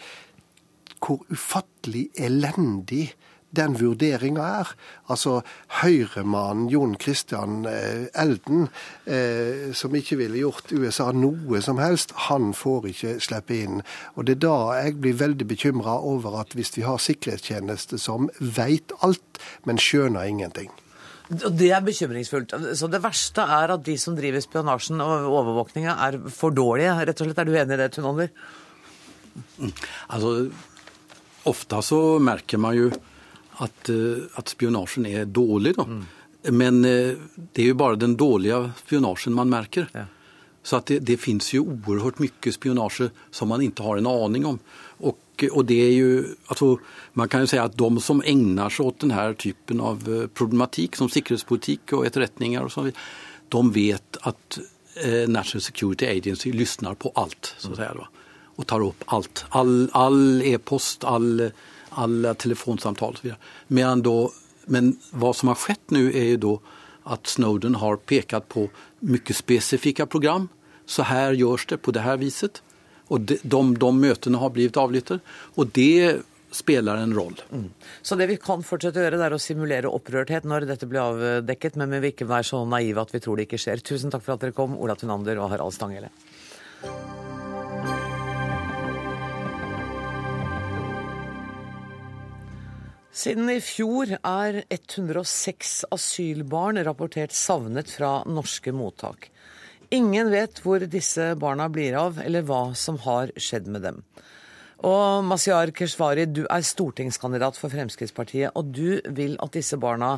hvor 1.03 1.25
ufattelig 1.35 2.09
elendig 2.15 3.09
den 3.57 3.77
vurderinga 3.77 4.45
er. 4.63 4.71
Altså 5.13 5.41
høyremannen 5.83 6.71
Jon 6.73 6.95
Christian 7.01 7.67
eh, 7.69 8.09
Elden, 8.19 8.69
eh, 9.05 9.73
som 9.77 9.95
ikke 9.97 10.19
ville 10.23 10.41
gjort 10.41 10.73
USA 10.73 11.11
noe 11.13 11.61
som 11.65 11.81
helst, 11.83 12.15
han 12.29 12.53
får 12.57 12.89
ikke 12.93 13.17
slippe 13.21 13.59
inn. 13.59 13.83
Og 14.17 14.27
Det 14.27 14.39
er 14.39 14.45
da 14.47 14.57
jeg 14.81 15.01
blir 15.01 15.21
veldig 15.21 15.49
bekymra 15.49 15.99
over 16.01 16.41
at 16.41 16.57
hvis 16.57 16.73
vi 16.77 16.87
har 16.89 17.03
sikkerhetstjeneste 17.03 18.01
som 18.01 18.31
veit 18.41 18.95
alt, 19.03 19.43
men 19.65 19.81
skjønner 19.81 20.29
ingenting. 20.29 20.73
Det 21.33 21.69
er 21.73 21.85
bekymringsfullt. 21.85 22.53
Så 22.77 22.89
det 22.93 23.01
verste 23.05 23.45
er 23.45 23.73
at 23.75 23.85
de 23.87 23.95
som 24.01 24.17
driver 24.19 24.43
spionasjen 24.45 25.01
og 25.01 25.29
overvåkninga 25.31 25.95
er 26.07 26.19
for 26.33 26.55
dårlige, 26.55 26.93
rett 27.09 27.23
og 27.23 27.29
slett. 27.29 27.41
Er 27.41 27.49
du 27.49 27.57
enig 27.57 27.79
i 27.79 27.81
det, 27.81 27.89
Tunander? 27.95 28.33
Altså, 30.13 30.33
ofte 31.49 31.81
så 31.87 32.01
merker 32.23 32.61
man 32.61 32.77
jo 32.77 32.91
at, 33.63 33.93
eh, 33.93 34.27
at 34.39 34.53
spionasjen 34.53 35.07
er 35.09 35.31
dårlig. 35.31 35.77
Da. 35.79 35.87
Men 36.53 36.83
eh, 36.85 37.15
det 37.55 37.65
er 37.65 37.73
jo 37.73 37.81
bare 37.81 38.01
den 38.01 38.17
dårlige 38.21 38.65
spionasjen 38.83 39.37
man 39.37 39.53
merker. 39.53 39.89
Ja. 39.95 40.09
Så 40.63 40.77
att 40.77 40.87
det, 40.87 40.99
det 40.99 41.17
finns 41.17 41.53
ju 41.53 41.61
oerhört 41.61 42.19
mycket 42.19 42.55
spionage 42.55 43.03
som 43.31 43.49
man 43.49 43.63
inte 43.63 43.83
har 43.83 43.97
en 43.97 44.07
aning 44.07 44.47
om. 44.47 44.59
Och, 44.83 45.45
och 45.53 45.65
det 45.65 45.83
är 45.87 45.93
ju, 45.93 46.25
alltså, 46.47 46.79
man 47.13 47.29
kan 47.29 47.41
ju 47.41 47.47
säga 47.47 47.63
att 47.63 47.77
de 47.77 48.01
som 48.01 48.23
ägnar 48.25 48.71
sig 48.71 48.87
åt 48.87 49.01
den 49.01 49.11
här 49.11 49.35
typen 49.35 49.81
av 49.81 50.21
eh, 50.23 50.27
problematik 50.27 50.97
som 50.97 51.09
säkerhetspolitik 51.09 51.93
och 51.93 52.07
etterretningar 52.07 52.63
och 52.63 52.73
så 52.73 52.81
vidare, 52.83 53.01
de 53.49 53.73
vet 53.73 54.17
att 54.21 54.59
eh, 55.05 55.29
National 55.29 55.61
Security 55.61 56.07
Agency 56.07 56.53
lyssnar 56.53 56.95
på 56.95 57.13
allt 57.15 57.55
så 57.59 57.71
att 57.71 57.77
säga. 57.77 57.95
Va? 57.95 58.09
och 58.57 58.67
tar 58.67 58.81
upp 58.81 59.05
allt. 59.07 59.45
All, 59.49 59.91
all 59.93 60.43
e-post, 60.43 61.05
all, 61.05 61.51
alla 61.89 62.35
telefonsamtal 62.35 63.13
och 63.13 63.19
så 63.19 63.23
vidare. 63.23 63.39
Medan 63.67 64.03
då, 64.03 64.33
men 64.65 64.97
vad 65.11 65.37
som 65.37 65.49
har 65.49 65.55
skett 65.55 65.91
nu 65.91 66.13
är 66.13 66.25
ju 66.25 66.37
då 66.37 66.61
att 67.05 67.27
Snowden 67.27 67.75
har 67.75 67.97
pekat 67.97 68.49
på 68.49 68.69
mycket 68.99 69.37
specifika 69.37 70.07
program. 70.07 70.49
Så 70.87 71.03
här 71.03 71.33
görs 71.33 71.67
det 71.67 71.79
på 71.79 71.91
det 71.91 72.01
här 72.01 72.17
viset. 72.17 72.63
Och 73.07 73.21
de, 73.21 73.39
de, 73.43 73.79
de 73.79 74.01
møtene 74.01 74.39
har 74.39 74.51
blitt 74.51 74.77
avlyttet. 74.77 75.21
Og 75.55 75.67
det 75.67 76.23
spiller 76.51 76.97
en 76.97 77.15
roll. 77.15 77.43
Mm. 77.53 77.71
Så 78.03 78.17
det 78.17 78.27
vi 78.27 78.37
kan 78.37 78.63
fortsette 78.63 79.01
å 79.01 79.07
gjøre, 79.07 79.19
det 79.21 79.27
er 79.27 79.37
å 79.37 79.41
simulere 79.41 79.93
opprørthet 79.93 80.47
når 80.49 80.69
dette 80.69 80.89
blir 80.89 81.03
avdekket, 81.03 81.79
men 81.81 81.93
vi 81.97 82.03
vil 82.05 82.15
ikke 82.15 82.29
være 82.29 82.49
så 82.53 82.65
naive 82.69 83.05
at 83.05 83.15
vi 83.15 83.23
tror 83.25 83.41
det 83.41 83.49
ikke 83.49 83.61
skjer. 83.65 83.85
Tusen 83.85 84.13
takk 84.13 84.25
for 84.27 84.37
at 84.37 84.45
dere 84.45 84.57
kom, 84.57 84.77
Ola 84.77 84.97
Tunander 84.99 85.41
og 85.41 85.53
Harald 85.55 85.77
Stanghelle. 85.77 86.13
Siden 93.13 93.51
i 93.53 93.59
fjor 93.61 94.09
er 94.17 94.63
106 94.73 95.83
asylbarn 95.93 96.81
rapportert 96.87 97.35
savnet 97.37 97.91
fra 97.93 98.23
norske 98.25 98.73
mottak. 98.73 99.27
Ingen 99.93 100.31
vet 100.33 100.63
hvor 100.65 100.81
disse 100.89 101.27
barna 101.37 101.67
blir 101.69 101.93
av, 102.01 102.23
eller 102.25 102.47
hva 102.49 102.71
som 102.73 102.97
har 103.05 103.35
skjedd 103.37 103.69
med 103.69 103.85
dem. 103.85 103.99
Og 104.89 105.21
Masiar 105.29 105.75
Keshvari, 105.77 106.25
du 106.25 106.47
er 106.49 106.65
stortingskandidat 106.65 107.61
for 107.61 107.69
Fremskrittspartiet, 107.75 108.57
og 108.57 108.73
du 108.73 108.97
vil 109.13 109.37
at 109.45 109.53
disse 109.61 109.77
barna 109.77 110.15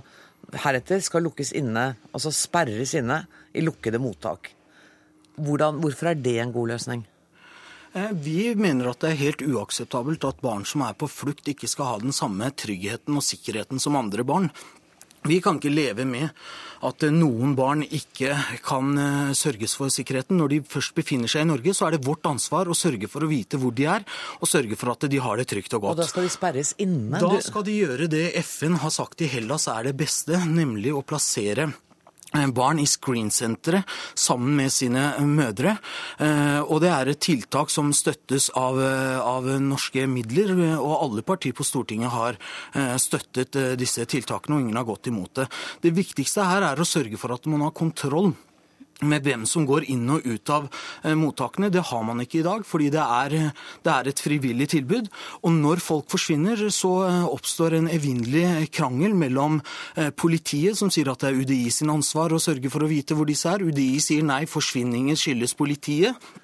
heretter 0.62 1.02
skal 1.02 1.26
lukkes 1.26 1.50
inne, 1.58 1.96
altså 2.14 2.30
sperres 2.30 2.94
inne, 2.94 3.24
i 3.50 3.66
lukkede 3.66 3.98
mottak. 3.98 4.52
Hvordan, 5.34 5.82
hvorfor 5.82 6.12
er 6.12 6.22
det 6.22 6.38
en 6.38 6.54
god 6.54 6.76
løsning? 6.76 7.02
Eh, 7.94 8.10
vi 8.10 8.54
mener 8.58 8.90
at 8.90 9.04
det 9.04 9.12
er 9.12 9.20
helt 9.22 9.42
uakseptabelt 9.46 10.26
at 10.26 10.40
barn 10.42 10.66
som 10.66 10.82
er 10.82 10.96
på 10.98 11.08
flukt, 11.10 11.46
ikke 11.50 11.70
skal 11.70 11.92
ha 11.92 11.98
den 12.02 12.14
samme 12.14 12.50
tryggheten 12.50 13.14
og 13.14 13.22
sikkerheten 13.22 13.82
som 13.82 13.98
andre 13.98 14.26
barn. 14.26 14.50
Vi 15.24 15.38
kan 15.40 15.56
ikke 15.56 15.70
leve 15.72 16.04
med 16.04 16.34
at 16.84 17.04
noen 17.14 17.54
barn 17.56 17.80
ikke 17.86 18.34
kan 18.66 18.98
eh, 18.98 19.30
sørges 19.38 19.76
for 19.78 19.94
sikkerheten. 19.94 20.36
Når 20.36 20.52
de 20.52 20.58
først 20.74 20.96
befinner 20.98 21.30
seg 21.30 21.46
i 21.46 21.48
Norge, 21.48 21.72
så 21.72 21.86
er 21.86 21.94
det 21.94 22.02
vårt 22.04 22.26
ansvar 22.28 22.68
å 22.68 22.76
sørge 22.76 23.08
for 23.08 23.24
å 23.24 23.30
vite 23.30 23.62
hvor 23.62 23.72
de 23.72 23.86
er, 23.88 24.04
og 24.42 24.50
sørge 24.50 24.76
for 24.76 24.92
at 24.92 25.06
de 25.08 25.22
har 25.22 25.38
det 25.40 25.46
trygt 25.54 25.78
og 25.78 25.86
godt. 25.86 25.96
Og 25.96 26.02
da 26.02 26.10
skal 26.10 26.26
de 26.26 26.34
sperres 26.34 26.74
inne? 26.82 27.22
Da 27.22 27.40
skal 27.46 27.64
de 27.64 27.78
gjøre 27.78 28.10
det 28.10 28.26
FN 28.42 28.82
har 28.82 28.92
sagt 28.92 29.22
i 29.22 29.30
Hellas 29.30 29.70
er 29.70 29.86
det 29.88 29.96
beste, 30.02 30.42
nemlig 30.50 30.92
å 30.92 31.06
plassere 31.06 31.70
Eh, 31.70 31.93
barn 32.54 32.80
i 32.82 32.86
screensenteret 32.88 33.84
sammen 34.14 34.56
med 34.58 34.72
sine 34.72 35.06
mødre. 35.26 35.76
Eh, 36.18 36.60
og 36.62 36.82
det 36.84 36.90
er 36.92 37.10
et 37.10 37.22
tiltak 37.22 37.72
som 37.72 37.92
støttes 37.94 38.50
av, 38.58 38.80
eh, 38.82 39.18
av, 39.20 39.46
norske 39.60 40.06
midler, 40.10 40.54
og 40.78 40.94
alle 40.98 41.22
partier 41.22 41.54
på 41.54 41.66
Stortinget 41.66 42.10
har 42.10 42.38
støttet 42.98 43.56
disse 43.78 44.04
tiltakene, 44.08 44.56
og 44.56 44.64
ingen 44.64 44.76
har 44.76 44.86
gått 44.88 45.08
imot 45.10 45.34
det. 45.34 45.46
Det 45.82 45.94
viktigste 45.94 46.44
her 46.46 46.66
er 46.66 46.80
å 46.80 46.88
sørge 46.88 47.18
for 47.20 47.34
at 47.34 47.46
man 47.46 47.62
har 47.66 47.74
kontroll 47.76 48.32
med 49.08 49.24
hvem 49.26 49.46
som 49.48 49.66
går 49.68 49.86
inn 49.92 50.08
og 50.12 50.26
ut 50.26 50.52
av 50.52 50.68
eh, 51.02 51.14
mottakene. 51.18 51.70
Det 51.72 51.84
har 51.90 52.04
man 52.06 52.22
ikke 52.24 52.40
i 52.40 52.46
dag, 52.46 52.64
fordi 52.68 52.90
det 52.94 53.02
er, 53.04 53.36
det 53.84 53.92
er, 53.94 54.10
et 54.10 54.22
frivillig 54.24 54.68
tilbud. 54.74 55.10
Og 55.42 55.56
når 55.56 55.82
folk 55.84 56.08
forsvinner, 56.12 56.66
så 56.74 56.92
eh, 57.08 57.24
oppstår 57.26 57.78
en 57.78 57.90
evinnelig 57.92 58.70
krangel 58.74 59.16
mellom 59.18 59.60
eh, 59.96 60.10
politiet, 60.10 60.78
som 60.78 60.92
sier 60.92 61.12
at 61.12 61.24
det 61.24 61.32
er 61.32 61.42
UDI 61.42 61.62
sin 61.74 61.92
ansvar 61.94 62.34
å 62.34 62.42
sørge 62.42 62.72
for 62.72 62.84
å 62.84 62.90
vite 62.90 63.16
hvor 63.16 63.28
disse 63.28 63.50
er. 63.50 63.64
UDI 63.64 64.00
sier 64.02 64.24
nei, 64.26 64.44
forsvinningen 64.50 65.18
skyldes 65.18 65.56
politiet. 65.58 66.34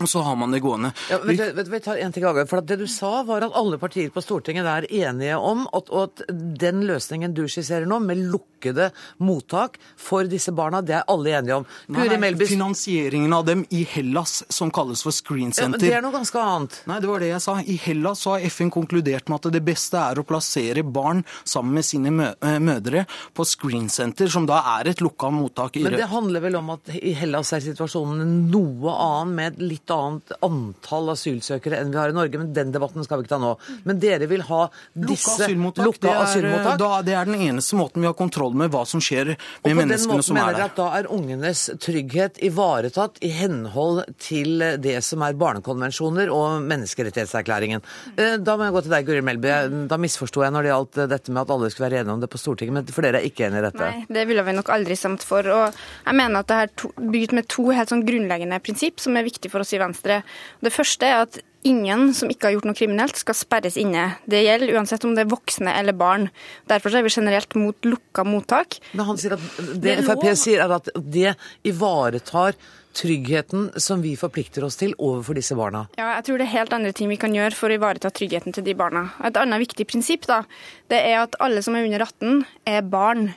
Og 0.00 0.08
så 0.08 0.22
har 0.24 0.36
man 0.36 0.50
det 0.50 0.62
gående. 0.64 0.92
Ja, 1.10 1.18
vet, 1.24 1.40
vet, 1.56 1.68
vet, 1.68 1.86
en 2.00 2.12
ting 2.12 2.24
av 2.24 2.38
for 2.48 2.64
Det 2.64 2.78
du 2.80 2.86
sa, 2.88 3.20
var 3.28 3.44
at 3.44 3.56
alle 3.56 3.76
partier 3.80 4.08
på 4.12 4.22
Stortinget 4.24 4.64
er 4.64 4.86
enige 4.88 5.36
om 5.36 5.66
at, 5.76 5.90
at 5.92 6.22
den 6.30 6.86
løsningen 6.88 7.34
du 7.36 7.42
skisserer 7.44 7.84
nå, 7.88 7.98
med 8.00 8.22
lukkede 8.32 8.90
mottak 9.20 9.76
for 10.00 10.24
disse 10.28 10.54
barna, 10.56 10.80
det 10.80 10.96
er 10.96 11.04
alle 11.12 11.34
enige 11.36 11.58
om. 11.60 11.66
Guri 11.92 12.16
Melby 12.20 12.48
Finansieringen 12.48 13.34
av 13.36 13.44
dem 13.44 13.66
i 13.76 13.82
Hellas, 13.84 14.38
som 14.48 14.72
kalles 14.72 15.04
for 15.04 15.12
Screen 15.12 15.52
Center. 15.52 15.84
Ja, 15.84 15.90
Det 15.90 15.98
er 15.98 16.06
noe 16.06 16.16
ganske 16.16 16.40
annet. 16.40 16.80
Nei, 16.88 16.98
det 17.04 17.12
var 17.12 17.20
det 17.20 17.30
jeg 17.34 17.44
sa. 17.44 17.58
I 17.60 17.76
Hellas 17.84 18.24
så 18.24 18.34
har 18.36 18.48
FN 18.48 18.72
konkludert 18.72 19.28
med 19.28 19.36
at 19.36 19.52
det 19.52 19.62
beste 19.68 20.00
er 20.00 20.22
å 20.22 20.24
plassere 20.24 20.84
barn 20.86 21.22
sammen 21.44 21.76
med 21.76 21.88
sine 21.90 22.30
eh, 22.32 22.56
mødre 22.56 23.04
på 23.36 23.44
Screen 23.44 23.92
Center, 23.92 24.32
som 24.32 24.48
da 24.48 24.62
er 24.78 24.94
et 24.94 25.04
lukka 25.04 25.28
mottak. 25.34 25.76
i 25.76 25.84
Men 25.84 26.00
det 26.00 26.08
handler 26.08 26.48
vel 26.48 26.56
om 26.62 26.72
at 26.78 26.88
i 26.96 27.12
Hellas 27.20 27.52
er 27.52 27.64
situasjonen 27.68 28.48
noe 28.48 28.96
annen, 28.96 29.36
med 29.36 29.60
litt 29.60 29.89
annet 29.94 30.32
antall 30.46 31.12
asylsøkere 31.14 31.80
enn 31.80 31.92
vi 31.92 31.98
har 32.00 32.12
i 32.12 32.16
Norge, 32.16 32.40
men 32.40 32.52
den 32.56 32.72
debatten 32.74 33.04
skal 33.06 33.20
vi 33.20 33.26
ikke 33.26 33.34
ta 33.34 33.40
nå. 33.42 33.52
Men 33.88 34.00
dere 34.02 34.28
vil 34.30 34.44
ha 34.48 34.62
disse 34.94 35.34
lukka 35.36 35.46
asylmottak? 35.46 36.00
Det 36.00 36.10
er, 36.10 36.20
asylmottak. 36.24 36.78
Da, 36.80 36.90
det 37.06 37.16
er 37.18 37.30
den 37.30 37.46
eneste 37.48 37.78
måten 37.78 38.04
vi 38.04 38.10
har 38.10 38.16
kontroll 38.18 38.56
med 38.58 38.72
hva 38.74 38.84
som 38.88 39.02
skjer 39.04 39.34
med 39.34 39.78
menneskene 39.78 39.80
som 39.80 39.88
er 40.00 40.00
der. 40.00 40.00
Og 40.00 40.00
på 40.00 40.00
den 40.00 40.14
måten 40.14 40.38
mener 40.40 40.58
dere 40.58 40.68
at 40.70 40.78
da 40.80 40.88
er 40.98 41.10
ungenes 41.16 41.64
trygghet 41.82 42.40
ivaretatt 42.46 43.20
i 43.26 43.32
henhold 43.34 44.02
til 44.22 44.64
det 44.82 44.96
som 45.06 45.24
er 45.26 45.38
barnekonvensjoner 45.40 46.32
og 46.34 46.64
menneskerettighetserklæringen. 46.70 47.84
Eh, 48.16 48.36
da 48.40 48.56
må 48.56 48.68
jeg 48.68 48.76
gå 48.76 48.84
til 48.86 48.94
deg, 48.94 49.08
Guri 49.08 49.24
Melby. 49.26 49.52
Da 49.90 49.98
misforsto 50.00 50.44
jeg 50.44 50.54
når 50.54 50.66
det 50.66 50.72
gjaldt 50.72 51.02
dette 51.14 51.34
med 51.34 51.42
at 51.44 51.54
alle 51.56 51.70
skulle 51.72 51.88
være 51.88 52.04
enige 52.04 52.16
om 52.16 52.24
det 52.24 52.30
på 52.32 52.40
Stortinget, 52.40 52.76
men 52.76 52.94
for 52.94 53.06
dere 53.06 53.20
er 53.20 53.28
ikke 53.28 53.48
enig 53.48 53.62
i 53.62 53.66
dette? 53.68 53.90
Nei, 53.90 54.06
det 54.18 54.26
ville 54.30 54.44
vi 54.46 54.56
nok 54.56 54.72
aldri 54.74 54.96
stemt 54.98 55.24
for. 55.26 55.46
Og 55.50 55.80
jeg 56.06 56.18
mener 56.18 56.42
at 56.42 56.50
det 56.50 56.60
er 56.64 57.08
bygd 57.16 57.36
med 57.36 57.48
to 57.50 57.68
helt 57.74 57.92
sånn 57.92 58.04
grunnleggende 58.06 58.60
prinsipp 58.64 59.02
som 59.02 59.18
er 59.18 59.26
viktig 59.26 59.52
for 59.52 59.64
oss 59.64 59.74
i 59.74 59.79
Venstre. 59.82 60.20
Det 60.62 60.72
første 60.74 61.08
er 61.08 61.24
at 61.26 61.40
ingen 61.66 62.14
som 62.16 62.30
ikke 62.32 62.48
har 62.48 62.56
gjort 62.56 62.68
noe 62.70 62.78
kriminelt, 62.78 63.18
skal 63.20 63.36
sperres 63.36 63.76
inne. 63.80 64.06
Det 64.30 64.42
gjelder 64.46 64.74
uansett 64.78 65.04
om 65.04 65.14
det 65.16 65.26
er 65.26 65.32
voksne 65.32 65.74
eller 65.76 65.96
barn. 65.96 66.28
Derfor 66.70 66.94
er 66.96 67.04
vi 67.04 67.12
generelt 67.12 67.56
mot 67.58 67.76
lukka 67.84 68.24
mottak. 68.24 68.80
Men 68.96 69.10
han 69.10 69.20
sier 69.20 69.36
at 69.36 69.48
Det, 69.60 69.80
det 69.82 69.96
Frp 70.06 70.28
sier, 70.40 70.64
er 70.64 70.76
at 70.78 70.88
det 70.96 71.34
ivaretar 71.68 72.56
tryggheten 72.96 73.70
som 73.76 74.02
vi 74.02 74.16
forplikter 74.18 74.64
oss 74.66 74.78
til 74.80 74.96
overfor 74.98 75.38
disse 75.38 75.54
barna? 75.58 75.84
Ja, 75.98 76.16
jeg 76.16 76.26
tror 76.26 76.40
det 76.40 76.48
er 76.48 76.56
helt 76.56 76.74
andre 76.74 76.92
ting 76.96 77.10
vi 77.12 77.20
kan 77.20 77.34
gjøre 77.36 77.54
for 77.54 77.70
å 77.70 77.78
ivareta 77.78 78.10
tryggheten 78.14 78.56
til 78.56 78.66
de 78.66 78.74
barna. 78.78 79.10
Et 79.26 79.36
annet 79.38 79.62
viktig 79.62 79.86
prinsipp 79.90 80.26
da, 80.30 80.42
det 80.90 81.02
er 81.12 81.20
at 81.22 81.38
alle 81.44 81.62
som 81.62 81.76
er 81.78 81.86
under 81.86 82.06
18, 82.08 82.40
er 82.72 82.88
barn. 82.90 83.28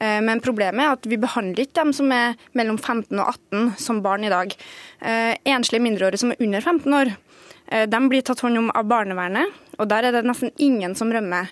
Eh, 0.00 0.20
men 0.24 0.42
problemet 0.44 0.82
er 0.82 0.96
at 0.96 1.08
vi 1.10 1.18
behandler 1.20 1.66
ikke 1.66 1.80
dem 1.80 1.92
som 1.96 2.12
er 2.14 2.38
mellom 2.58 2.78
15 2.80 3.18
og 3.18 3.28
18 3.52 3.74
som 3.80 4.02
barn 4.04 4.26
i 4.26 4.32
dag. 4.32 4.54
Eh, 5.00 5.34
enslige 5.54 5.84
mindreårige 5.84 6.24
som 6.24 6.34
er 6.34 6.42
under 6.42 6.60
15 6.60 6.98
år, 7.00 7.14
eh, 7.68 7.86
de 7.86 8.00
blir 8.08 8.22
tatt 8.22 8.40
hånd 8.40 8.58
om 8.58 8.72
av 8.74 8.88
barnevernet. 8.90 9.63
Og 9.78 9.88
der 9.90 10.08
er 10.08 10.14
det 10.14 10.24
nesten 10.26 10.52
ingen 10.62 10.94
som 10.98 11.12
rømmer. 11.12 11.50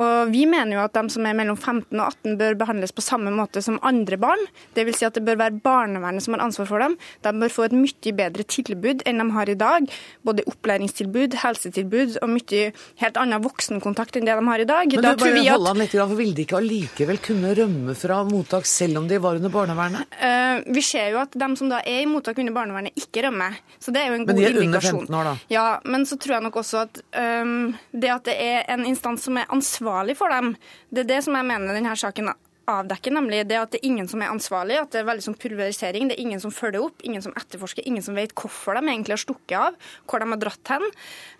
Og 0.00 0.32
Vi 0.32 0.44
mener 0.50 0.76
jo 0.76 0.82
at 0.84 0.94
de 0.96 1.04
som 1.12 1.26
er 1.26 1.36
mellom 1.36 1.56
15 1.56 1.94
og 2.00 2.06
18 2.24 2.38
bør 2.40 2.56
behandles 2.58 2.94
på 2.94 3.04
samme 3.04 3.30
måte 3.34 3.62
som 3.62 3.78
andre 3.82 4.18
barn. 4.20 4.40
Dvs. 4.74 4.98
Si 4.98 5.06
at 5.06 5.16
det 5.16 5.24
bør 5.26 5.38
være 5.40 5.60
barnevernet 5.64 6.24
som 6.24 6.36
har 6.36 6.44
ansvar 6.44 6.68
for 6.70 6.82
dem. 6.82 6.96
De 7.22 7.32
bør 7.40 7.52
få 7.52 7.66
et 7.68 7.76
mye 7.76 8.14
bedre 8.16 8.46
tilbud 8.46 9.04
enn 9.06 9.22
de 9.22 9.28
har 9.36 9.50
i 9.50 9.56
dag. 9.58 9.88
Både 10.26 10.46
opplæringstilbud, 10.50 11.38
helsetilbud 11.42 12.18
og 12.22 12.32
mye 12.34 12.70
helt 13.02 13.20
annen 13.20 13.42
voksenkontakt 13.44 14.18
enn 14.18 14.28
det 14.28 14.36
de 14.38 14.46
har 14.48 14.64
i 14.64 14.68
dag. 14.68 14.94
Men 14.94 15.06
da 15.06 15.14
du 15.14 15.24
bare 15.24 15.44
holde 15.50 15.74
an 15.74 15.82
litt, 15.82 15.94
for 15.94 16.14
Vil 16.14 16.34
de 16.36 16.44
ikke 16.46 16.58
allikevel 16.60 17.18
kunne 17.22 17.54
rømme 17.58 17.94
fra 17.98 18.20
mottak 18.26 18.68
selv 18.70 19.00
om 19.00 19.08
de 19.10 19.18
var 19.22 19.40
under 19.40 19.50
barnevernet? 19.52 20.14
Uh, 20.18 20.62
vi 20.74 20.82
ser 20.84 21.10
jo 21.14 21.20
at 21.22 21.34
de 21.34 21.48
som 21.58 21.70
da 21.70 21.80
er 21.82 22.04
i 22.04 22.10
mottak 22.10 22.38
under 22.42 22.54
barnevernet, 22.54 22.94
ikke 22.98 23.26
rømmer. 23.26 23.58
Så 23.82 23.94
det 23.94 24.04
er 24.04 24.12
jo 24.12 24.20
en 24.20 24.26
god 24.28 24.38
indikasjon. 24.38 24.54
Men 24.54 24.60
de 24.60 24.62
er 24.62 24.68
under 24.68 24.86
15 24.90 25.18
år, 25.18 25.30
da? 25.30 25.34
Ja, 25.52 25.66
men 25.90 26.06
så 26.08 26.18
tror 26.20 26.38
jeg 26.38 26.46
nok 26.46 26.60
også 26.62 26.84
at 26.86 27.02
um, 27.42 27.63
det 27.92 28.10
at 28.12 28.26
det 28.28 28.34
er 28.40 28.64
en 28.74 28.86
instans 28.88 29.26
som 29.28 29.38
er 29.40 29.50
ansvarlig 29.54 30.16
for 30.18 30.32
dem. 30.32 30.54
Det 30.90 31.04
er 31.04 31.12
det 31.14 31.22
som 31.26 31.36
jeg 31.38 31.48
mener 31.48 31.76
denne 31.76 31.94
saken 31.98 32.34
avdekker, 32.70 33.12
nemlig 33.14 33.42
det 33.48 33.58
at 33.60 33.72
det 33.74 33.80
er 33.80 33.88
ingen 33.88 34.08
som 34.08 34.22
er 34.24 34.32
ansvarlig, 34.32 34.78
at 34.80 34.92
det 34.94 35.02
er 35.02 35.08
veldig 35.08 35.24
sånn 35.26 35.36
pulverisering. 35.40 36.08
Det 36.08 36.16
er 36.16 36.24
ingen 36.24 36.42
som 36.42 36.52
følger 36.54 36.84
opp, 36.86 37.04
ingen 37.06 37.24
som 37.24 37.34
etterforsker, 37.36 37.84
ingen 37.88 38.04
som 38.04 38.16
vet 38.18 38.34
hvorfor 38.38 38.78
de 38.78 38.84
egentlig 38.86 39.16
har 39.16 39.22
stukket 39.22 39.56
av, 39.58 39.78
hvor 40.08 40.22
de 40.22 40.30
har 40.32 40.40
dratt 40.40 40.72
hen. 40.74 40.86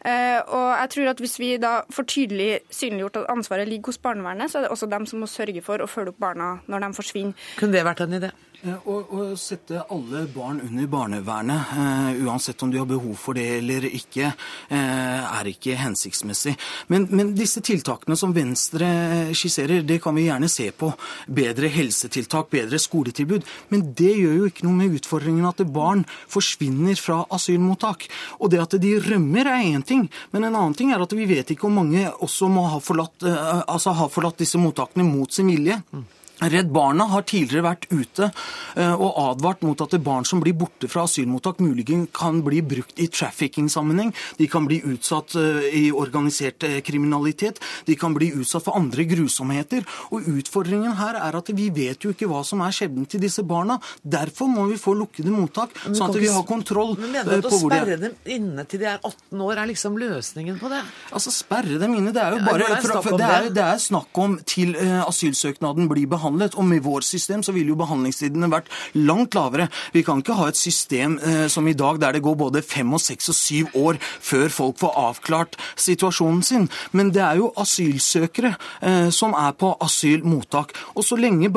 Eh, 0.05 0.41
og 0.43 0.69
jeg 0.83 0.93
tror 0.95 1.13
at 1.15 1.23
Hvis 1.25 1.39
vi 1.41 1.55
da 1.57 1.75
får 1.95 2.09
tydelig 2.11 2.49
synliggjort 2.69 3.23
at 3.23 3.31
ansvaret 3.33 3.69
ligger 3.69 3.93
hos 3.93 4.03
barnevernet, 4.03 4.51
så 4.51 4.59
er 4.59 4.67
det 4.67 4.75
også 4.75 4.91
dem 4.91 5.07
som 5.09 5.23
må 5.23 5.31
sørge 5.31 5.63
for 5.65 5.81
å 5.81 5.89
følge 5.89 6.13
opp 6.13 6.21
barna 6.21 6.59
når 6.69 6.85
de 6.85 6.91
forsvinner. 6.99 7.47
Kunne 7.57 7.73
det 7.73 7.87
vært 7.87 8.05
en 8.05 8.19
idé? 8.19 8.35
Å 8.64 9.35
sette 9.37 9.83
alle 9.92 10.22
barn 10.33 10.62
under 10.64 10.87
barnevernet, 10.88 11.72
uh, 11.77 12.22
uansett 12.24 12.62
om 12.64 12.70
de 12.72 12.79
har 12.81 12.88
behov 12.88 13.12
for 13.20 13.37
det 13.37 13.44
eller 13.59 13.85
ikke, 13.90 14.31
uh, 14.70 15.20
er 15.37 15.50
ikke 15.50 15.77
hensiktsmessig. 15.77 16.55
Men, 16.88 17.05
men, 17.12 17.35
disse 17.37 17.61
tiltakene 17.64 18.16
som 18.16 18.33
Venstre 18.33 18.88
skisserer, 19.37 19.85
det 19.85 19.98
kan 20.05 20.16
vi 20.16 20.31
gjerne 20.31 20.48
se 20.48 20.70
på. 20.72 20.94
Bedre 21.29 21.68
helsetiltak, 21.74 22.48
bedre 22.55 22.81
skoletilbud. 22.81 23.44
Men 23.68 23.85
det 24.00 24.14
gjør 24.16 24.40
jo 24.40 24.48
ikke 24.48 24.64
noe 24.64 24.81
med 24.81 24.96
utfordringen 24.96 25.50
at 25.50 25.61
barn 25.68 26.07
forsvinner 26.33 26.96
fra 26.96 27.20
asylmottak. 27.37 28.09
Og 28.40 28.55
det 28.55 28.64
at 28.64 28.81
de 28.81 28.96
rømmer 29.11 29.44
er 29.59 29.68
én 29.74 29.85
ting, 29.85 30.09
men 30.33 30.48
en 30.48 30.55
annen 30.55 30.77
ting 30.79 30.94
er 30.94 31.05
at 31.05 31.12
vi 31.12 31.29
vet 31.29 31.53
ikke 31.53 31.68
om 31.68 31.83
mange 31.83 32.09
også 32.24 32.48
må 32.48 32.64
ha 32.72 32.81
forlatt, 32.81 33.29
uh, 33.29 33.61
altså 33.68 33.92
ha 34.00 34.09
forlatt 34.09 34.40
disse 34.40 34.57
mottakene 34.57 35.05
mot 35.05 35.29
sin 35.37 35.53
vilje. 35.53 35.83
Mm. 35.92 36.12
Redd 36.42 36.70
Barna 36.75 37.07
har 37.12 37.23
tidligere 37.29 37.62
vært 37.62 37.85
ute 37.92 38.27
eh, 38.27 38.94
og 38.94 39.14
advart 39.23 39.62
mot 39.62 39.79
at 39.85 39.94
barn 40.03 40.27
som 40.27 40.40
blir 40.42 40.57
borte 40.59 40.88
fra 40.90 41.05
asylmottak, 41.07 41.61
muligens 41.62 42.11
kan 42.14 42.40
bli 42.44 42.59
brukt 42.66 42.99
i 42.99 43.07
trafficking-sammenheng. 43.07 44.11
De 44.40 44.49
kan 44.51 44.66
bli 44.66 44.81
utsatt 44.90 45.37
eh, 45.38 45.68
i 45.79 45.85
organisert 45.94 46.66
eh, 46.66 46.81
kriminalitet. 46.85 47.61
De 47.87 47.94
kan 47.99 48.16
bli 48.16 48.33
utsatt 48.35 48.66
for 48.66 48.75
andre 48.79 49.07
grusomheter. 49.07 49.87
Og 50.11 50.27
Utfordringen 50.35 50.97
her 50.99 51.20
er 51.23 51.38
at 51.38 51.53
vi 51.55 51.68
vet 51.75 52.03
jo 52.03 52.11
ikke 52.11 52.27
hva 52.31 52.42
som 52.47 52.64
er 52.66 52.75
skjebnen 52.75 53.07
til 53.07 53.23
disse 53.23 53.44
barna. 53.47 53.79
Derfor 54.03 54.51
må 54.51 54.66
vi 54.73 54.81
få 54.81 54.97
lukkede 54.99 55.31
mottak, 55.31 55.77
sånn 55.87 56.09
at 56.09 56.18
vi 56.18 56.33
har 56.35 56.42
kontroll 56.49 56.97
på 56.99 57.05
hvor 57.05 57.14
de 57.14 57.14
er. 57.14 57.23
Mener 57.23 57.31
du 57.31 57.47
at 57.47 57.49
å 57.49 57.62
sperre 57.62 58.01
dem 58.01 58.35
inne 58.35 58.66
til 58.66 58.83
de 58.83 58.90
er 58.90 58.99
18 58.99 59.47
år 59.47 59.62
er 59.62 59.70
liksom 59.70 60.01
løsningen 60.03 60.59
på 60.59 60.73
det? 60.73 60.83
Altså, 61.14 61.31
Sperre 61.35 61.79
dem 61.79 61.94
inne, 61.97 62.11
det 62.14 62.23
er 62.23 62.37
jo 62.37 62.42
bare 62.42 62.66
det 62.75 62.92
det 63.14 63.27
er, 63.27 63.49
det 63.55 63.64
er 63.64 63.81
snakk 63.83 64.18
om 64.18 64.37
til 64.49 64.75
asylsøknaden 64.75 65.87
blir 65.90 66.09
behandlet 66.11 66.24
behandlet. 66.25 66.57
Og 66.57 66.65
med 66.65 66.83
vårt 66.85 67.05
system 67.05 67.43
så 67.43 67.53
ville 67.53 67.73
jo 67.73 67.79
behandlingstidene 67.79 68.51
vært 68.53 68.71
langt 68.95 69.35
lavere. 69.35 69.69
Vi 69.93 70.03
kan 70.03 70.23
ikke 70.23 70.39
ha 70.39 70.49
et 70.49 70.59
system 70.59 71.19
eh, 71.19 71.47
som 71.49 71.69
i 71.69 71.77
dag 71.77 72.01
der 72.01 72.17
det 72.17 72.25
går 72.25 72.37
både 72.41 72.63
fem 72.63 72.93
og 72.95 73.03
seks 73.03 73.29
og 73.29 73.39
syv 73.39 73.75
år 73.75 74.01
før 74.01 74.49
folk 74.49 74.79
får 74.81 74.99
avklart 75.05 75.59
situasjonen 75.77 76.43
sin. 76.43 76.69
Men 76.93 77.13
det 77.15 77.23
er 77.23 77.41
jo 77.43 77.53
asylsøkere 77.61 78.55
eh, 78.83 79.11
som 79.11 79.35
er 79.35 79.53
på 79.59 79.75
asylmottak. 79.81 80.75
Og 80.95 81.05
så 81.05 81.19
lenge 81.21 81.53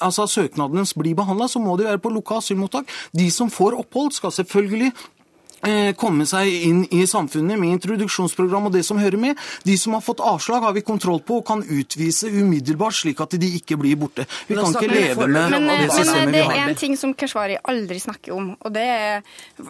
altså 0.00 0.26
søknadene 0.26 0.84
blir 0.98 1.16
behandla, 1.16 1.48
så 1.48 1.58
må 1.58 1.76
de 1.76 1.88
være 1.88 2.02
på 2.02 2.12
lukka 2.12 2.40
asylmottak. 2.40 2.88
De 3.12 3.30
som 3.30 3.50
får 3.50 3.78
opphold, 3.78 4.12
skal 4.12 4.32
selvfølgelig 4.32 4.92
komme 5.98 6.26
seg 6.28 6.48
inn 6.66 6.82
i 6.90 7.04
samfunnet 7.06 7.60
med 7.60 7.76
introduksjonsprogram 7.76 8.68
og 8.68 8.74
det 8.74 8.82
som 8.86 8.98
hører 9.00 9.20
med. 9.20 9.38
De 9.66 9.76
som 9.78 9.94
har 9.96 10.02
fått 10.04 10.22
avslag, 10.24 10.62
har 10.66 10.74
vi 10.76 10.82
kontroll 10.86 11.20
på 11.22 11.40
og 11.40 11.46
kan 11.46 11.62
utvise 11.62 12.30
umiddelbart, 12.30 12.96
slik 12.98 13.20
at 13.22 13.36
de 13.38 13.50
ikke 13.58 13.78
blir 13.80 13.98
borte. 14.00 14.26
Vi 14.48 14.56
kan 14.58 14.74
ikke 14.74 14.90
leve 14.90 15.28
med 15.30 15.54
men, 15.54 15.68
det 15.70 15.90
systemet 15.92 16.34
vi 16.34 16.42
har. 16.42 16.52
Det 16.52 16.62
er 16.62 16.72
en 16.72 16.80
ting 16.82 16.96
som 16.98 17.14
Keshvari 17.18 17.58
aldri 17.72 18.00
snakker 18.02 18.34
om. 18.34 18.52
og 18.58 18.74
det 18.74 18.84
er, 18.84 19.22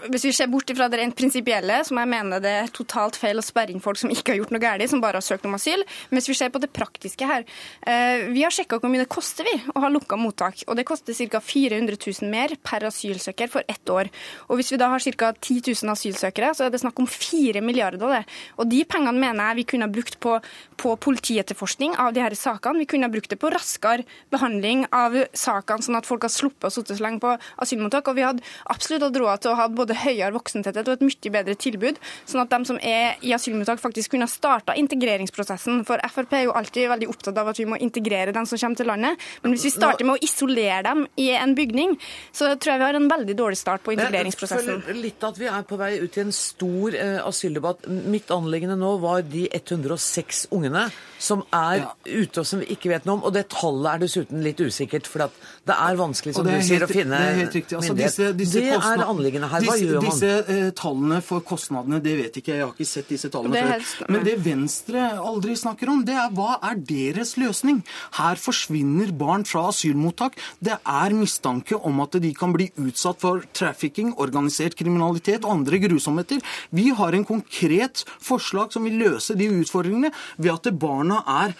Hvis 0.09 0.27
vi 0.29 0.33
ser 0.37 0.51
bort 0.53 0.71
fra 0.77 0.89
det 0.89 1.01
rent 1.01 1.17
prinsipielle, 1.17 1.83
som 1.85 2.01
jeg 2.01 2.11
mener 2.11 2.43
det 2.43 2.55
er 2.63 2.73
totalt 2.75 3.19
feil 3.21 3.41
å 3.41 3.45
sperre 3.45 3.75
inn 3.75 3.83
folk 3.85 4.01
som 4.01 4.13
ikke 4.13 4.35
har 4.35 4.41
gjort 4.43 4.55
noe 4.55 4.63
galt, 4.63 4.89
som 4.91 5.03
bare 5.03 5.21
har 5.21 5.27
søkt 5.27 5.47
om 5.49 5.57
asyl, 5.59 5.85
men 6.11 6.21
hvis 6.21 6.31
vi 6.33 6.39
ser 6.39 6.53
på 6.55 6.61
det 6.63 6.73
praktiske 6.73 7.27
her 7.29 7.45
eh, 7.87 8.29
Vi 8.33 8.43
har 8.45 8.55
sjekka 8.55 8.79
hvor 8.81 8.91
mye 8.93 9.05
det 9.05 9.11
koster 9.13 9.47
vi 9.47 9.55
å 9.75 9.83
ha 9.85 9.91
lukka 9.93 10.19
mottak, 10.21 10.65
og 10.67 10.79
det 10.79 10.87
koster 10.89 11.17
ca. 11.33 11.41
400 11.43 11.99
000 12.01 12.31
mer 12.33 12.55
per 12.63 12.87
asylsøker 12.89 13.51
for 13.53 13.67
ett 13.69 13.91
år. 13.91 14.11
Og 14.49 14.59
hvis 14.59 14.73
vi 14.73 14.81
da 14.81 14.89
har 14.93 15.03
ca. 15.03 15.33
10 15.33 15.63
000 15.69 15.82
000 15.83 15.93
asylsøkere, 15.93 16.53
så 16.57 16.67
er 16.67 16.73
det 16.73 16.83
snakk 16.83 16.99
om 17.03 17.09
4 17.11 17.63
milliarder. 17.65 18.01
Det. 18.03 18.23
Og 18.59 18.69
de 18.71 18.83
pengene 18.89 19.19
mener 19.19 19.53
jeg 19.53 19.61
vi 19.61 19.67
kunne 19.73 19.87
ha 19.87 19.93
brukt 19.93 20.19
på, 20.23 20.37
på 20.81 20.95
politietterforskning 21.07 21.97
av 22.01 22.15
de 22.17 22.23
her 22.25 22.35
sakene. 22.39 22.83
Vi 22.83 22.89
kunne 22.91 23.09
ha 23.09 23.13
brukt 23.13 23.31
det 23.33 23.39
på 23.43 23.51
raskere 23.53 24.07
behandling 24.33 24.87
av 24.95 25.17
sakene, 25.37 25.85
sånn 25.85 25.99
at 25.99 26.09
folk 26.09 26.27
har 26.27 26.33
sluppet 26.33 26.69
å 26.69 26.73
sitte 26.75 26.97
så 26.99 27.07
lenge 27.07 27.23
på 27.23 27.35
asylmottak. 27.63 28.11
Og 28.11 28.19
vi 28.19 28.27
hadde 28.27 28.47
absolutt 28.73 29.07
hatt 29.07 29.21
råd 29.23 29.45
til 29.45 29.53
å 29.53 29.59
ha 29.61 29.69
både 29.73 29.99
høyere 30.03 30.33
voksentetthet 30.37 30.89
og 30.89 30.99
et 30.99 31.07
mye 31.07 31.35
bedre 31.37 31.57
tilbud, 31.59 32.01
sånn 32.29 32.45
at 32.45 32.53
de 32.53 32.61
som 32.69 32.81
er 32.83 33.21
i 33.23 33.35
asylmottak 33.37 33.81
faktisk 33.83 34.15
kunne 34.15 34.29
ha 34.29 34.33
starta 34.33 34.77
integreringsprosessen. 34.79 35.83
For 35.89 36.03
Frp 36.13 36.37
er 36.39 36.47
jo 36.47 36.57
alltid 36.59 36.91
veldig 36.93 37.11
opptatt 37.13 37.39
av 37.41 37.53
at 37.53 37.61
vi 37.61 37.69
må 37.69 37.79
integrere 37.83 38.35
dem 38.35 38.49
som 38.49 38.61
kommer 38.61 38.81
til 38.81 38.91
landet. 38.91 39.29
Men 39.43 39.55
hvis 39.55 39.67
vi 39.69 39.75
starter 39.75 40.09
med 40.09 40.19
å 40.19 40.25
isolere 40.27 40.83
dem 40.87 41.07
i 41.21 41.31
en 41.37 41.55
bygning, 41.59 41.97
så 42.33 42.53
tror 42.57 42.75
jeg 42.75 42.83
vi 42.83 42.89
har 42.89 42.99
en 42.99 43.09
veldig 43.11 43.37
dårlig 43.39 43.61
start 43.61 43.85
på 43.85 43.95
integreringsprosessen. 43.97 44.79
Jeg 44.79 44.87
føler 44.89 45.03
litt 45.07 45.27
at 45.27 45.41
vi 45.41 45.49
er 45.51 45.67
på 45.73 45.81
vei 45.81 45.95
ut 46.03 46.19
i 46.19 46.25
en 46.25 46.35
stor 46.37 46.97
eh, 46.99 47.19
asyldebatt. 47.25 47.89
Mitt 48.13 48.31
anliggende 48.35 48.77
nå 48.81 48.97
var 49.03 49.25
de 49.27 49.47
106 49.49 50.47
ungene 50.53 50.89
som 51.23 51.45
er 51.55 51.83
ja. 51.85 51.91
ute 52.07 52.43
og 52.43 52.47
som 52.49 52.63
vi 52.63 52.69
ikke 52.75 52.91
vet 52.91 53.07
noe 53.07 53.21
om. 53.21 53.25
Og 53.29 53.35
det 53.35 53.45
tallet 53.53 53.89
er 53.93 54.03
dessuten 54.03 54.43
litt 54.45 54.61
usikkert, 54.61 55.07
for 55.11 55.29
det 55.69 55.77
er 55.77 55.99
vanskelig 55.99 56.35
som 56.37 56.47
du 56.47 56.53
sier, 56.65 56.83
å 56.83 56.91
finne 56.91 57.21
altså, 57.21 57.79
myndighet. 57.79 58.01
Disse, 58.03 58.31
disse 58.39 58.63
det 58.63 58.73
er 58.75 59.05
anliggende 59.07 59.51
her. 59.53 59.63
Hva 59.63 59.77
disse, 59.77 59.87
gjør 59.87 60.01
man? 60.01 60.09
Disse 60.09 60.57
eh, 60.57 60.71
tallene 60.79 61.21
for 61.25 61.45
kostnadene, 61.47 62.03
det 62.03 62.17
vet 62.19 62.41
ikke 62.41 62.55
jeg. 62.55 62.61
Jeg 62.63 62.67
har 62.67 62.75
ikke 62.75 62.91
sett 62.91 63.13
disse 63.15 63.31
tallene 63.33 63.63
før. 63.63 64.11
Men 64.13 64.27
det 64.27 64.37
Venstre 64.43 65.07
aldri 65.23 65.57
snakker 65.59 65.93
om, 65.93 66.03
det 66.07 66.19
er 66.19 66.35
hva 66.35 66.59
er 66.71 66.83
deres 66.91 67.37
løsning? 67.41 67.83
Her 68.19 68.41
forsvinner 68.43 69.15
barn 69.23 69.47
fra 69.49 69.69
asylmottak. 69.71 70.39
Det 70.59 70.79
er 70.79 71.17
mistanke 71.17 71.79
om 71.79 72.03
at 72.03 72.19
de 72.23 72.35
kan 72.37 72.55
bli 72.55 72.69
utsatt 72.83 73.23
for 73.23 73.47
trafficking, 73.55 74.17
organisert 74.23 74.75
kriminalitet 74.79 75.47
og 75.47 75.55
andre 75.55 75.62
grusomheter. 75.65 76.41
Vi 76.71 76.91
har 76.91 77.13
en 77.13 77.25
konkret 77.25 78.05
forslag 78.21 78.73
som 78.73 78.85
vil 78.85 78.99
løse 78.99 79.37
de 79.39 79.51
utfordringene 79.51 80.13
ved 80.39 80.53
at 80.55 80.79
barna 80.79 81.23
er 81.27 81.55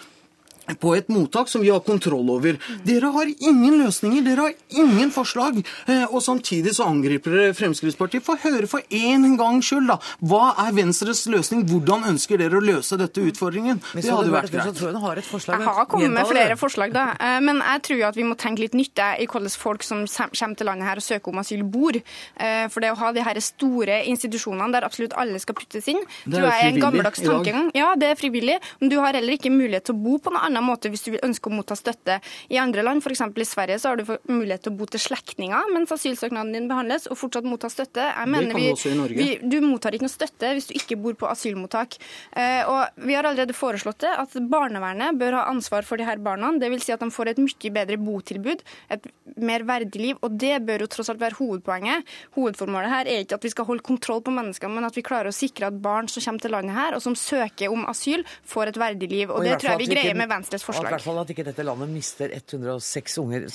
på 0.79 0.93
et 0.95 1.09
mottak 1.11 1.49
som 1.51 1.61
vi 1.63 1.71
har 1.73 1.81
kontroll 1.83 2.29
over. 2.31 2.57
Dere 2.87 3.11
har 3.13 3.29
ingen 3.33 3.79
løsninger, 3.81 4.23
dere 4.25 4.47
har 4.47 4.53
ingen 4.79 5.11
forslag. 5.11 5.59
Eh, 5.87 6.05
og 6.09 6.23
samtidig 6.23 6.75
så 6.77 6.87
angriper 6.87 7.35
dere 7.35 7.57
Fremskrittspartiet. 7.57 8.23
Få 8.23 8.37
høre 8.43 8.69
for 8.69 8.85
en 8.89 9.37
gang 9.39 9.59
skyld, 9.63 9.89
da. 9.91 9.97
Hva 10.23 10.53
er 10.65 10.75
Venstres 10.77 11.25
løsning? 11.31 11.65
Hvordan 11.69 12.07
ønsker 12.13 12.39
dere 12.39 12.59
å 12.59 12.63
løse 12.63 12.97
dette 12.99 13.23
utfordringen? 13.23 13.81
Det 13.93 14.07
hadde 14.07 14.33
vært 14.33 14.53
greit. 14.53 14.81
Jeg 14.83 15.03
har 15.03 15.21
et 15.21 15.27
forslag. 15.27 15.59
Jeg 15.59 15.75
har 15.79 15.89
kommet 15.91 16.15
med 16.15 16.31
flere 16.31 16.57
forslag, 16.59 16.95
da. 16.95 17.09
Eh, 17.19 17.39
men 17.43 17.59
jeg 17.63 17.83
tror 17.89 18.05
at 18.11 18.19
vi 18.19 18.27
må 18.27 18.39
tenke 18.39 18.63
litt 18.63 18.77
nytt 18.77 19.03
i 19.19 19.27
hvordan 19.27 19.51
folk 19.59 19.83
som 19.85 20.05
kommer 20.07 20.57
til 20.59 20.69
landet 20.69 20.87
her 20.87 21.01
og 21.01 21.05
søker 21.05 21.33
om 21.33 21.43
asyl, 21.43 21.65
bor. 21.73 21.97
Eh, 21.97 22.65
for 22.71 22.83
det 22.83 22.93
å 22.93 22.99
ha 22.99 23.11
de 23.15 23.23
her 23.25 23.39
store 23.43 23.99
institusjonene 24.09 24.71
der 24.73 24.87
absolutt 24.87 25.15
alle 25.19 25.41
skal 25.41 25.57
puttes 25.57 25.87
inn, 25.91 25.99
tror 26.23 26.47
jeg 26.47 26.69
er 26.69 26.71
en 26.71 26.81
gammeldags 26.81 27.23
tankegang. 27.23 27.71
Ja, 27.75 27.93
det 27.99 28.13
er 28.13 28.19
frivillig. 28.19 28.59
Men 28.79 28.91
du 28.93 28.99
har 29.01 29.15
heller 29.17 29.35
ikke 29.35 29.51
mulighet 29.53 29.89
til 29.89 29.97
å 29.97 30.03
bo 30.03 30.17
på 30.21 30.31
noe 30.33 30.43
annet 30.45 30.52
annen 30.57 30.69
måte 30.69 30.91
hvis 30.93 31.05
du 31.07 31.17
ønsker 31.17 31.51
å 31.51 31.57
motta 31.57 31.77
støtte. 31.77 32.19
I 32.53 32.59
andre 32.61 32.85
land, 32.85 33.03
f.eks. 33.03 33.23
i 33.23 33.47
Sverige, 33.47 33.79
så 33.81 33.91
har 33.91 33.99
du 33.99 34.05
mulighet 34.29 34.65
til 34.65 34.73
å 34.73 34.77
bo 34.79 34.87
til 34.89 35.01
slektninger 35.01 35.71
mens 35.73 35.93
asylsøknaden 35.95 36.53
din 36.55 36.69
behandles, 36.71 37.07
og 37.11 37.19
fortsatt 37.19 37.47
motta 37.47 37.69
støtte. 37.71 38.05
Jeg 38.05 38.31
mener 38.31 38.57
vi, 38.57 38.69
vi, 39.17 39.29
du 39.41 39.59
mottar 39.65 39.95
ikke 39.95 40.07
noe 40.07 40.13
støtte 40.13 40.53
hvis 40.55 40.69
du 40.69 40.75
ikke 40.77 40.99
bor 41.01 41.17
på 41.19 41.29
asylmottak. 41.31 41.97
Eh, 42.31 42.61
og 42.69 43.03
Vi 43.07 43.15
har 43.17 43.27
allerede 43.27 43.55
foreslått 43.57 44.03
det, 44.03 44.13
at 44.23 44.37
barnevernet 44.49 45.17
bør 45.19 45.39
ha 45.39 45.47
ansvar 45.51 45.87
for 45.87 45.99
de 45.99 46.07
her 46.07 46.21
barna. 46.23 46.51
Dvs. 46.59 46.87
Si 46.87 46.93
at 46.95 47.03
de 47.03 47.09
får 47.13 47.33
et 47.33 47.41
mye 47.41 47.73
bedre 47.73 47.97
botilbud, 48.01 48.63
et 48.93 49.07
mer 49.39 49.65
verdig 49.67 50.01
liv. 50.01 50.19
Og 50.25 50.37
det 50.39 50.57
bør 50.67 50.85
jo 50.85 50.91
tross 50.91 51.11
alt 51.13 51.21
være 51.21 51.39
hovedpoenget. 51.39 52.09
Hovedformålet 52.37 52.93
her 52.93 53.11
er 53.11 53.23
ikke 53.23 53.39
at 53.39 53.47
vi 53.47 53.53
skal 53.53 53.67
holde 53.69 53.85
kontroll 53.85 54.23
på 54.25 54.33
mennesker, 54.35 54.71
men 54.71 54.87
at 54.87 54.97
vi 54.97 55.05
klarer 55.05 55.31
å 55.31 55.35
sikre 55.35 55.69
at 55.69 55.79
barn 55.83 56.09
som 56.11 56.23
kommer 56.23 56.43
til 56.43 56.53
landet 56.55 56.77
her, 56.77 56.97
og 56.97 57.03
som 57.05 57.15
søker 57.17 57.73
om 57.73 57.85
asyl, 57.89 58.25
får 58.49 58.73
et 58.73 58.81
verdig 58.81 59.09
liv. 59.11 59.29
Og, 59.29 59.39
og 59.39 59.47
det 59.47 59.59
tror 59.61 59.75
jeg 59.75 59.83
vi 59.85 59.91
greier 59.93 60.17
med 60.17 60.29
Venstre 60.31 60.42
Venstres 60.43 60.65
forslag. 60.67 60.83
Og 60.83 60.91
i 60.91 60.95
hvert 60.97 61.05
fall 61.05 61.21
at 61.21 61.31
ikke 61.31 61.45
dette 61.47 61.65
landet 61.65 61.91
mister 61.93 62.33
106 62.35 63.17
unger. 63.23 63.45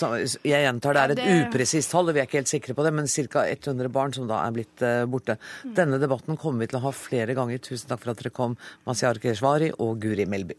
Jeg 0.47 0.65
gjentar, 0.65 0.97
det 0.97 1.03
er 1.03 1.15
et 1.15 1.23
ja, 1.23 1.41
upresist 1.45 1.93
tall, 1.93 2.13
vi 2.15 2.23
er 2.23 2.29
ikke 2.29 2.41
helt 2.41 2.53
sikre 2.53 2.77
på 2.79 2.87
det, 2.87 2.95
men 2.97 3.11
ca. 3.13 3.45
100 3.45 3.93
barn 3.93 4.17
som 4.17 4.31
da 4.31 4.41
er 4.47 4.57
blitt 4.57 4.85
uh, 4.85 5.05
borte. 5.11 5.37
Mm. 5.67 5.75
Denne 5.77 6.01
debatten 6.01 6.41
kommer 6.41 6.65
vi 6.65 6.73
til 6.73 6.81
å 6.81 6.87
ha 6.89 6.95
flere 6.97 7.37
ganger. 7.37 7.61
Tusen 7.61 7.93
takk 7.93 8.05
for 8.05 8.15
at 8.15 8.23
dere 8.23 8.33
kom, 8.35 8.57
Masiar 8.89 9.21
Keshvari 9.21 9.71
og 9.77 10.01
Guri 10.03 10.27
Melby. 10.29 10.57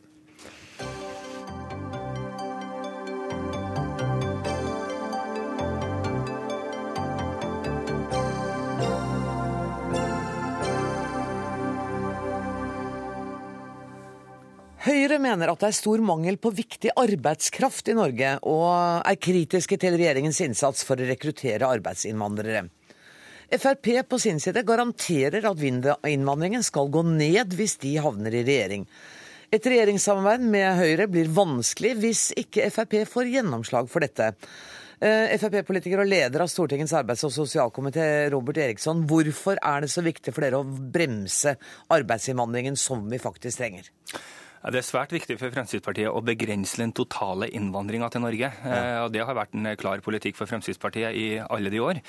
Høyre 15.09 15.23
mener 15.23 15.49
at 15.49 15.63
det 15.63 15.71
er 15.71 15.73
stor 15.73 16.01
mangel 16.05 16.35
på 16.37 16.51
viktig 16.53 16.91
arbeidskraft 17.01 17.87
i 17.89 17.95
Norge, 17.97 18.35
og 18.45 18.67
er 19.09 19.15
kritiske 19.17 19.79
til 19.81 19.95
regjeringens 19.97 20.37
innsats 20.45 20.83
for 20.85 21.01
å 21.01 21.07
rekruttere 21.09 21.65
arbeidsinnvandrere. 21.65 22.67
Frp 23.49 23.87
på 24.05 24.19
sin 24.21 24.37
side 24.37 24.61
garanterer 24.61 25.47
at 25.49 25.63
innvandringen 25.65 26.61
skal 26.61 26.91
gå 26.93 27.01
ned 27.07 27.57
hvis 27.57 27.79
de 27.81 27.95
havner 27.97 28.37
i 28.37 28.43
regjering. 28.45 28.85
Et 29.49 29.69
regjeringssamarbeid 29.73 30.45
med 30.45 30.77
Høyre 30.77 31.07
blir 31.09 31.33
vanskelig 31.33 31.95
hvis 32.03 32.25
ikke 32.37 32.69
Frp 32.75 32.99
får 33.09 33.31
gjennomslag 33.33 33.89
for 33.89 34.05
dette. 34.05 34.35
Eh, 35.01 35.33
Frp-politiker 35.41 36.03
og 36.03 36.11
leder 36.11 36.45
av 36.45 36.51
Stortingets 36.53 36.93
arbeids- 36.93 37.25
og 37.25 37.33
sosialkomité, 37.33 38.29
Robert 38.29 38.61
Eriksson. 38.61 39.07
Hvorfor 39.09 39.57
er 39.57 39.81
det 39.81 39.89
så 39.89 40.05
viktig 40.05 40.35
for 40.35 40.45
dere 40.45 40.61
å 40.61 40.69
bremse 40.69 41.57
arbeidsinnvandringen 41.97 42.77
som 42.77 43.09
vi 43.09 43.17
faktisk 43.17 43.63
trenger? 43.63 43.89
Det 44.59 44.81
er 44.81 44.83
svært 44.83 45.13
viktig 45.15 45.37
for 45.39 45.53
Fremskrittspartiet 45.55 46.11
å 46.11 46.19
begrense 46.25 46.81
den 46.81 46.91
totale 46.91 47.47
innvandringa 47.55 48.09
til 48.11 48.25
Norge. 48.25 48.49
Ja. 48.51 49.05
og 49.05 49.13
Det 49.15 49.23
har 49.23 49.37
vært 49.37 49.55
en 49.55 49.69
klar 49.79 50.03
politikk 50.03 50.35
for 50.35 50.51
Fremskrittspartiet 50.51 51.15
i 51.15 51.27
alle 51.39 51.71
de 51.71 51.79
år. 51.79 52.01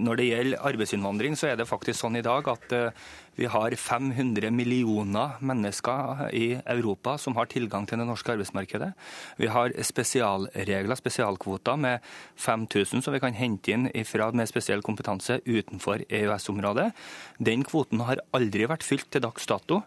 Når 0.00 0.16
det 0.16 0.30
gjelder 0.30 0.64
arbeidsinnvandring, 0.72 1.36
så 1.36 1.50
er 1.50 1.60
det 1.60 1.68
faktisk 1.68 2.00
sånn 2.00 2.16
i 2.16 2.24
dag 2.24 2.48
at 2.48 2.72
vi 3.36 3.44
har 3.52 3.74
500 3.76 4.48
millioner 4.56 5.36
mennesker 5.44 6.30
i 6.32 6.46
Europa 6.64 7.18
som 7.20 7.36
har 7.36 7.50
tilgang 7.52 7.84
til 7.84 8.00
det 8.00 8.08
norske 8.08 8.32
arbeidsmarkedet. 8.32 8.94
Vi 9.36 9.52
har 9.52 9.76
spesialregler, 9.84 10.96
spesialkvoter, 10.96 11.76
med 11.76 12.00
5000 12.40 13.04
som 13.04 13.12
vi 13.12 13.20
kan 13.20 13.36
hente 13.36 13.74
inn 13.74 13.90
ifra 13.92 14.30
med 14.32 14.48
spesiell 14.48 14.80
kompetanse 14.80 15.42
utenfor 15.44 16.06
EØS-området. 16.08 16.92
Den 17.36 17.66
kvoten 17.68 18.00
har 18.08 18.24
aldri 18.32 18.64
vært 18.64 18.86
fylt 18.86 19.10
til 19.12 19.26
dags 19.28 19.44
dato. 19.44 19.82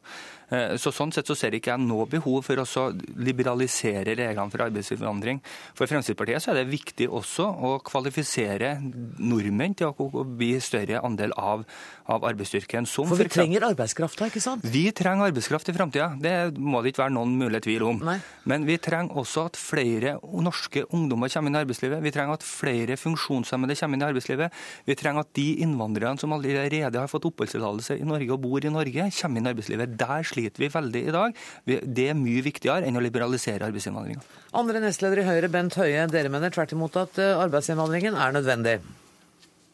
Eh, 0.49 0.75
så 0.81 0.93
Sånn 0.99 1.13
sett 1.15 1.29
så 1.29 1.35
ser 1.37 1.55
ikke 1.55 1.71
jeg 1.71 1.85
noe 1.85 2.07
behov 2.09 2.41
for 2.47 2.59
å 2.59 2.85
liberalisere 3.21 4.15
reglene 4.17 4.51
for 4.51 4.65
arbeidsinnvandring. 4.65 5.39
For 5.77 5.87
Fremskrittspartiet 5.87 6.43
så 6.43 6.51
er 6.51 6.59
det 6.59 6.71
viktig 6.73 7.07
også 7.07 7.45
å 7.45 7.75
kvalifisere 7.85 8.73
nordmenn 8.81 9.77
til 9.79 9.93
å 9.93 10.25
bli 10.25 10.51
større 10.63 10.99
andel 11.05 11.31
av, 11.39 11.63
av 12.09 12.25
arbeidsstyrken. 12.27 12.89
for 12.89 13.15
vi 13.15 13.29
trenger 13.31 13.69
arbeidskraft 13.69 14.19
da, 14.19 14.27
ikke 14.27 14.43
sant? 14.43 14.65
Vi 14.65 14.89
trenger 14.91 15.29
arbeidskraft 15.29 15.69
i 15.71 15.77
framtida. 15.77 16.09
Det 16.19 16.35
må 16.57 16.81
det 16.81 16.93
ikke 16.93 17.05
være 17.05 17.15
noen 17.15 17.37
mulig 17.39 17.63
tvil 17.63 17.85
om. 17.87 18.03
Nei. 18.09 18.17
Men 18.49 18.65
vi 18.67 18.79
trenger 18.81 19.15
også 19.21 19.45
at 19.51 19.59
flere 19.59 20.17
norske 20.19 20.83
ungdommer 20.89 21.31
kommer 21.31 21.51
inn 21.51 21.59
i 21.59 21.63
arbeidslivet. 21.63 22.03
Vi 22.03 22.13
trenger 22.15 22.39
at 22.39 22.45
flere 22.47 22.97
funksjonshemmede 22.99 23.77
kommer 23.79 23.99
inn 23.99 24.05
i 24.05 24.09
arbeidslivet. 24.09 24.59
Vi 24.89 24.97
trenger 24.99 25.23
at 25.23 25.33
de 25.37 25.47
innvandrerne 25.63 26.19
som 26.19 26.33
allerede 26.35 26.97
har 26.97 27.11
fått 27.11 27.29
oppholdstillatelse 27.29 27.99
i 27.99 28.07
Norge 28.07 28.35
og 28.35 28.41
bor 28.43 28.65
i 28.65 28.73
Norge, 28.73 29.09
kommer 29.21 29.39
inn 29.39 29.49
i 29.49 29.53
arbeidslivet. 29.53 29.95
Der 29.99 30.25
sliter 30.39 30.63
vi 30.63 30.71
veldig 30.71 31.01
i 31.07 31.13
dag. 31.13 31.35
Det 31.65 32.07
er 32.09 32.17
mye 32.17 32.43
viktigere 32.45 32.87
enn 32.87 32.97
å 32.97 33.03
liberalisere 33.03 33.67
arbeidsinnvandringa. 33.67 34.23
Andre 34.59 34.81
nestleder 34.83 35.21
i 35.21 35.27
Høyre, 35.27 35.51
Bent 35.51 35.75
Høie, 35.79 36.07
dere 36.11 36.31
mener 36.31 36.53
tvert 36.53 36.73
imot 36.73 36.95
at 36.97 37.19
eh, 37.19 37.37
arbeidsinnvandringen 37.37 38.15
er 38.15 38.33
nødvendig? 38.33 38.79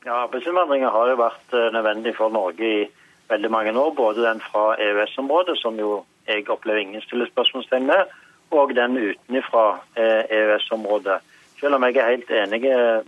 Ja, 0.05 0.25
Arbeidsinnvandringa 0.25 0.91
har 0.93 1.11
jo 1.11 1.21
vært 1.21 1.55
eh, 1.55 1.71
nødvendig 1.73 2.15
for 2.17 2.33
Norge 2.33 2.65
i 2.65 2.83
veldig 3.31 3.51
mange 3.53 3.73
år. 3.73 3.93
Både 3.97 4.25
den 4.25 4.41
fra 4.49 4.75
EØS-området, 4.81 5.57
som 5.61 5.79
jo 5.81 6.03
jeg 6.27 6.47
opplever 6.49 6.81
ingen 6.81 7.03
stiller 7.05 7.29
spørsmålstegn 7.29 7.87
med, 7.89 8.11
og 8.53 8.73
den 8.77 8.97
utenfra 8.97 9.65
EØS-området. 9.95 11.21
Eh, 11.21 11.31
e 11.31 11.59
Selv 11.61 11.77
om 11.77 11.85
jeg 11.87 11.97
er 11.97 12.11
helt 12.11 12.31
enig 12.35 12.61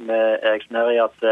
med 0.08 0.43
Eriksen 0.45 0.78
her 0.80 0.89
i 0.93 0.99
at 1.03 1.26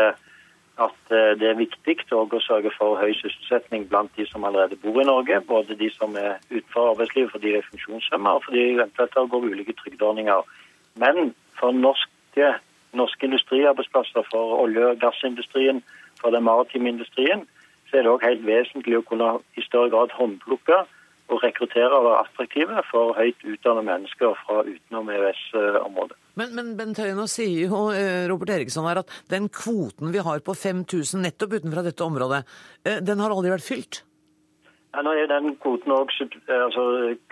at 0.77 1.11
eh, 1.11 1.33
det 1.39 1.47
er 1.49 1.59
viktig 1.59 1.95
å 2.11 2.27
sørge 2.43 2.71
for 2.75 2.99
høy 2.99 3.13
sysselsetting 3.15 3.87
blant 3.91 4.11
de 4.17 4.25
som 4.27 4.43
allerede 4.43 4.75
bor 4.81 4.99
i 5.01 5.07
Norge. 5.07 5.39
Både 5.47 5.77
de 5.79 5.89
som 5.95 6.15
er 6.19 6.39
utenfor 6.51 6.91
arbeidslivet 6.91 7.31
fordi 7.31 7.53
de 7.53 7.59
er 7.61 7.69
funksjonshemma, 7.69 8.35
og 8.35 8.43
fordi 8.47 8.63
de 8.63 8.73
eventuelt 8.75 9.31
går 9.31 9.47
ulike 9.51 9.77
trygdeordninger. 9.81 10.41
Men 10.99 11.33
for 11.59 11.71
norske, 11.71 12.49
norske 12.93 13.25
industriarbeidsplasser, 13.29 14.27
for 14.31 14.59
olje- 14.63 14.91
og 14.91 14.99
gassindustrien, 14.99 15.83
for 16.19 16.35
den 16.35 16.43
maritime 16.43 16.89
industrien, 16.89 17.47
så 17.87 17.97
er 17.97 18.03
det 18.03 18.11
òg 18.11 18.27
helt 18.27 18.45
vesentlig 18.47 18.99
å 18.99 19.07
kunne 19.07 19.37
i 19.55 19.63
større 19.63 19.91
grad 19.93 20.15
håndplukke 20.17 20.83
og 21.31 21.41
rekruttere 21.41 21.89
og 21.89 22.05
være 22.05 22.21
attraktive 22.25 22.81
for 22.91 23.15
høyt 23.17 23.39
utdannede 23.41 23.87
mennesker 23.87 24.35
fra 24.43 24.61
utenom 24.67 25.09
EØS-området. 25.09 26.17
Men, 26.37 26.51
men 26.57 26.73
Bent 26.77 26.99
Høie, 27.01 27.15
nå 27.17 27.25
sier 27.31 27.69
jo 27.69 27.85
eh, 27.95 28.25
Robert 28.29 28.51
Eriksson 28.57 28.85
her 28.89 29.01
at 29.01 29.13
den 29.31 29.47
kvoten 29.49 30.13
vi 30.13 30.21
har 30.25 30.43
på 30.45 30.53
5000 30.53 31.23
nettopp 31.25 31.57
utenfra 31.57 31.85
dette 31.85 32.05
området, 32.05 32.43
eh, 32.85 32.99
den 33.01 33.23
har 33.23 33.33
aldri 33.33 33.53
vært 33.55 33.65
fylt? 33.65 34.03
Ja, 34.95 35.01
nå 35.03 35.11
er 35.17 35.27
den 35.27 35.55
kvoten 35.63 35.91
også 35.91 36.29
eh, 36.45 36.61
altså, 36.67 36.83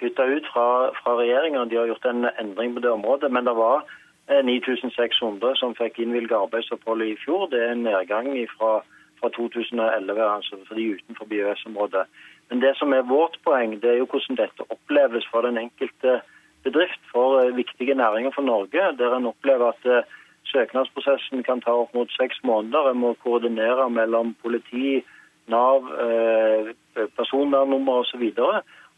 kutta 0.01 0.25
ut 0.31 0.47
fra, 0.51 0.67
fra 0.99 1.17
regjeringen. 1.19 1.69
De 1.69 1.79
har 1.79 1.91
gjort 1.91 2.09
en 2.09 2.25
endring 2.33 2.73
på 2.75 2.83
det 2.83 2.91
området. 2.91 3.29
Men 3.31 3.45
det 3.47 3.53
var 3.59 3.85
9600 4.27 5.55
som 5.59 5.75
fikk 5.75 5.99
innvilget 5.99 6.35
arbeidsopphold 6.37 7.05
i 7.05 7.15
fjor. 7.23 7.49
Det 7.51 7.59
er 7.59 7.73
en 7.75 7.85
nedgang 7.87 8.31
fra, 8.57 8.81
fra 9.23 9.31
2011 9.39 10.19
altså 10.35 10.59
for 10.67 10.75
de 10.75 10.91
utenfor 10.97 11.31
EØS-området. 11.31 12.05
Men 12.49 12.61
det 12.61 12.73
som 12.77 12.93
er 12.93 13.07
vårt 13.07 13.39
poeng, 13.45 13.79
det 13.81 13.89
er 13.89 14.01
jo 14.01 14.09
hvordan 14.11 14.37
dette 14.37 14.67
oppleves 14.75 15.25
for 15.31 15.47
den 15.47 15.57
enkelte 15.57 16.19
bedrift, 16.63 16.99
for 17.13 17.39
eh, 17.39 17.55
viktige 17.55 17.95
næringer 17.95 18.31
for 18.35 18.41
Norge, 18.41 18.83
der 18.99 19.15
en 19.15 19.31
opplever 19.31 19.71
at 19.71 19.85
eh, 19.85 20.03
søknadsprosessen 20.51 21.43
kan 21.43 21.61
ta 21.61 21.71
opp 21.83 21.93
mot 21.95 22.11
seks 22.19 22.43
måneder. 22.43 22.91
En 22.91 23.01
må 23.03 23.13
koordinere 23.23 23.89
mellom 23.89 24.35
politi, 24.43 25.03
Nav, 25.47 25.89
eh, 26.05 26.71
personvernnummer 27.17 27.93
osv. 28.03 28.23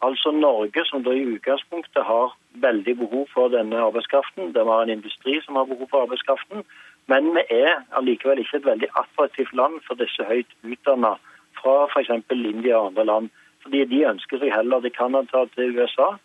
Altså 0.06 0.32
Norge, 0.32 0.86
som 0.86 1.04
da 1.04 1.14
i 1.16 1.26
utgangspunktet 1.36 2.04
har 2.04 2.36
veldig 2.66 2.98
behov 2.98 3.26
for 3.34 3.48
denne 3.50 3.80
arbeidskraften. 3.88 4.54
Det 4.54 4.66
var 4.66 4.84
en 4.84 4.94
industri 4.98 5.40
som 5.46 5.56
har 5.56 5.66
behov 5.66 5.88
for 5.90 6.06
arbeidskraften. 6.06 6.66
Men 7.08 7.34
vi 7.36 7.44
er 7.54 7.84
allikevel 7.98 8.42
ikke 8.42 8.58
et 8.58 8.70
veldig 8.70 8.90
attraktivt 9.02 9.54
land 9.54 9.82
for 9.88 10.00
disse 10.00 10.26
høyt 10.26 10.52
utdanna 10.64 11.16
fra 11.60 11.76
f.eks. 11.92 12.10
India 12.32 12.80
og 12.80 12.92
andre 12.92 13.06
land. 13.06 13.30
Fordi 13.66 13.84
de 13.90 14.06
ønsker 14.10 14.42
seg 14.42 14.54
heller 14.54 14.82
til 14.82 14.94
Canada, 14.94 15.46
til 15.56 15.78
USA. 15.78 16.16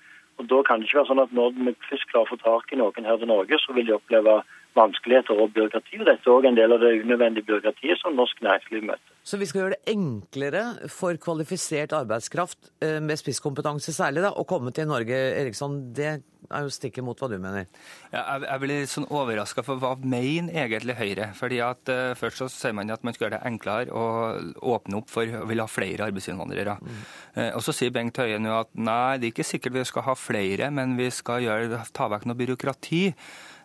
Og 0.41 0.49
Da 0.49 0.63
kan 0.63 0.81
det 0.81 0.89
ikke 0.89 0.99
være 1.03 1.11
sånn 1.11 1.23
at 1.25 1.33
når 1.37 1.53
vi 1.57 1.75
først 1.89 2.09
klarer 2.09 2.29
å 2.29 2.33
få 2.33 2.41
tak 2.41 2.73
i 2.73 2.81
noen 2.81 3.09
her 3.09 3.21
til 3.21 3.29
Norge, 3.29 3.59
så 3.61 3.77
vil 3.77 3.87
de 3.89 3.97
oppleve 3.97 4.41
vanskeligheter 4.79 5.37
og 5.37 5.53
byråkrati. 5.53 6.01
og 6.01 6.07
Dette 6.09 6.29
er 6.29 6.37
òg 6.37 6.47
en 6.49 6.57
del 6.57 6.73
av 6.73 6.81
det 6.81 6.95
unødvendige 7.03 7.49
byråkratiet 7.49 8.01
som 8.01 8.17
norsk 8.17 8.41
næringsliv 8.41 8.87
møter. 8.89 9.20
Så 9.31 9.39
vi 9.39 9.47
skal 9.47 9.63
gjøre 9.63 9.77
det 9.77 9.93
enklere 9.93 10.63
for 10.91 11.15
kvalifisert 11.23 11.93
arbeidskraft 11.95 12.73
eh, 12.83 12.99
med 13.05 13.21
spisskompetanse 13.21 13.95
særlig 13.95 14.25
da, 14.25 14.33
å 14.35 14.47
komme 14.49 14.73
til 14.75 14.89
Norge. 14.91 15.15
Eriksson, 15.15 15.77
det 15.95 16.09
er 16.51 16.65
jo 16.65 16.73
stikket 16.75 17.05
mot 17.07 17.21
hva 17.21 17.29
du 17.31 17.37
mener. 17.39 17.69
Ja, 18.11 18.25
jeg, 18.25 18.49
jeg 18.49 18.63
blir 18.65 18.89
sånn 18.91 19.07
overraska, 19.07 19.63
for 19.67 19.79
hva 19.79 19.93
mener 20.03 20.57
egentlig 20.65 20.97
Høyre? 20.99 21.29
Fordi 21.39 21.61
at 21.63 21.93
uh, 21.93 22.17
Først 22.19 22.43
så 22.43 22.49
sier 22.51 22.75
man 22.75 22.91
at 22.91 23.07
man 23.07 23.15
skal 23.15 23.29
gjøre 23.29 23.39
det 23.39 23.53
enklere 23.53 23.95
å 23.95 24.73
åpne 24.75 24.99
opp 24.99 25.13
for 25.13 25.31
å 25.31 25.45
vil 25.47 25.63
ha 25.63 25.69
flere 25.71 26.11
arbeidsinnvandrere. 26.11 26.81
Mm. 26.81 26.99
Uh, 27.37 27.51
og 27.53 27.63
Så 27.69 27.77
sier 27.77 27.95
Bengt 27.95 28.19
Høie 28.19 28.43
nå 28.43 28.57
at 28.57 28.75
nei, 28.75 29.21
det 29.21 29.31
er 29.31 29.37
ikke 29.37 29.47
sikkert 29.53 29.79
vi 29.79 29.87
skal 29.93 30.09
ha 30.11 30.19
flere, 30.19 30.73
men 30.75 30.99
vi 30.99 31.07
skal 31.15 31.47
gjøre, 31.47 31.85
ta 31.95 32.11
vekk 32.11 32.27
noe 32.27 32.43
byråkrati. 32.43 33.05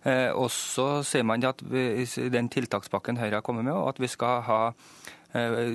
Uh, 0.06 0.30
og 0.38 0.52
så 0.54 1.02
sier 1.08 1.26
man 1.26 1.42
at 1.50 1.66
vi, 1.66 2.06
den 2.30 2.54
tiltakspakken 2.54 3.18
Høyre 3.18 3.40
har 3.40 3.46
kommet 3.46 3.66
med, 3.66 3.74
at 3.74 3.98
vi 4.04 4.14
skal 4.14 4.46
ha 4.46 4.62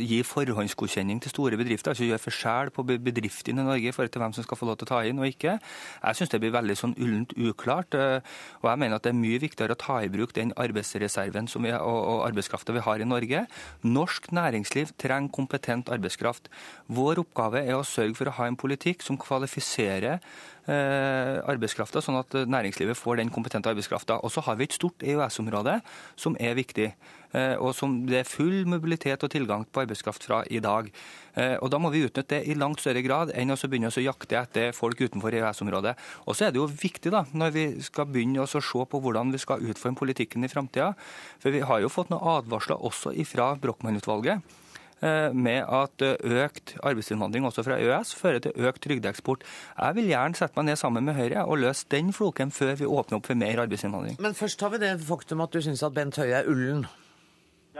gi 0.00 0.20
forhåndsgodkjenning 0.24 1.20
til 1.20 1.32
store 1.32 1.58
bedrifter, 1.60 1.92
altså 1.92 2.06
gjøre 2.06 2.22
forskjell 2.22 2.70
på 2.74 2.84
bedriftene 2.88 3.60
i 3.60 3.66
Norge 3.66 3.90
i 3.90 3.94
forhold 3.94 4.12
til 4.14 4.22
hvem 4.22 4.34
som 4.36 4.46
skal 4.46 4.58
få 4.60 4.68
lov 4.68 4.78
til 4.80 4.88
å 4.88 4.90
ta 4.92 5.00
inn 5.04 5.20
og 5.20 5.28
ikke. 5.28 5.56
Jeg 5.60 6.18
syns 6.18 6.32
det 6.32 6.40
blir 6.42 6.54
veldig 6.54 6.76
sånn 6.78 6.94
ullent 6.96 7.34
uklart. 7.36 7.96
Eh, 7.98 8.20
og 8.62 8.70
jeg 8.70 8.82
mener 8.82 8.96
at 8.96 9.06
det 9.06 9.12
er 9.12 9.20
mye 9.20 9.42
viktigere 9.42 9.76
å 9.76 9.80
ta 9.80 9.98
i 10.04 10.10
bruk 10.12 10.34
den 10.36 10.54
arbeidsreserven 10.60 11.50
vi, 11.50 11.74
og, 11.76 11.98
og 11.98 12.24
arbeidskrafta 12.28 12.76
vi 12.76 12.84
har 12.86 13.02
i 13.02 13.08
Norge. 13.08 13.44
Norsk 13.84 14.30
næringsliv 14.36 14.94
trenger 15.00 15.34
kompetent 15.34 15.92
arbeidskraft. 15.92 16.48
Vår 16.88 17.22
oppgave 17.24 17.64
er 17.66 17.76
å 17.76 17.86
sørge 17.86 18.16
for 18.18 18.30
å 18.30 18.36
ha 18.40 18.48
en 18.48 18.58
politikk 18.60 19.04
som 19.04 19.18
kvalifiserer 19.20 20.20
eh, 20.70 21.36
arbeidskrafta, 21.50 22.02
sånn 22.04 22.20
at 22.20 22.36
næringslivet 22.48 22.98
får 22.98 23.20
den 23.20 23.32
kompetente 23.34 23.70
arbeidskrafta. 23.72 24.20
Og 24.24 24.32
så 24.32 24.44
har 24.46 24.58
vi 24.58 24.68
et 24.68 24.76
stort 24.76 25.04
EØS-område 25.04 25.80
som 26.20 26.36
er 26.40 26.56
viktig. 26.58 26.92
Eh, 27.30 27.54
og 27.62 27.74
som 27.78 27.94
det 28.08 28.20
er 28.20 28.28
full 28.28 28.64
mobilitet 28.68 29.22
og 29.22 29.30
tilgang 29.30 29.64
på 29.70 29.84
arbeidskraft 29.84 30.26
fra 30.26 30.42
i 30.50 30.60
dag. 30.62 30.90
Eh, 31.34 31.56
og 31.62 31.70
Da 31.70 31.78
må 31.78 31.90
vi 31.90 32.02
utnytte 32.02 32.34
det 32.34 32.48
i 32.48 32.54
langt 32.58 32.80
større 32.80 33.02
grad 33.02 33.30
enn 33.34 33.54
å 33.54 33.56
begynne 33.56 33.90
å 33.90 34.02
jakte 34.02 34.38
etter 34.40 34.72
folk 34.74 34.98
utenfor 34.98 35.30
EØS-området. 35.30 35.94
Og 36.26 36.34
så 36.34 36.46
er 36.46 36.50
det 36.50 36.58
jo 36.58 36.66
viktig 36.66 37.10
da, 37.10 37.24
når 37.32 37.50
vi 37.54 37.66
skal 37.80 38.06
begynne 38.06 38.42
å 38.42 38.50
se 38.50 38.58
på 38.60 39.00
hvordan 39.00 39.30
vi 39.30 39.38
skal 39.38 39.62
utforme 39.62 39.96
politikken 39.96 40.44
i 40.44 40.50
framtida. 40.50 40.94
For 41.38 41.50
vi 41.50 41.60
har 41.60 41.80
jo 41.80 41.88
fått 41.88 42.10
noen 42.10 42.42
advarsler 42.42 42.82
også 42.82 43.14
fra 43.24 43.54
Brochmann-utvalget 43.54 44.42
eh, 45.02 45.30
med 45.32 45.62
at 45.62 46.02
økt 46.02 46.74
arbeidsinnvandring 46.82 47.46
også 47.46 47.62
fra 47.62 47.78
EØS 47.78 48.14
fører 48.18 48.42
til 48.42 48.52
økt 48.58 48.82
trygdeeksport. 48.82 49.44
Jeg 49.78 49.94
vil 49.94 50.10
gjerne 50.10 50.34
sette 50.34 50.58
meg 50.58 50.72
ned 50.72 50.80
sammen 50.82 51.06
med 51.06 51.14
Høyre 51.14 51.46
og 51.46 51.62
løse 51.62 51.86
den 51.90 52.10
floken 52.12 52.50
før 52.50 52.74
vi 52.74 52.90
åpner 52.90 53.20
opp 53.20 53.30
for 53.30 53.38
mer 53.38 53.62
arbeidsinnvandring. 53.62 54.18
Men 54.18 54.34
først 54.34 54.60
har 54.60 54.74
vi 54.74 54.82
det 54.82 54.96
faktum 55.06 55.46
at 55.46 55.54
du 55.54 55.62
syns 55.62 55.84
at 55.86 55.94
Bent 55.94 56.18
Høie 56.18 56.42
er 56.42 56.50
ullen. 56.50 56.88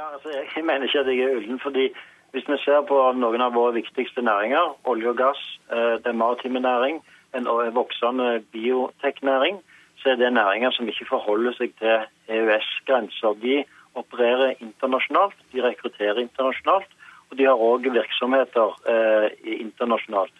Ja, 0.01 0.13
altså 0.15 0.29
jeg 0.57 0.65
mener 0.65 0.83
ikke 0.83 0.99
at 0.99 1.07
jeg 1.07 1.19
er 1.19 1.37
ullen. 1.37 1.61
fordi 1.61 1.85
Hvis 2.33 2.49
vi 2.49 2.57
ser 2.65 2.81
på 2.89 2.99
noen 3.23 3.43
av 3.47 3.53
våre 3.59 3.75
viktigste 3.75 4.23
næringer, 4.23 4.65
olje 4.91 5.09
og 5.13 5.17
gass, 5.17 5.41
eh, 5.77 5.97
den 6.05 6.17
maritime 6.17 6.61
næring, 6.61 7.03
en 7.37 7.45
voksende 7.75 8.29
bioteknæring, 8.53 9.57
så 9.99 10.11
er 10.11 10.15
det 10.17 10.33
næringer 10.33 10.71
som 10.71 10.89
ikke 10.89 11.09
forholder 11.09 11.53
seg 11.53 11.75
til 11.81 11.97
EØS-grenser. 12.37 13.35
De 13.43 13.65
opererer 13.95 14.55
internasjonalt, 14.61 15.37
de 15.53 15.63
rekrutterer 15.69 16.19
internasjonalt, 16.27 16.91
og 17.31 17.39
de 17.39 17.45
har 17.45 17.67
òg 17.71 17.93
virksomheter 17.99 18.69
eh, 18.93 19.29
internasjonalt. 19.67 20.37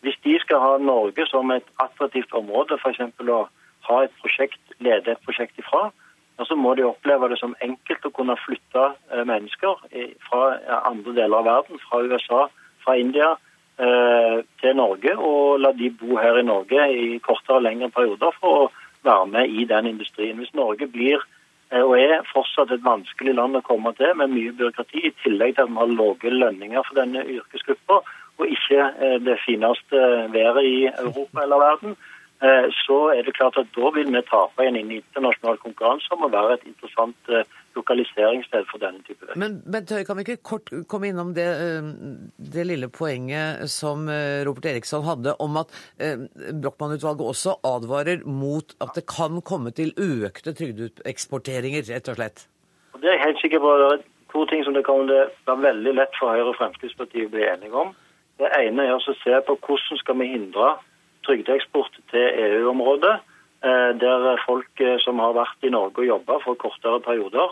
Hvis 0.00 0.18
de 0.24 0.38
skal 0.40 0.58
ha 0.66 0.76
Norge 0.78 1.26
som 1.26 1.50
et 1.50 1.68
attraktivt 1.80 2.32
område, 2.32 2.78
f.eks. 2.78 3.00
å 3.38 3.48
ha 3.88 4.02
et 4.04 4.14
prosjekt, 4.20 4.62
lede 4.78 5.10
et 5.10 5.24
prosjekt 5.26 5.58
ifra, 5.58 5.90
og 6.40 6.46
så 6.48 6.56
må 6.56 6.72
de 6.74 6.86
oppleve 6.88 7.28
det 7.28 7.38
som 7.40 7.56
enkelt 7.60 8.06
å 8.08 8.12
kunne 8.16 8.38
flytte 8.40 8.86
eh, 9.12 9.24
mennesker 9.28 9.82
fra 10.24 10.44
andre 10.88 11.14
deler 11.18 11.40
av 11.42 11.48
verden, 11.48 11.80
fra 11.84 12.00
USA, 12.00 12.46
fra 12.84 12.96
India, 12.96 13.34
eh, 13.76 14.38
til 14.62 14.78
Norge 14.78 15.16
og 15.18 15.60
la 15.60 15.74
de 15.76 15.90
bo 16.00 16.16
her 16.16 16.40
i 16.40 16.46
Norge 16.46 16.86
i 16.96 17.18
kortere 17.24 17.58
og 17.58 17.66
lengre 17.66 17.90
perioder 17.92 18.32
for 18.38 18.62
å 18.62 18.70
være 19.04 19.26
med 19.34 19.52
i 19.52 19.66
den 19.68 19.90
industrien. 19.92 20.40
Hvis 20.40 20.56
Norge 20.56 20.88
blir 20.88 21.18
eh, 21.20 21.82
og 21.82 21.98
er 21.98 22.24
fortsatt 22.32 22.72
et 22.72 22.86
vanskelig 22.86 23.36
land 23.36 23.60
å 23.60 23.66
komme 23.66 23.92
til 24.00 24.16
med 24.16 24.32
mye 24.32 24.56
byråkrati, 24.56 25.04
i 25.10 25.12
tillegg 25.20 25.58
til 25.58 25.68
at 25.68 25.74
vi 25.74 25.82
har 25.82 25.92
lave 25.92 26.32
lønninger 26.38 26.88
for 26.88 27.02
denne 27.02 27.26
yrkesgruppa, 27.36 28.00
og 28.40 28.48
ikke 28.48 28.84
det 29.20 29.34
fineste 29.42 29.98
været 30.32 30.64
i 30.64 30.76
Europa 30.88 31.42
eller 31.42 31.60
verden, 31.60 31.96
så 32.40 32.98
er 33.12 33.26
det 33.26 33.34
klart 33.36 33.58
at 33.60 33.68
da 33.76 33.90
vil 33.92 34.08
vi 34.14 34.20
tape 34.24 34.64
i 34.64 34.68
en 34.70 34.78
internasjonal 34.80 35.58
konkurranse 35.60 36.08
om 36.14 36.22
å 36.24 36.30
være 36.32 36.54
et 36.56 36.62
interessant 36.70 37.32
lokaliseringssted 37.76 38.64
for 38.70 38.80
denne 38.80 39.04
type 39.04 39.26
vekst. 39.26 39.36
Men 39.42 39.58
Bent 39.68 39.92
Høie, 39.92 40.06
kan 40.08 40.16
vi 40.16 40.24
ikke 40.24 40.38
kort 40.48 40.72
komme 40.88 41.10
innom 41.10 41.34
det, 41.36 41.48
det, 42.40 42.64
lille 42.64 42.88
poenget 42.88 43.68
som 43.68 44.08
Robert 44.48 44.70
Eriksson 44.72 45.04
hadde 45.04 45.36
om 45.44 45.60
at 45.60 45.74
Brochmann-utvalget 46.00 47.28
også 47.28 47.58
advarer 47.74 48.24
mot 48.24 48.72
at 48.80 48.96
det 48.96 49.04
kan 49.10 49.42
komme 49.44 49.74
til 49.76 49.92
økte 50.00 50.56
trygdeeksporteringer, 50.56 51.84
rett 51.92 52.08
og 52.08 52.22
slett? 52.22 52.46
Det 53.00 53.08
er 53.08 53.18
jeg 53.18 53.26
helt 53.28 53.44
sikker 53.44 53.60
på. 53.60 53.76
Det 53.80 53.90
er 53.92 54.06
to 54.32 54.44
ting 54.50 54.64
som 54.64 54.74
det 54.74 54.84
kan 54.88 55.08
være 55.08 55.60
veldig 55.62 55.96
lett 55.98 56.16
for 56.18 56.32
Høyre 56.32 56.52
og 56.52 56.58
Fremskrittspartiet 56.58 57.28
å 57.28 57.34
bli 57.34 57.46
enige 57.46 57.84
om. 57.84 57.92
Det 58.40 58.48
ene 58.56 58.86
er 58.86 58.96
å 58.96 59.02
se 59.04 59.40
på 59.46 59.56
hvordan 59.66 60.00
skal 60.00 60.16
vi 60.20 60.30
hindre 60.32 60.76
trygdeeksport 61.30 62.00
til 62.10 62.26
EU-området 62.44 63.20
Eh, 63.64 64.00
der 64.00 64.40
folk 64.46 64.80
eh, 64.80 64.96
som 65.04 65.18
har 65.20 65.34
vært 65.36 65.66
i 65.68 65.72
Norge 65.72 66.00
og 66.00 66.06
jobba 66.08 66.38
for 66.40 66.56
kortere 66.56 67.00
perioder, 67.04 67.50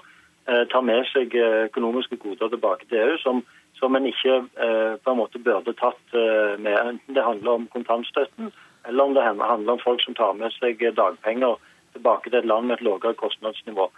eh, 0.49 0.62
tar 0.72 0.81
med 0.81 1.05
seg 1.12 1.35
økonomiske 1.37 2.16
goder 2.22 2.49
tilbake 2.49 2.89
til 2.89 3.03
EU 3.03 3.18
som, 3.20 3.43
som 3.76 3.97
en 3.97 4.07
ikke 4.09 4.39
på 5.05 5.12
en 5.12 5.18
måte 5.20 5.39
burde 5.39 5.74
tatt 5.76 6.16
med. 6.59 6.79
Enten 6.81 7.14
det 7.14 7.24
handler 7.24 7.61
om 7.61 7.66
kontantstøtten, 7.74 8.49
eller 8.89 9.05
om 9.05 9.14
det 9.14 9.22
handler 9.22 9.72
om 9.74 9.83
folk 9.85 10.01
som 10.03 10.16
tar 10.16 10.33
med 10.33 10.51
seg 10.57 10.81
dagpenger 10.97 11.61
tilbake 11.93 12.31
til 12.31 12.41
et 12.41 12.49
land 12.49 12.66
med 12.66 12.79
et 12.79 12.87
lavere 12.89 13.14
kostnadsnivå. 13.14 13.91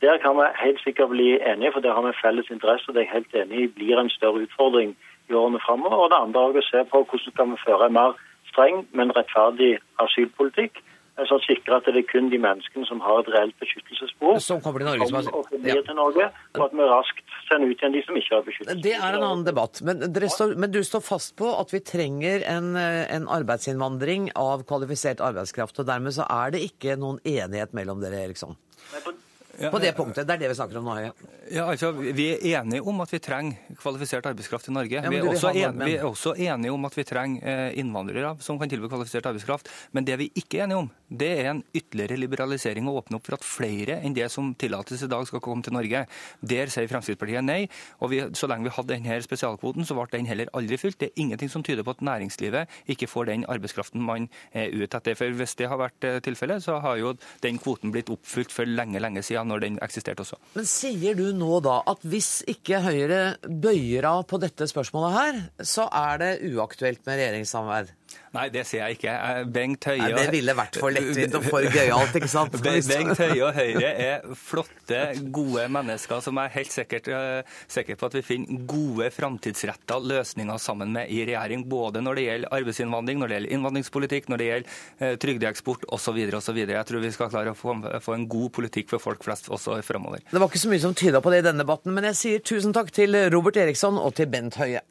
Der 0.00 0.22
kan 0.22 0.38
vi 0.38 0.46
helt 0.62 0.80
sikkert 0.84 1.10
bli 1.10 1.40
enige, 1.40 1.72
for 1.72 1.80
der 1.80 1.98
har 1.98 2.06
vi 2.06 2.14
felles 2.22 2.48
interesse. 2.50 2.86
og 2.88 2.94
Det 2.94 3.02
er 3.02 3.08
jeg 3.10 3.16
helt 3.16 3.34
enig 3.34 3.60
i 3.64 3.74
blir 3.74 3.98
en 3.98 4.10
større 4.10 4.46
utfordring 4.46 4.96
i 5.28 5.34
årene 5.34 5.60
framover. 5.66 5.98
Og 6.06 6.10
det 6.10 6.22
andre 6.22 6.46
er 6.46 6.62
å 6.62 6.70
se 6.70 6.84
på 6.88 7.04
hvordan 7.04 7.36
kan 7.36 7.52
vi 7.52 7.64
føre 7.66 7.90
en 7.90 7.98
mer 7.98 8.16
streng, 8.50 8.84
men 8.96 9.14
rettferdig 9.16 9.76
asylpolitikk 10.02 10.82
som 11.24 11.40
sikrer 11.40 11.78
at 11.78 11.86
det 11.88 11.96
er 11.96 12.04
kun 12.10 12.26
de 12.28 12.36
menneskene 12.40 12.84
som 12.84 13.00
har 13.00 13.22
et 13.22 13.28
reelt 13.32 13.56
beskyttelsesbehov, 13.62 14.36
som 14.44 14.60
kommer 14.60 14.82
til 14.82 14.90
Norge, 14.90 15.06
som, 15.08 15.30
og 15.32 15.64
ja. 15.64 15.78
til 15.86 15.96
Norge, 15.96 16.26
og 16.58 16.64
at 16.66 16.74
vi 16.76 16.88
raskt 16.90 17.36
sender 17.46 17.72
ut 17.72 17.80
igjen 17.80 17.94
de 17.94 18.02
som 18.04 18.18
ikke 18.20 18.34
har 18.34 18.44
beskyttelse. 18.44 18.82
Det 18.84 18.92
er 18.98 19.16
en 19.16 19.24
annen 19.24 19.46
debatt. 19.46 19.80
Men, 19.86 20.04
står, 20.28 20.52
men 20.60 20.74
du 20.74 20.82
står 20.84 21.04
fast 21.06 21.32
på 21.40 21.48
at 21.56 21.72
vi 21.72 21.80
trenger 21.80 22.44
en, 22.52 22.74
en, 22.76 23.28
arbeidsinnvandring 23.32 24.34
av 24.36 24.66
kvalifisert 24.68 25.24
arbeidskraft. 25.24 25.80
og 25.80 25.88
Dermed 25.88 26.18
så 26.18 26.28
er 26.28 26.52
det 26.52 26.66
ikke 26.68 26.98
noen 27.00 27.22
enighet 27.24 27.72
mellom 27.76 28.04
dere, 28.04 28.26
Eriksson? 28.26 28.58
Nei, 28.92 29.00
på 29.00 29.16
på 29.56 29.80
det 29.82 29.92
punktet. 29.96 30.26
Det 30.26 30.36
er 30.36 30.42
det 30.44 30.50
vi 30.52 30.56
snakker 30.58 30.80
om 30.80 30.88
nå. 30.88 30.96
Ja. 31.00 31.12
ja, 31.50 31.64
altså, 31.70 31.92
Vi 31.96 32.26
er 32.34 32.60
enige 32.60 32.82
om 32.86 33.00
at 33.04 33.12
vi 33.12 33.20
trenger 33.22 33.76
kvalifisert 33.80 34.26
arbeidskraft 34.28 34.68
i 34.70 34.74
Norge. 34.74 35.00
Ja, 35.00 35.10
vi, 35.12 35.20
er 35.20 35.30
også 35.30 35.52
en, 35.52 35.80
vi, 35.80 35.94
er 35.96 36.06
også 36.06 36.34
enige 36.34 36.74
om 36.74 36.88
at 36.88 36.96
vi 36.98 37.04
trenger 37.08 37.46
eh, 37.46 37.78
innvandrere 37.80 38.34
som 38.44 38.60
kan 38.60 38.70
tilby 38.70 38.90
kvalifisert 38.92 39.28
arbeidskraft. 39.30 39.70
Men 39.96 40.06
det 40.08 40.18
vi 40.20 40.28
ikke 40.34 40.60
er 40.60 40.66
enige 40.66 40.82
om, 40.84 40.90
det 41.08 41.30
er 41.40 41.50
en 41.52 41.62
ytterligere 41.76 42.18
liberalisering 42.20 42.88
og 42.90 43.02
åpne 43.02 43.20
opp 43.20 43.28
for 43.28 43.38
at 43.38 43.46
flere 43.46 44.00
enn 44.02 44.16
det 44.16 44.28
som 44.32 44.52
tillates 44.58 45.04
i 45.06 45.10
dag, 45.10 45.26
skal 45.26 45.42
komme 45.42 45.64
til 45.64 45.74
Norge. 45.76 46.04
Der 46.40 46.72
sier 46.72 46.90
Fremskrittspartiet 46.90 47.44
nei. 47.46 47.64
og 48.00 48.12
vi, 48.12 48.22
Så 48.36 48.48
lenge 48.50 48.68
vi 48.68 48.74
hadde 48.76 48.94
denne 48.94 49.20
spesialkvoten, 49.24 49.86
så 49.86 49.96
ble 49.96 50.08
den 50.12 50.28
heller 50.28 50.50
aldri 50.56 50.78
fylt. 50.80 50.98
Det 51.00 51.10
er 51.10 51.22
ingenting 51.22 51.50
som 51.52 51.64
tyder 51.66 51.86
på 51.86 51.96
at 51.96 52.04
næringslivet 52.04 52.68
ikke 52.92 53.08
får 53.10 53.30
den 53.30 53.46
arbeidskraften 53.48 54.02
man 54.02 54.28
er 54.52 54.70
ute 54.74 54.98
etter. 54.98 55.16
For 55.18 55.30
Hvis 55.40 55.56
det 55.58 55.70
har 55.70 55.80
vært 55.80 56.04
eh, 56.04 56.20
tilfellet, 56.24 56.64
så 56.66 56.80
har 56.84 57.00
jo 57.00 57.16
den 57.42 57.58
kvoten 57.62 57.94
blitt 57.94 58.10
oppfylt 58.12 58.52
for 58.52 58.68
lenge, 58.68 59.00
lenge 59.02 59.22
siden 59.24 59.45
når 59.48 59.64
den 59.64 59.78
eksisterte 59.84 60.24
også. 60.24 60.38
Men 60.56 60.68
sier 60.68 61.16
du 61.18 61.28
nå 61.36 61.60
da 61.64 61.80
at 61.90 62.02
hvis 62.06 62.40
ikke 62.50 62.82
Høyre 62.86 63.20
bøyer 63.46 64.06
av 64.08 64.24
på 64.30 64.40
dette 64.42 64.68
spørsmålet 64.70 65.16
her, 65.16 65.40
så 65.64 65.88
er 65.90 66.22
det 66.22 66.32
uaktuelt 66.52 67.02
med 67.06 67.20
regjeringssamarbeid? 67.20 67.94
Nei, 68.36 68.46
det 68.52 68.66
sier 68.68 68.84
jeg 68.84 68.98
ikke. 68.98 69.12
Bengt 69.52 69.86
Høie 69.88 70.02
Nei, 70.02 70.10
Det 70.16 70.26
ville 70.34 70.54
vært 70.56 70.78
for 70.80 70.94
lettvint 70.94 71.36
og 71.38 71.46
for 71.46 71.66
gøyalt, 71.72 72.16
ikke 72.18 72.30
sant? 72.30 72.56
Bengt 72.62 73.20
Høie 73.22 73.40
og 73.46 73.56
Høyre 73.56 73.92
er 74.06 74.26
flotte, 74.38 75.00
gode 75.34 75.66
mennesker 75.72 76.20
som 76.24 76.40
jeg 76.40 76.50
er 76.50 76.54
helt 76.56 76.74
sikkert, 76.74 77.08
uh, 77.12 77.56
sikker 77.72 77.98
på 77.98 78.10
at 78.10 78.18
vi 78.18 78.24
finner 78.26 78.66
gode, 78.68 79.08
framtidsretta 79.14 79.98
løsninger 80.02 80.60
sammen 80.62 80.92
med 80.96 81.12
i 81.12 81.22
regjering. 81.28 81.64
Både 81.70 82.02
når 82.04 82.20
det 82.20 82.26
gjelder 82.26 82.54
arbeidsinnvandring, 82.60 83.22
når 83.22 83.32
det 83.32 83.38
gjelder 83.38 83.56
innvandringspolitikk, 83.56 84.30
når 84.32 84.42
det 84.42 84.50
gjelder 84.50 84.76
uh, 85.00 85.16
trygdeeksport 85.24 85.88
osv. 85.96 86.20
osv. 86.40 86.60
Jeg 86.66 86.90
tror 86.90 87.04
vi 87.06 87.14
skal 87.16 87.32
klare 87.32 87.56
å 87.56 87.58
få, 87.58 87.78
få, 88.04 88.16
en 88.16 88.28
god 88.30 88.52
politikk 88.58 88.92
for 88.92 89.02
folk 89.02 89.24
flest 89.24 89.50
også 89.52 89.80
framover. 89.86 90.24
Det 90.28 90.42
var 90.42 90.52
ikke 90.52 90.64
så 90.66 90.72
mye 90.72 90.84
som 90.84 90.94
tyda 90.96 91.24
på 91.24 91.32
det 91.32 91.42
i 91.42 91.48
denne 91.48 91.64
debatten, 91.64 91.96
men 91.96 92.10
jeg 92.12 92.20
sier 92.20 92.46
tusen 92.52 92.76
takk 92.76 92.92
til 92.94 93.16
Robert 93.32 93.58
Eriksson 93.64 93.98
og 94.00 94.14
til 94.18 94.28
Bent 94.30 94.60
Høie. 94.60 94.84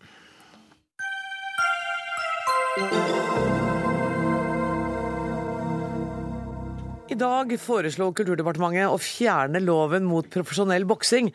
I 2.75 2.79
dag 7.15 7.53
foreslo 7.63 8.09
Kulturdepartementet 8.11 8.91
å 8.91 8.97
fjerne 8.99 9.61
loven 9.63 10.03
mot 10.03 10.27
profesjonell 10.27 10.83
boksing. 10.83 11.29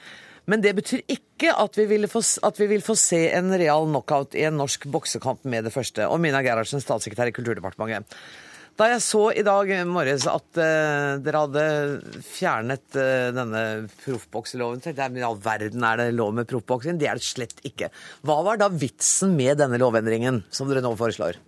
Men 0.44 0.60
det 0.60 0.74
betyr 0.76 1.00
ikke 1.08 1.54
at 1.56 1.78
vi, 1.80 1.86
få, 2.12 2.20
at 2.44 2.60
vi, 2.60 2.66
vil 2.68 2.84
få 2.84 2.92
se 3.00 3.22
en 3.32 3.48
real 3.56 3.88
knockout 3.88 4.36
i 4.36 4.44
en 4.50 4.60
norsk 4.60 4.84
boksekamp 4.92 5.48
med 5.48 5.64
det 5.64 5.72
første. 5.72 6.04
Og 6.12 6.20
Mina 6.20 6.44
Gerhardsen, 6.44 6.84
statssekretær 6.84 7.32
i 7.32 7.36
Kulturdepartementet. 7.38 8.20
Da 8.78 8.86
jeg 8.88 9.02
så 9.04 9.22
i 9.36 9.44
dag 9.44 9.70
morges 9.88 10.24
at 10.30 10.60
uh, 10.60 11.18
dere 11.20 11.42
hadde 11.44 11.64
fjernet 12.24 12.96
uh, 12.96 13.28
denne 13.36 13.64
proffbokseloven, 14.04 14.80
tenkte 14.84 15.04
jeg 15.04 15.14
men 15.14 15.22
i 15.22 15.26
all 15.26 15.40
verden 15.42 15.84
er 15.84 16.00
det 16.00 16.10
lov 16.16 16.32
med 16.38 16.48
proffboksing? 16.48 17.00
Det 17.00 17.10
er 17.10 17.20
det 17.20 17.26
slett 17.26 17.60
ikke. 17.66 17.90
Hva 18.24 18.40
var 18.46 18.60
da 18.60 18.70
vitsen 18.72 19.36
med 19.36 19.60
denne 19.60 19.80
lovendringen 19.80 20.44
som 20.54 20.70
dere 20.70 20.84
nå 20.84 20.94
foreslår? 21.00 21.40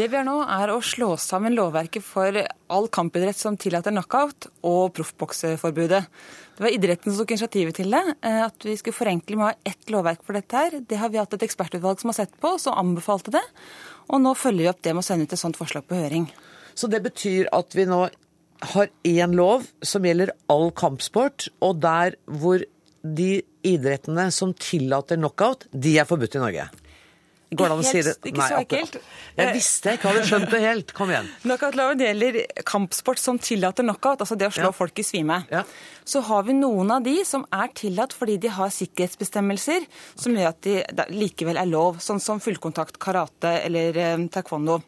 Det 0.00 0.06
vi 0.06 0.16
gjør 0.16 0.28
nå, 0.28 0.36
er 0.48 0.70
å 0.70 0.78
slå 0.80 1.08
sammen 1.20 1.56
lovverket 1.56 2.04
for 2.06 2.36
all 2.72 2.86
kampidrett 2.94 3.36
som 3.36 3.56
tillater 3.60 3.92
knockout, 3.92 4.46
og 4.64 4.94
proffbokseforbudet. 4.96 6.00
Det 6.56 6.64
var 6.64 6.76
idretten 6.76 7.10
som 7.10 7.20
tok 7.20 7.34
initiativet 7.34 7.76
til 7.80 7.90
det. 7.92 8.02
Eh, 8.24 8.38
at 8.46 8.64
vi 8.64 8.76
skulle 8.78 8.96
forenkle 8.96 9.36
med 9.36 9.44
å 9.44 9.48
ha 9.50 9.72
ett 9.72 9.90
lovverk 9.92 10.22
for 10.24 10.38
dette 10.38 10.56
her. 10.56 10.78
Det 10.86 11.00
har 11.00 11.10
vi 11.10 11.18
hatt 11.20 11.34
et 11.36 11.44
ekspertutvalg 11.44 12.00
som 12.00 12.12
har 12.12 12.20
sett 12.22 12.32
på, 12.40 12.54
som 12.62 12.78
anbefalte 12.78 13.34
det. 13.34 13.42
Og 14.08 14.22
nå 14.22 14.32
følger 14.38 14.62
vi 14.62 14.70
opp 14.72 14.80
det 14.86 14.94
med 14.94 15.02
å 15.02 15.08
sende 15.10 15.26
ut 15.26 15.34
et 15.36 15.42
sånt 15.42 15.58
forslag 15.58 15.84
på 15.88 15.98
høring. 15.98 16.30
Så 16.80 16.88
det 16.88 17.02
betyr 17.04 17.50
at 17.52 17.76
vi 17.76 17.84
nå 17.88 18.06
har 18.72 18.90
én 19.08 19.36
lov 19.36 19.66
som 19.84 20.04
gjelder 20.04 20.32
all 20.52 20.70
kampsport, 20.76 21.48
og 21.64 21.80
der 21.84 22.16
hvor 22.24 22.62
de 23.00 23.32
idrettene 23.66 24.28
som 24.32 24.52
tillater 24.56 25.20
knockout, 25.20 25.66
de 25.72 25.98
er 26.00 26.08
forbudt 26.08 26.36
i 26.36 26.44
Norge? 26.44 26.70
Går 27.50 27.66
det 27.66 27.74
an 27.74 27.80
å 27.82 27.86
si 27.86 28.00
det? 28.06 28.12
Ikke 28.30 28.44
så 28.46 28.58
ekkelt. 28.62 28.96
Jeg 29.34 29.54
visste 29.56 29.90
jeg 29.90 29.98
ikke 29.98 30.10
hadde 30.12 30.26
skjønt 30.28 30.52
det 30.52 30.60
helt. 30.62 30.92
Kom 30.94 31.10
igjen. 31.10 31.30
Knockoutloven 31.42 32.04
gjelder 32.04 32.38
kampsport 32.68 33.18
som 33.18 33.40
tillater 33.42 33.86
knockout, 33.86 34.22
altså 34.22 34.38
det 34.38 34.46
å 34.46 34.54
slå 34.54 34.68
ja. 34.68 34.76
folk 34.76 35.02
i 35.02 35.04
svime. 35.06 35.40
Ja. 35.50 35.64
Så 36.06 36.22
har 36.28 36.46
vi 36.46 36.54
noen 36.54 36.94
av 36.94 37.02
de 37.02 37.16
som 37.26 37.42
er 37.50 37.72
tillatt 37.74 38.14
fordi 38.14 38.38
de 38.44 38.54
har 38.54 38.70
sikkerhetsbestemmelser 38.76 39.88
som 40.14 40.38
gjør 40.38 40.52
at 40.52 40.62
de 40.62 41.08
likevel 41.10 41.58
er 41.58 41.72
lov, 41.72 41.98
sånn 42.04 42.22
som 42.22 42.38
fullkontakt 42.44 43.02
karate 43.02 43.56
eller 43.64 43.98
eh, 43.98 44.26
taekwondo. 44.30 44.78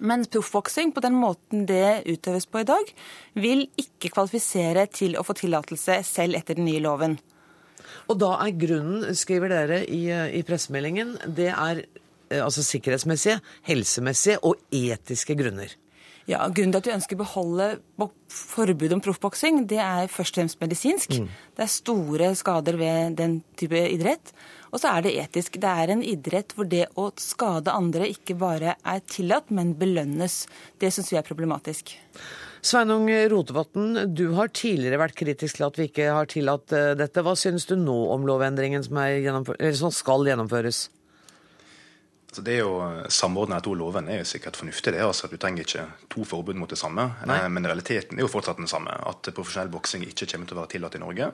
Men 0.00 0.24
proffboksing, 0.26 0.92
på 0.94 1.02
den 1.04 1.16
måten 1.18 1.66
det 1.68 2.04
utøves 2.08 2.46
på 2.46 2.62
i 2.62 2.68
dag, 2.68 2.90
vil 3.38 3.66
ikke 3.80 4.12
kvalifisere 4.14 4.86
til 4.92 5.18
å 5.18 5.24
få 5.26 5.36
tillatelse 5.38 6.00
selv 6.06 6.40
etter 6.40 6.58
den 6.58 6.68
nye 6.68 6.82
loven. 6.84 7.18
Og 8.10 8.18
da 8.20 8.34
er 8.44 8.56
grunnen, 8.58 9.06
skriver 9.16 9.52
dere 9.52 9.84
i, 9.86 10.02
i 10.10 10.42
pressemeldingen, 10.46 11.16
det 11.36 11.50
er 11.52 11.84
eh, 11.84 12.42
altså 12.42 12.64
sikkerhetsmessige, 12.66 13.38
helsemessige 13.68 14.42
og 14.44 14.60
etiske 14.74 15.36
grunner. 15.38 15.72
Ja, 16.24 16.46
Grunnen 16.48 16.72
til 16.72 16.80
at 16.80 16.86
vi 16.88 16.94
ønsker 16.94 17.18
å 17.18 17.20
beholde 17.20 17.66
forbudet 18.32 18.94
om 18.96 19.02
proffboksing, 19.04 19.66
det 19.68 19.80
er 19.84 20.08
først 20.08 20.38
og 20.38 20.40
fremst 20.40 20.62
medisinsk. 20.62 21.18
Mm. 21.20 21.26
Det 21.52 21.64
er 21.66 21.72
store 21.72 22.30
skader 22.38 22.78
ved 22.80 23.18
den 23.18 23.42
type 23.60 23.82
idrett. 23.92 24.32
Og 24.74 24.80
så 24.82 24.90
er 24.90 25.04
det 25.06 25.14
etisk. 25.22 25.60
Det 25.62 25.70
er 25.70 25.92
en 25.94 26.02
idrett 26.02 26.56
hvor 26.56 26.66
det 26.66 26.88
å 26.98 27.06
skade 27.20 27.70
andre 27.70 28.08
ikke 28.10 28.34
bare 28.38 28.74
er 28.82 29.04
tillatt, 29.06 29.52
men 29.54 29.76
belønnes. 29.78 30.40
Det 30.82 30.90
syns 30.90 31.12
vi 31.12 31.20
er 31.20 31.26
problematisk. 31.26 31.94
Sveinung 32.64 33.06
Rotevatn, 33.30 34.14
du 34.16 34.30
har 34.38 34.50
tidligere 34.56 34.98
vært 35.02 35.18
kritisk 35.20 35.58
til 35.58 35.66
at 35.66 35.78
vi 35.78 35.86
ikke 35.90 36.10
har 36.16 36.28
tillatt 36.32 36.72
eh, 36.74 36.94
dette. 36.98 37.22
Hva 37.22 37.36
synes 37.38 37.68
du 37.68 37.76
nå 37.76 37.96
om 38.14 38.24
lovendringen 38.26 38.82
som, 38.82 38.98
som 39.78 39.92
skal 39.94 40.26
gjennomføres? 40.30 40.86
Altså 42.34 42.42
det 42.48 42.56
å 42.66 42.78
samordne 43.14 43.60
de 43.60 43.62
to 43.62 43.76
lovene 43.78 44.10
er 44.10 44.24
jo 44.24 44.26
sikkert 44.26 44.56
fornuftig. 44.58 44.96
det, 44.96 45.04
altså 45.06 45.28
Du 45.30 45.36
trenger 45.38 45.62
ikke 45.62 45.84
to 46.10 46.24
forbud 46.26 46.58
mot 46.58 46.72
det 46.72 46.80
samme. 46.80 47.04
Nei. 47.30 47.36
Eh, 47.44 47.50
men 47.52 47.68
realiteten 47.68 48.18
er 48.18 48.24
jo 48.24 48.32
fortsatt 48.32 48.58
den 48.58 48.70
samme. 48.70 48.96
At 49.06 49.28
profesjonell 49.36 49.70
boksing 49.70 50.02
ikke 50.08 50.26
kommer 50.32 50.48
til 50.50 50.58
å 50.58 50.64
være 50.64 50.72
tillatt 50.72 50.98
i 50.98 51.02
Norge. 51.04 51.28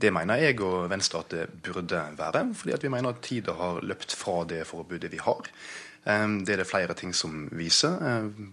Det 0.00 0.10
mener 0.12 0.42
jeg 0.42 0.58
og 0.64 0.90
Venstre 0.90 1.22
at 1.22 1.32
det 1.32 1.48
burde 1.64 2.02
være, 2.18 2.46
fordi 2.58 2.78
vi 2.82 2.92
mener 2.92 3.14
at 3.14 3.22
tida 3.24 3.54
har 3.56 3.82
løpt 3.86 4.14
fra 4.18 4.42
det 4.48 4.64
forbudet 4.66 5.12
vi 5.12 5.22
har. 5.22 5.50
Det 6.04 6.52
er 6.52 6.60
det 6.60 6.66
flere 6.68 6.92
ting 6.92 7.14
som 7.16 7.46
viser. 7.56 7.94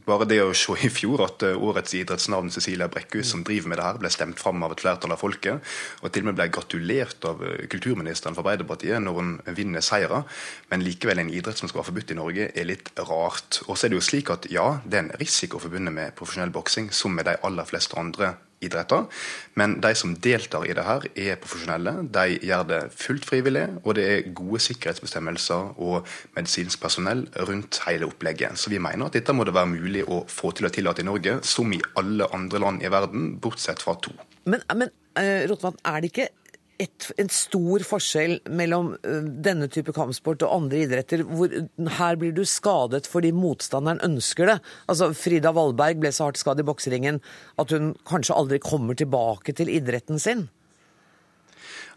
Bare 0.06 0.24
det 0.30 0.38
å 0.40 0.54
se 0.56 0.72
i 0.86 0.92
fjor 0.94 1.26
at 1.26 1.44
årets 1.50 1.98
idrettsnavn 2.00 2.52
Cecilia 2.54 2.88
Brekkhus, 2.88 3.34
som 3.34 3.42
driver 3.44 3.68
med 3.68 3.82
det 3.82 3.88
her, 3.90 3.98
ble 4.00 4.12
stemt 4.14 4.40
fram 4.40 4.64
av 4.64 4.72
et 4.72 4.84
flertall 4.84 5.12
av 5.12 5.20
folket, 5.20 5.74
og 6.00 6.14
til 6.14 6.24
og 6.24 6.30
med 6.30 6.38
ble 6.38 6.48
gratulert 6.56 7.28
av 7.28 7.44
kulturministeren 7.74 8.38
for 8.38 8.46
Arbeiderpartiet 8.46 9.04
når 9.04 9.18
hun 9.20 9.34
vinner 9.58 9.84
seire, 9.84 10.22
men 10.72 10.86
likevel 10.86 11.20
en 11.26 11.34
idrett 11.34 11.60
som 11.60 11.68
skal 11.68 11.82
være 11.82 11.90
forbudt 11.90 12.16
i 12.16 12.20
Norge, 12.22 12.48
er 12.56 12.70
litt 12.70 12.94
rart. 13.10 13.60
Og 13.68 13.76
så 13.76 13.90
er 13.90 13.92
det 13.92 14.00
jo 14.00 14.08
slik 14.08 14.32
at 14.32 14.48
ja, 14.54 14.70
det 14.86 15.02
er 15.02 15.04
en 15.10 15.20
risiko 15.20 15.60
forbundet 15.60 15.98
med 15.98 16.16
profesjonell 16.16 16.56
boksing, 16.56 16.88
som 16.96 17.12
med 17.18 17.28
de 17.28 17.36
aller 17.44 17.68
fleste 17.68 18.00
andre 18.00 18.38
idretter. 18.62 19.08
Men 19.60 19.78
de 19.84 19.94
som 19.98 20.14
deltar 20.16 20.66
i 20.70 20.76
det 20.78 20.86
her, 20.86 21.06
er 21.16 21.40
profesjonelle. 21.42 21.94
De 22.14 22.38
gjør 22.40 22.66
det 22.70 22.82
fullt 22.96 23.28
frivillig, 23.28 23.68
og 23.84 23.98
det 23.98 24.08
er 24.08 24.32
gode 24.38 24.62
sikkerhetsbestemmelser 24.64 25.76
og 25.82 26.08
medisinsk 26.38 26.82
personell 26.82 27.26
rundt 27.50 27.82
hele 27.88 28.10
opplegget. 28.10 28.60
Så 28.60 28.74
vi 28.74 28.82
mener 28.82 29.08
at 29.08 29.18
dette 29.18 29.36
må 29.36 29.48
det 29.48 29.56
være 29.58 29.74
mulig 29.74 30.06
å 30.08 30.24
få 30.30 30.54
til 30.58 30.70
å 30.70 30.74
tillate 30.74 31.04
i 31.04 31.10
Norge, 31.10 31.40
som 31.48 31.72
i 31.74 31.82
alle 32.00 32.30
andre 32.36 32.62
land 32.62 32.86
i 32.86 32.92
verden, 32.92 33.34
bortsett 33.42 33.84
fra 33.84 33.98
to. 34.02 34.14
Men, 34.50 34.64
men 34.74 34.90
uh, 35.20 35.44
Rotevatn, 35.50 35.82
er 35.86 36.02
det 36.02 36.14
ikke 36.14 36.32
et, 36.82 37.10
en 37.22 37.30
stor 37.32 37.86
forskjell 37.86 38.40
mellom 38.58 38.94
uh, 38.96 39.20
denne 39.46 39.70
type 39.72 39.94
kampsport 39.96 40.46
og 40.48 40.56
andre 40.56 40.84
idretter, 40.86 41.26
hvor 41.28 41.54
her 41.98 42.22
blir 42.22 42.34
du 42.36 42.44
skadet 42.48 43.08
fordi 43.10 43.34
motstanderen 43.36 44.02
ønsker 44.08 44.50
det. 44.54 44.58
Altså, 44.92 45.12
Frida 45.18 45.54
Wallberg 45.56 46.02
ble 46.02 46.14
så 46.16 46.30
hardt 46.30 46.42
skadd 46.42 46.64
i 46.64 46.68
bokseringen 46.68 47.22
at 47.62 47.76
hun 47.76 47.94
kanskje 48.10 48.38
aldri 48.38 48.62
kommer 48.64 48.98
tilbake 48.98 49.56
til 49.58 49.72
idretten 49.72 50.20
sin. 50.22 50.48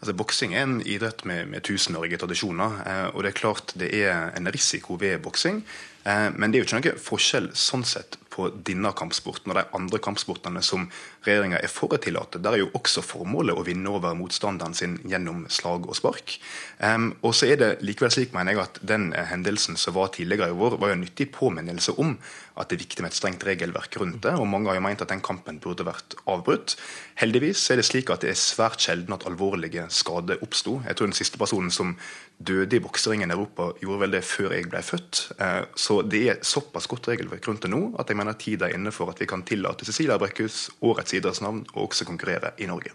Altså, 0.04 0.18
Boksing 0.20 0.52
er 0.52 0.66
en 0.66 0.80
idrett 0.84 1.22
med, 1.24 1.48
med 1.48 1.64
tusenårige 1.64 2.18
tradisjoner. 2.20 2.80
Eh, 2.84 3.06
og 3.14 3.22
det 3.24 3.30
er 3.30 3.38
klart 3.38 3.72
det 3.80 3.88
er 3.96 4.34
en 4.36 4.50
risiko 4.52 4.98
ved 5.00 5.22
boksing. 5.24 5.62
Eh, 6.04 6.28
men 6.36 6.52
det 6.52 6.58
er 6.58 6.64
jo 6.64 6.68
ikke 6.68 6.80
noe 6.82 7.00
forskjell 7.00 7.46
sånn 7.56 7.86
sett 7.88 8.18
på 8.34 8.48
denne 8.66 8.90
kampsporten 8.96 9.52
og 9.52 9.58
de 9.58 9.64
andre 9.78 10.00
kampsportene 10.02 10.62
som 10.66 10.88
regjeringa 11.26 11.60
er 11.62 11.70
for 11.70 11.94
å 11.94 12.00
tillate. 12.02 12.40
Der 12.42 12.56
er 12.56 12.64
jo 12.64 12.72
også 12.74 13.04
formålet 13.06 13.56
å 13.56 13.64
vinne 13.66 13.92
over 13.94 14.16
motstanderen 14.18 14.74
sin 14.74 14.96
gjennom 15.06 15.44
slag 15.52 15.86
og 15.86 15.98
spark. 15.98 16.36
Um, 16.80 17.12
og 17.22 17.36
så 17.38 17.52
er 17.52 17.60
det 17.60 17.70
likevel 17.86 18.12
slik, 18.14 18.34
mener 18.34 18.54
jeg, 18.54 18.64
at 18.64 18.80
den 18.82 19.12
eh, 19.14 19.28
hendelsen 19.30 19.78
som 19.80 19.96
var 19.96 20.10
tidligere 20.14 20.50
i 20.50 20.58
vår, 20.58 20.78
var 20.82 20.90
jo 20.90 20.98
en 20.98 21.04
nyttig 21.06 21.30
påminnelse 21.34 21.94
om 22.02 22.16
at 22.54 22.70
det 22.70 22.76
er 22.76 22.82
viktig 22.84 23.02
med 23.02 23.10
et 23.10 23.18
strengt 23.18 23.44
regelverk 23.46 23.96
rundt 23.98 24.20
det. 24.22 24.34
Og 24.38 24.46
mange 24.46 24.70
har 24.70 24.78
jo 24.78 24.84
meint 24.84 25.02
at 25.02 25.10
den 25.10 25.22
kampen 25.24 25.58
burde 25.62 25.86
vært 25.86 26.14
avbrutt. 26.30 26.76
Heldigvis 27.18 27.62
er 27.70 27.80
det 27.80 27.86
slik 27.88 28.12
at 28.14 28.22
det 28.22 28.30
er 28.30 28.38
svært 28.38 28.84
sjelden 28.84 29.16
at 29.16 29.26
alvorlige 29.26 29.88
skader 29.94 30.42
oppsto. 30.44 30.78
Jeg 30.86 30.98
tror 30.98 31.10
den 31.10 31.18
siste 31.18 31.40
personen 31.40 31.74
som 31.74 31.96
døde 32.38 32.78
i 32.78 32.82
bokseringen 32.82 33.30
i 33.30 33.36
Europa, 33.36 33.72
gjorde 33.82 34.04
vel 34.04 34.16
det 34.16 34.24
før 34.26 34.54
jeg 34.54 34.70
ble 34.70 34.82
født. 34.86 35.22
Uh, 35.38 35.62
så 35.78 36.00
det 36.06 36.22
er 36.30 36.42
såpass 36.46 36.88
godt 36.90 37.10
regelverk 37.10 37.46
rundt 37.50 37.66
det 37.66 37.72
nå 37.74 37.86
at 37.98 38.10
jeg 38.10 38.18
mener 38.18 38.38
tida 38.38 38.68
er 38.68 38.78
inne 38.78 38.94
for 38.94 39.10
at 39.10 39.22
vi 39.22 39.28
kan 39.30 39.44
tillate 39.46 39.86
Cecilia 39.86 40.18
Brekkhus, 40.20 40.68
årets 40.86 41.14
idrettsnavn, 41.18 41.64
og 41.74 41.88
også 41.88 42.06
konkurrere 42.08 42.54
i 42.62 42.70
Norge. 42.70 42.94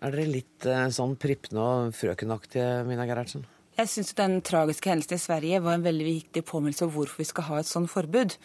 Er 0.00 0.14
dere 0.14 0.30
litt 0.30 0.66
uh, 0.66 0.86
sånn 0.94 1.18
prippende 1.20 1.64
og 1.64 1.96
frøkenaktige, 1.98 2.84
Mina 2.88 3.06
Gerhardsen? 3.08 3.44
Jeg 3.80 3.88
syns 3.94 4.12
den 4.18 4.40
tragiske 4.44 4.92
hendelsen 4.92 5.16
i 5.16 5.22
Sverige 5.22 5.62
var 5.64 5.78
en 5.78 5.86
veldig 5.86 6.06
viktig 6.06 6.44
påminnelse 6.48 6.86
om 6.86 6.92
hvorfor 6.94 7.22
vi 7.22 7.28
skal 7.28 7.48
ha 7.48 7.62
et 7.62 7.70
sånt 7.70 7.90
forbud. 7.92 8.36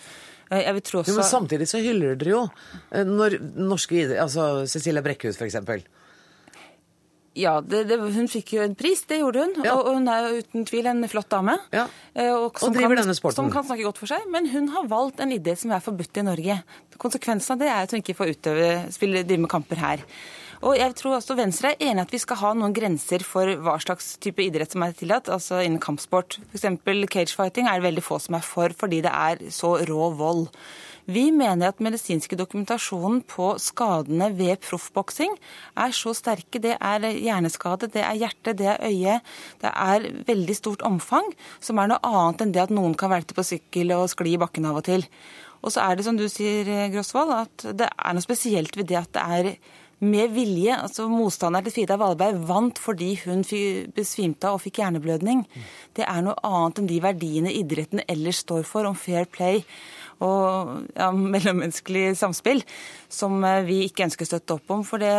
Eh, 0.53 0.69
også... 0.71 1.03
jo, 1.09 1.17
men 1.17 1.25
samtidig 1.25 1.67
så 1.67 1.81
hyller 1.81 2.15
dere 2.21 2.35
jo 2.35 2.41
når 2.93 3.39
norske 3.57 3.97
idretter 3.97 4.21
Altså 4.21 4.67
Cecilia 4.69 5.01
Brekkhus, 5.01 5.39
f.eks. 5.41 5.57
Ja, 7.35 7.57
det, 7.59 7.81
det, 7.89 7.97
hun 7.99 8.29
fikk 8.31 8.53
jo 8.55 8.63
en 8.63 8.77
pris, 8.79 9.01
det 9.09 9.17
gjorde 9.19 9.43
hun. 9.43 9.57
Ja. 9.65 9.73
Og, 9.75 9.89
hun 9.97 10.07
er 10.07 10.23
jo 10.23 10.39
uten 10.39 10.63
tvil 10.69 10.87
en 10.87 11.03
flott 11.11 11.27
dame. 11.33 11.57
Ja. 11.75 11.83
Eh, 12.13 12.31
og, 12.31 12.61
og 12.63 12.71
driver 12.71 12.95
kan, 12.95 13.01
denne 13.01 13.15
sporten. 13.17 13.35
Som 13.41 13.51
kan 13.51 13.65
snakke 13.67 13.83
godt 13.83 13.99
for 13.99 14.11
seg. 14.11 14.23
Men 14.31 14.47
hun 14.53 14.69
har 14.71 14.87
valgt 14.87 15.19
en 15.23 15.33
idé 15.35 15.57
som 15.59 15.73
er 15.75 15.83
forbudt 15.83 16.21
i 16.21 16.23
Norge. 16.23 16.57
Konsekvensen 17.01 17.57
av 17.57 17.63
det 17.63 17.67
er 17.73 17.81
at 17.83 17.91
hun 17.91 17.99
ikke 17.99 18.15
får 18.15 18.31
utøve, 18.37 18.69
spille, 18.95 19.25
drive 19.27 19.43
med 19.43 19.51
kamper 19.51 19.83
her. 19.83 20.05
Og 20.63 20.77
jeg 20.79 20.95
tror 20.99 21.17
også 21.17 21.35
Venstre 21.37 21.73
er 21.73 21.89
enig 21.89 22.05
at 22.05 22.13
vi 22.13 22.21
skal 22.21 22.39
ha 22.41 22.53
noen 22.55 22.75
grenser 22.75 23.25
for 23.27 23.49
hva 23.65 23.75
slags 23.83 24.15
type 24.23 24.43
idrett 24.43 24.71
som 24.75 24.85
er 24.85 24.95
tillatt, 24.95 25.29
altså 25.31 25.59
innen 25.63 25.81
kampsport. 25.83 26.39
F.eks. 26.53 26.67
cagefighting 27.11 27.67
er 27.67 27.79
det 27.79 27.89
veldig 27.89 28.05
få 28.05 28.19
som 28.23 28.39
er 28.39 28.45
for, 28.45 28.75
fordi 28.77 29.03
det 29.05 29.11
er 29.11 29.47
så 29.53 29.75
rå 29.89 30.11
vold. 30.15 30.47
Vi 31.05 31.27
mener 31.29 31.69
at 31.69 31.81
medisinske 31.85 32.37
dokumentasjonen 32.39 33.19
på 33.29 33.51
skadene 33.61 34.31
ved 34.33 34.57
proffboksing 34.65 35.35
er 35.77 35.93
så 35.93 36.15
sterke. 36.17 36.57
Det 36.61 36.73
er 36.79 37.05
hjerneskade, 37.05 37.91
det 37.93 38.01
er 38.01 38.17
hjerte, 38.23 38.55
det 38.57 38.71
er 38.71 38.81
øye. 38.81 39.19
Det 39.61 39.69
er 39.69 40.09
veldig 40.25 40.55
stort 40.57 40.85
omfang, 40.87 41.29
som 41.61 41.77
er 41.77 41.91
noe 41.91 42.01
annet 42.01 42.41
enn 42.41 42.55
det 42.55 42.63
at 42.63 42.73
noen 42.73 42.97
kan 42.97 43.13
velte 43.13 43.37
på 43.37 43.45
sykkel 43.45 43.93
og 43.93 44.09
skli 44.15 44.33
i 44.33 44.41
bakken 44.41 44.65
av 44.65 44.81
og 44.81 44.87
til. 44.89 45.05
Og 45.61 45.73
så 45.73 45.85
er 45.85 45.97
det 45.97 46.05
som 46.07 46.17
du 46.17 46.25
sier, 46.29 46.65
Grosvold, 46.93 47.33
at 47.37 47.69
det 47.77 47.89
er 47.89 48.17
noe 48.17 48.25
spesielt 48.25 48.77
ved 48.77 48.89
det 48.89 49.01
at 49.03 49.13
det 49.13 49.29
er 49.37 49.51
med 49.99 50.31
vilje. 50.35 50.75
altså 50.75 51.07
Motstanderen 51.09 51.65
til 51.65 51.75
Frida 51.77 51.97
Valberg 51.99 52.41
vant 52.47 52.79
fordi 52.81 53.13
hun 53.25 53.43
besvimte 53.95 54.51
og 54.51 54.61
fikk 54.65 54.81
hjerneblødning. 54.81 55.45
Det 55.95 56.05
er 56.07 56.23
noe 56.25 56.35
annet 56.43 56.81
enn 56.81 56.89
de 56.89 57.01
verdiene 57.03 57.53
idretten 57.53 58.03
ellers 58.07 58.43
står 58.43 58.65
for, 58.67 58.85
om 58.85 58.95
fair 58.95 59.25
play 59.25 59.63
og 60.23 60.85
ja, 60.95 61.09
mellommenneskelig 61.35 62.13
samspill, 62.19 62.63
som 63.11 63.43
eh, 63.43 63.63
vi 63.67 63.81
ikke 63.87 64.05
ønsker 64.07 64.27
å 64.27 64.29
støtte 64.29 64.57
opp 64.57 64.73
om. 64.75 64.83
For 64.87 65.01
det, 65.01 65.11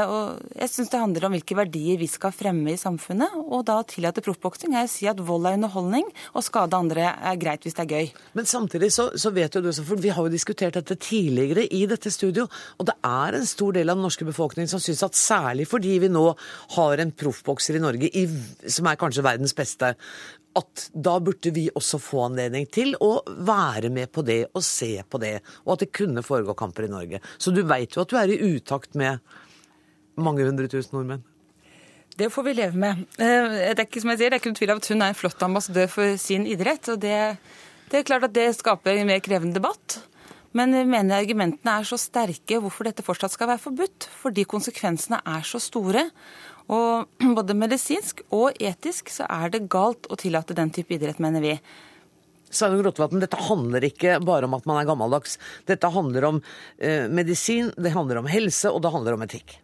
jeg 0.56 0.72
syns 0.72 0.92
det 0.92 1.02
handler 1.02 1.28
om 1.28 1.36
hvilke 1.36 1.58
verdier 1.58 2.00
vi 2.00 2.08
skal 2.10 2.34
fremme 2.34 2.72
i 2.72 2.80
samfunnet. 2.80 3.36
Og 3.44 3.66
da 3.68 3.80
tillate 3.88 4.24
proffboksing 4.24 4.76
er 4.76 4.86
å 4.86 4.92
si 4.92 5.08
at 5.10 5.20
vold 5.20 5.48
er 5.48 5.58
underholdning, 5.58 6.08
og 6.34 6.46
skade 6.46 6.78
andre 6.78 7.10
er 7.14 7.40
greit 7.40 7.66
hvis 7.66 7.76
det 7.76 7.86
er 7.86 7.96
gøy. 7.96 8.12
Men 8.38 8.48
samtidig 8.48 8.92
så, 8.94 9.08
så 9.18 9.32
vet 9.36 9.56
jo 9.56 9.64
du, 9.64 9.72
for 9.76 10.00
vi 10.00 10.12
har 10.14 10.26
jo 10.26 10.32
diskutert 10.32 10.78
dette 10.78 10.98
tidligere 11.00 11.66
i 11.74 11.84
dette 11.90 12.12
studio, 12.12 12.46
og 12.78 12.88
det 12.88 12.96
er 13.06 13.38
en 13.38 13.48
stor 13.48 13.76
del 13.76 13.90
av 13.90 13.98
den 13.98 14.06
norske 14.06 14.26
befolkningen 14.28 14.70
som 14.70 14.82
syns 14.82 15.04
at 15.06 15.18
særlig 15.18 15.68
fordi 15.70 15.98
vi 16.02 16.12
nå 16.12 16.24
har 16.76 17.02
en 17.02 17.12
proffbokser 17.12 17.78
i 17.78 17.82
Norge 17.82 18.10
i, 18.10 18.26
som 18.70 18.88
er 18.88 18.98
kanskje 19.00 19.24
verdens 19.26 19.54
beste, 19.56 19.94
at 20.56 20.86
da 20.92 21.16
burde 21.20 21.52
vi 21.54 21.66
også 21.74 22.00
få 22.02 22.26
anledning 22.30 22.66
til 22.72 22.94
å 23.02 23.20
være 23.26 23.90
med 23.92 24.10
på 24.14 24.24
det 24.26 24.42
og 24.52 24.64
se 24.64 24.94
på 25.04 25.20
det, 25.22 25.38
og 25.64 25.76
at 25.76 25.84
det 25.84 25.92
kunne 25.96 26.24
foregå 26.24 26.56
kamper 26.58 26.88
i 26.88 26.92
Norge. 26.92 27.20
Så 27.38 27.52
du 27.54 27.62
veit 27.68 27.96
jo 27.96 28.04
at 28.04 28.12
du 28.12 28.18
er 28.20 28.32
i 28.32 28.40
utakt 28.56 28.96
med 28.98 29.20
mange 30.16 30.46
hundre 30.46 30.68
tusen 30.72 30.96
nordmenn. 30.96 31.24
Det 32.16 32.30
får 32.32 32.46
vi 32.46 32.56
leve 32.56 32.80
med. 32.80 33.04
Eh, 33.20 33.54
det 33.76 33.76
er 33.76 33.84
ikke 33.84 34.00
som 34.00 34.14
jeg 34.14 34.22
sier, 34.22 34.32
det 34.32 34.38
er 34.38 34.40
ikke 34.40 34.52
noen 34.54 34.60
tvil 34.62 34.72
av 34.72 34.78
at 34.80 34.88
hun 34.88 35.02
er 35.04 35.12
en 35.12 35.18
flott 35.18 35.42
ambassadør 35.44 35.90
for 35.92 36.20
sin 36.20 36.46
idrett. 36.48 36.88
og 36.88 37.00
det, 37.02 37.16
det 37.92 37.98
er 37.98 38.06
klart 38.08 38.24
at 38.24 38.36
det 38.36 38.54
skaper 38.56 38.96
en 38.96 39.10
mer 39.10 39.20
krevende 39.24 39.58
debatt. 39.58 39.98
Men 40.56 40.72
jeg 40.72 40.88
mener 40.88 41.18
argumentene 41.20 41.74
er 41.76 41.84
så 41.84 41.98
sterke 42.00 42.56
hvorfor 42.62 42.88
dette 42.88 43.04
fortsatt 43.04 43.34
skal 43.34 43.50
være 43.50 43.60
forbudt. 43.66 44.08
Fordi 44.22 44.46
konsekvensene 44.48 45.20
er 45.28 45.44
så 45.44 45.60
store. 45.60 46.06
Og 46.72 47.06
både 47.38 47.56
medisinsk 47.58 48.24
og 48.34 48.56
etisk 48.62 49.12
så 49.12 49.28
er 49.30 49.52
det 49.54 49.66
galt 49.72 50.08
å 50.10 50.18
tillate 50.20 50.56
den 50.56 50.72
type 50.74 50.96
idrett, 50.96 51.20
mener 51.22 51.44
vi. 51.44 51.58
Sveinung 52.46 52.84
Rotevatn, 52.86 53.20
dette 53.20 53.38
handler 53.48 53.84
ikke 53.88 54.20
bare 54.24 54.46
om 54.46 54.54
at 54.56 54.66
man 54.68 54.80
er 54.80 54.88
gammeldags. 54.88 55.36
Dette 55.68 55.90
handler 55.92 56.28
om 56.28 56.42
eh, 56.78 57.06
medisin, 57.10 57.72
det 57.76 57.94
handler 57.94 58.22
om 58.22 58.30
helse, 58.30 58.70
og 58.70 58.84
det 58.84 58.92
handler 58.94 59.16
om 59.16 59.24
etikk. 59.26 59.58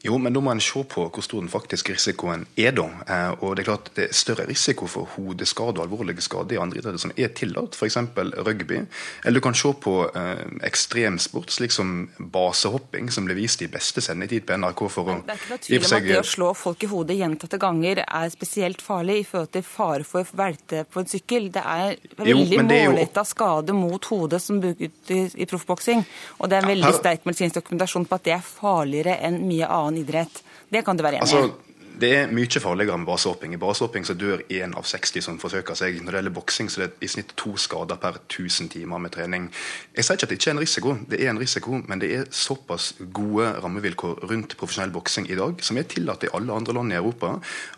Jo, 0.00 0.16
men 0.16 0.32
da 0.32 0.40
må 0.40 0.48
en 0.54 0.62
se 0.64 0.80
på 0.88 1.02
hvor 1.12 1.24
stor 1.24 1.42
den 1.42 1.50
faktiske 1.52 1.92
risikoen 1.92 2.46
er, 2.56 2.72
da. 2.72 2.86
Eh, 3.04 3.42
og 3.44 3.56
det 3.56 3.62
er 3.62 3.68
klart 3.68 3.90
det 3.98 4.06
er 4.06 4.16
større 4.16 4.46
risiko 4.48 4.86
for 4.88 5.10
hodeskade 5.16 5.76
og 5.76 5.84
alvorlige 5.84 6.24
skader 6.24 6.56
i 6.56 6.60
andre 6.62 6.80
idretter 6.80 7.02
som 7.02 7.12
er 7.20 7.28
tillatt, 7.36 7.76
f.eks. 7.76 7.98
rugby. 8.46 8.78
Eller 9.24 9.36
du 9.36 9.44
kan 9.44 9.56
se 9.56 9.72
på 9.76 9.94
eh, 10.08 10.40
ekstremsport, 10.64 11.52
slik 11.52 11.74
som 11.76 12.08
basehopping, 12.32 13.10
som 13.12 13.28
ble 13.28 13.36
vist 13.36 13.60
i 13.60 13.68
beste 13.68 14.00
sendetid 14.04 14.46
på 14.48 14.56
NRK 14.62 14.84
for 14.94 15.10
å 15.12 15.18
Det 15.26 15.34
er 15.34 15.42
ikke 15.42 15.52
noe 15.52 15.64
tvil 15.66 15.84
om 15.84 15.96
at 15.98 16.08
det 16.08 16.16
å 16.22 16.24
slå 16.30 16.48
folk 16.56 16.88
i 16.88 16.90
hodet 16.94 17.18
gjentatte 17.20 17.60
ganger 17.60 18.02
er 18.06 18.32
spesielt 18.32 18.80
farlig 18.84 19.18
i 19.20 19.28
forhold 19.28 19.52
til 19.58 19.66
fare 19.68 20.08
for 20.08 20.24
å 20.24 20.40
velte 20.40 20.86
på 20.88 21.04
en 21.04 21.12
sykkel. 21.12 21.50
Det 21.52 21.66
er 21.74 22.00
veldig 22.16 22.62
målretta 22.64 23.26
skade 23.28 23.76
mot 23.76 24.08
hodet 24.14 24.40
som 24.40 24.64
brukes 24.64 25.36
i, 25.36 25.44
proffboksing. 25.50 26.06
Og 26.40 26.48
det 26.48 26.56
er 26.56 26.64
en 26.64 26.72
veldig 26.72 26.96
sterk 26.96 27.28
medisinsk 27.28 27.60
dokumentasjon 27.60 28.08
på 28.08 28.16
at 28.16 28.26
det 28.30 28.36
er 28.38 28.48
farligere 28.48 29.20
enn 29.28 29.42
mye 29.44 29.68
annet 29.68 29.89
annen 29.90 30.04
idrett. 30.04 30.42
Det 30.70 30.84
kan 30.86 30.96
du 30.98 31.04
være 31.06 31.20
enig 31.20 31.26
i? 31.26 31.36
Altså, 31.42 31.69
det 32.00 32.10
er 32.16 32.30
mye 32.32 32.60
farligere 32.62 32.96
med 32.98 33.06
basehopping. 33.06 33.54
I 33.54 33.60
basehopping 33.60 34.06
så 34.06 34.14
dør 34.16 34.40
én 34.48 34.72
av 34.76 34.86
60 34.88 35.24
som 35.26 35.38
forsøker 35.40 35.76
seg. 35.76 35.98
Når 36.00 36.12
det 36.14 36.20
gjelder 36.20 36.34
boksing, 36.36 36.70
så 36.72 36.82
er 36.82 36.88
det 36.88 37.04
i 37.04 37.10
snitt 37.10 37.34
to 37.36 37.52
skader 37.60 37.98
per 38.00 38.16
1000 38.22 38.70
timer 38.72 39.02
med 39.02 39.12
trening. 39.12 39.48
Jeg 39.96 40.06
sier 40.06 40.16
ikke 40.16 40.28
at 40.28 40.32
det 40.32 40.38
ikke 40.38 40.50
er 40.50 40.56
en 40.56 40.62
risiko, 40.62 40.94
det 41.10 41.20
er 41.20 41.32
en 41.32 41.40
risiko, 41.40 41.80
men 41.90 42.00
det 42.00 42.10
er 42.16 42.30
såpass 42.32 42.94
gode 43.12 43.50
rammevilkår 43.60 44.24
rundt 44.30 44.56
profesjonell 44.60 44.94
boksing 44.94 45.28
i 45.30 45.36
dag, 45.38 45.60
som 45.64 45.76
er 45.76 45.88
tillatt 45.90 46.24
i 46.24 46.32
alle 46.36 46.56
andre 46.56 46.76
land 46.78 46.94
i 46.94 46.98
Europa, 46.98 47.34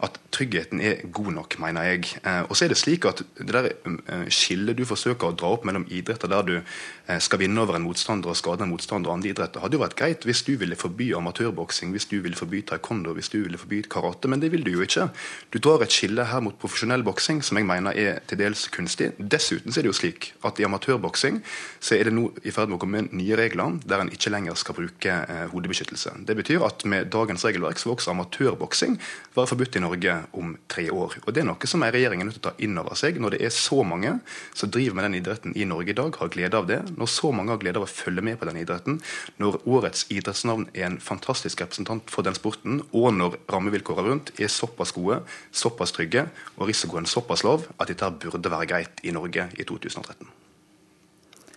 at 0.07 0.21
tryggheten 0.33 0.81
er 0.81 1.03
god 1.13 1.33
nok, 1.41 1.59
mener 1.63 1.91
jeg. 1.91 2.15
Eh, 2.23 2.43
og 2.47 2.57
så 2.57 2.67
er 2.67 2.75
det 2.75 2.81
slik 2.81 3.09
at 3.11 3.25
det 3.39 3.51
der 3.51 3.71
eh, 3.73 4.27
skillet 4.31 4.79
du 4.79 4.85
forsøker 4.89 5.33
å 5.33 5.37
dra 5.37 5.53
opp 5.57 5.67
mellom 5.69 5.89
idretter 5.91 6.31
der 6.31 6.47
du 6.47 6.55
eh, 6.61 7.19
skal 7.19 7.43
vinne 7.43 7.63
over 7.65 7.79
en 7.79 7.87
motstander 7.87 8.31
og 8.31 8.39
skade 8.39 8.67
en 8.67 8.73
motstander 8.73 9.11
og 9.11 9.19
andre 9.19 9.33
idretter, 9.35 9.65
hadde 9.65 9.79
jo 9.79 9.83
vært 9.83 9.99
greit 9.99 10.29
hvis 10.29 10.45
du 10.47 10.55
ville 10.61 10.79
forby 10.79 11.11
amatørboksing, 11.19 11.91
hvis 11.97 12.09
du 12.13 12.21
ville 12.23 12.39
forby 12.39 12.63
taekwondo, 12.71 13.17
hvis 13.19 13.33
du 13.33 13.41
ville 13.43 13.61
forby 13.61 13.83
karate 13.91 14.12
prate, 14.13 14.29
men 14.29 14.41
det 14.41 14.53
vil 14.53 14.65
du 14.65 14.73
jo 14.73 14.83
ikke. 14.85 15.09
Du 15.51 15.59
drar 15.59 15.83
et 15.83 15.93
skille 15.93 16.25
her 16.29 16.43
mot 16.45 16.57
profesjonell 16.61 17.03
boksing, 17.05 17.43
som 17.43 17.59
jeg 17.59 17.67
mener 17.67 17.97
er 17.97 18.21
til 18.29 18.39
dels 18.39 18.69
kunstig. 18.73 19.13
Dessuten 19.19 19.73
er 19.73 19.83
det 19.83 19.91
jo 19.91 19.97
slik 19.97 20.33
at 20.45 20.61
i 20.61 20.67
amatørboksing 20.67 21.41
så 21.81 21.97
er 21.97 22.09
det 22.09 22.15
nå 22.15 22.29
i 22.45 22.53
ferd 22.53 22.71
med 22.71 22.79
å 22.79 22.83
komme 22.83 23.05
nye 23.11 23.39
regler 23.39 23.79
der 23.87 24.03
en 24.03 24.13
ikke 24.13 24.33
lenger 24.33 24.57
skal 24.59 24.77
bruke 24.77 25.13
eh, 25.23 25.45
hodebeskyttelse. 25.53 26.15
Det 26.27 26.37
betyr 26.39 26.65
at 26.67 26.85
med 26.89 27.11
dagens 27.13 27.45
regelverk 27.47 27.81
så 27.81 27.89
vil 27.89 27.97
også 27.97 28.13
amatørboksing 28.13 28.99
være 29.37 29.51
forbudt 29.51 29.79
i 29.79 29.85
Norge 29.85 30.17
om 30.39 30.55
tre 30.71 30.89
år. 30.93 31.19
Og 31.25 31.33
Det 31.33 31.43
er 31.43 31.49
noe 31.49 31.71
som 31.71 31.85
er 31.85 31.95
regjeringen 31.95 32.29
nødt 32.29 32.39
til 32.41 32.45
å 32.45 32.51
ta 32.51 32.65
inn 32.65 32.79
over 32.81 32.99
seg 32.99 33.21
når 33.23 33.37
det 33.37 33.43
er 33.47 33.55
så 33.55 33.83
mange 33.87 34.19
som 34.55 34.71
driver 34.73 34.99
med 34.99 35.09
den 35.09 35.19
idretten 35.21 35.57
i 35.57 35.67
Norge 35.69 35.93
i 35.93 35.97
dag, 35.97 36.15
har 36.19 36.33
glede 36.33 36.59
av 36.59 36.69
det. 36.69 36.81
Når 36.99 37.11
så 37.11 37.33
mange 37.35 37.55
har 37.55 37.61
glede 37.63 37.81
av 37.81 37.87
å 37.87 37.91
følge 37.91 38.25
med 38.25 38.39
på 38.41 38.49
den 38.49 38.61
idretten. 38.63 39.01
Når 39.43 39.63
årets 39.69 40.07
idrettsnavn 40.13 40.69
er 40.75 40.89
en 40.89 41.01
fantastisk 41.03 41.63
representant 41.65 42.11
for 42.13 42.27
den 42.27 42.37
sporten, 42.37 42.83
og 42.93 43.13
når 43.17 43.39
rammevilkårene 43.53 44.02
rundt 44.09 44.35
er 44.39 44.53
såpass 44.53 44.95
gode, 44.97 45.23
såpass 45.51 45.95
trygge 45.97 46.29
og 46.59 46.69
risikoen 46.71 47.09
såpass 47.09 47.47
lav 47.47 47.67
at 47.79 47.91
dette 47.91 48.13
burde 48.23 48.53
være 48.53 48.71
greit 48.75 49.05
i 49.07 49.15
Norge 49.15 49.51
i 49.57 49.69
2013. 49.69 50.31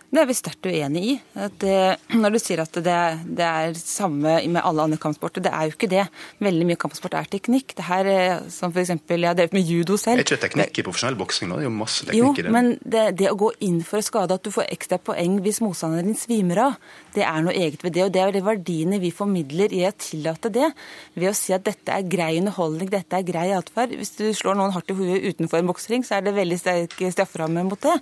Det 0.06 0.22
er 0.22 0.28
vi 0.28 0.34
sterkt 0.38 0.66
uenig 0.70 1.02
i. 1.02 1.14
Det, 1.60 1.78
når 2.14 2.36
du 2.36 2.38
sier 2.38 2.60
at 2.62 2.76
det, 2.78 2.98
det, 3.26 3.46
er 3.46 3.74
samme 3.76 4.36
med 4.38 4.60
alle 4.62 4.84
andre 4.86 4.98
kampsporter, 5.02 5.42
det 5.42 5.50
er 5.50 5.66
jo 5.66 5.74
ikke 5.74 5.90
det. 5.90 6.04
Veldig 6.46 6.68
mye 6.68 6.78
kampsport 6.78 7.16
er 7.18 7.26
teknikk. 7.30 7.74
Det 7.76 7.84
her, 7.84 8.10
som 8.52 8.72
for 8.72 8.84
eksempel, 8.84 9.20
Jeg 9.20 9.32
har 9.32 9.38
drevet 9.38 9.56
med 9.56 9.66
judo 9.66 9.96
selv. 9.98 10.22
Det 10.22 10.24
er 10.24 10.30
ikke 10.30 10.44
teknikk 10.46 10.78
i 10.78 10.86
profesjonell 10.86 11.18
boksing 11.18 11.50
nå? 11.50 11.58
Det 11.58 11.66
er 11.66 11.68
jo 11.68 11.74
masse 11.74 12.06
teknikk 12.06 12.22
jo, 12.22 12.30
i 12.32 12.46
det. 12.46 12.46
Jo, 12.46 12.54
men 12.54 12.70
det, 12.80 13.04
det, 13.18 13.28
å 13.32 13.40
gå 13.40 13.50
inn 13.66 13.82
for 13.86 13.98
å 13.98 14.06
skade, 14.06 14.38
at 14.38 14.46
du 14.46 14.54
får 14.54 14.70
ekstra 14.70 15.00
poeng 15.02 15.40
hvis 15.42 15.60
motstanderen 15.64 16.12
din 16.12 16.20
svimer 16.20 16.62
av, 16.68 16.78
det 17.16 17.24
er 17.26 17.44
noe 17.44 17.54
eget 17.56 17.84
ved 17.84 17.96
det. 17.96 18.04
Og 18.06 18.12
det 18.14 18.22
er 18.22 18.34
de 18.34 18.42
verdiene 18.44 19.00
vi 19.02 19.12
formidler 19.14 19.72
i 19.74 19.82
å 19.88 19.92
tillate 19.96 20.52
det, 20.52 20.68
ved 21.16 21.30
å 21.30 21.36
si 21.36 21.54
at 21.56 21.64
dette 21.66 21.92
er 21.92 22.06
grei 22.10 22.36
underholdning, 22.40 22.90
dette 22.92 23.18
er 23.18 23.26
grei 23.26 23.48
atferd. 23.56 23.94
Hvis 23.96 24.14
du 24.18 24.26
slår 24.36 24.58
noen 24.58 24.74
hardt 24.74 24.92
i 24.92 24.96
hodet 24.96 25.32
utenfor 25.32 25.60
en 25.60 25.70
boksering, 25.70 26.04
så 26.06 26.18
er 26.18 26.26
det 26.26 26.36
veldig 26.36 26.58
sterk 26.60 26.96
strafferamme 27.16 27.64
mot 27.66 27.80
det. 27.82 27.94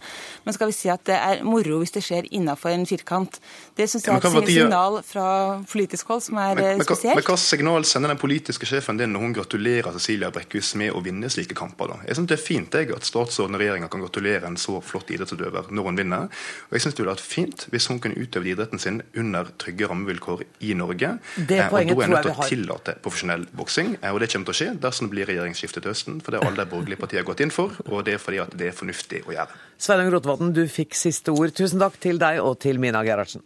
Men 0.45 0.57
skal 0.57 0.71
vi 0.71 0.77
si 0.77 0.91
at 0.93 1.05
det 1.09 1.17
er 1.19 1.45
moro 1.47 1.81
hvis 1.83 1.95
det 1.95 2.05
skjer 2.05 2.29
innafor 2.35 2.75
en 2.75 2.87
firkant. 2.89 3.39
Det 3.79 3.87
syns 3.91 4.07
jeg 4.09 4.19
er 4.19 4.39
et 4.43 4.51
signal 4.51 5.01
fra 5.07 5.27
politisk 5.71 6.11
hold 6.13 6.25
som 6.27 6.41
er 6.43 6.59
men, 6.59 6.81
men, 6.81 6.87
spesielt. 6.87 7.19
Men 7.19 7.29
hva 7.29 7.39
signal 7.41 7.89
sender 7.89 8.15
den 8.15 8.21
politiske 8.21 8.69
sjefen 8.69 9.01
din 9.01 9.15
når 9.15 9.27
hun 9.27 9.37
gratulerer 9.39 9.95
Cecilia 9.99 10.31
Brekkhus 10.35 10.75
med 10.81 10.95
å 10.95 11.03
vinne 11.05 11.31
slike 11.33 11.57
kamper? 11.59 11.95
da? 11.95 12.01
Jeg 12.09 12.19
synes 12.19 12.33
Det 12.33 12.39
er 12.39 12.45
fint 12.45 12.79
jeg, 12.79 12.91
at 12.95 13.07
statsråden 13.07 13.57
og 13.57 13.63
regjeringa 13.63 13.91
kan 13.93 14.03
gratulere 14.05 14.51
en 14.51 14.59
så 14.61 14.81
flott 14.85 15.13
idrettsutøver 15.15 15.71
når 15.75 15.91
hun 15.91 16.01
vinner. 16.01 16.29
Og 16.69 16.77
jeg 16.77 16.85
synes 16.85 16.97
det 16.97 17.05
ville 17.05 17.15
vært 17.15 17.25
fint 17.25 17.67
hvis 17.73 17.89
hun 17.91 18.01
kunne 18.03 18.19
utøve 18.19 18.51
idretten 18.51 18.83
sin 18.83 19.03
under 19.21 19.51
trygge 19.61 19.89
rammevilkår 19.91 20.45
i 20.67 20.75
Norge. 20.79 21.15
Det 21.37 21.59
eh, 21.61 21.67
og 21.69 21.77
da 21.77 21.81
er 21.81 21.89
jeg 21.89 22.13
nødt 22.13 22.27
til 22.27 22.33
å 22.33 22.49
tillate 22.49 22.97
profesjonell 23.05 23.47
boksing. 23.57 23.97
Eh, 24.01 24.11
og 24.13 24.23
det 24.23 24.31
kommer 24.33 24.51
til 24.51 24.55
å 24.55 24.59
skje 24.61 24.71
dersom 24.87 25.09
det 25.09 25.17
blir 25.17 25.31
regjeringsskifte 25.33 25.83
til 25.83 25.95
høsten. 25.95 26.21
For 26.25 26.35
det 26.35 26.43
har 26.43 26.51
alle 26.51 26.65
de 26.65 26.73
borgerlige 26.73 27.03
partiene 27.05 27.27
gått 27.29 27.45
inn 27.45 27.55
for, 27.55 27.75
og 27.89 28.05
det 28.09 28.19
er 28.19 28.23
fordi 28.23 28.43
at 28.45 28.55
det 28.59 28.71
er 28.71 28.77
fornuftig 28.77 29.25
å 29.29 29.37
gjøre. 29.37 29.61
Sveinung 29.85 30.13
Rotevatn, 30.15 30.55
du 30.57 30.65
fikk 30.71 30.97
siste 30.99 31.35
ord. 31.35 31.55
Tusen 31.57 31.83
takk 31.83 31.99
til 32.03 32.21
deg 32.23 32.41
og 32.45 32.59
til 32.65 32.81
Mina 32.83 33.05
Gerhardsen. 33.07 33.45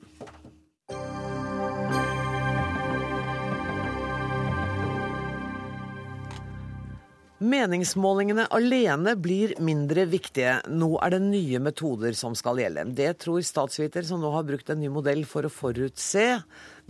Meningsmålingene 7.39 8.49
alene 8.51 9.13
blir 9.15 9.53
mindre 9.63 10.09
viktige. 10.11 10.57
Nå 10.75 10.89
er 11.05 11.15
det 11.15 11.21
nye 11.23 11.61
metoder 11.63 12.17
som 12.19 12.35
skal 12.35 12.59
gjelde. 12.59 12.89
Det 12.99 13.13
tror 13.23 13.45
statsviter, 13.47 14.03
som 14.03 14.19
nå 14.19 14.33
har 14.35 14.47
brukt 14.49 14.73
en 14.75 14.81
ny 14.83 14.91
modell 14.91 15.23
for 15.29 15.47
å 15.47 15.53
forutse 15.53 16.25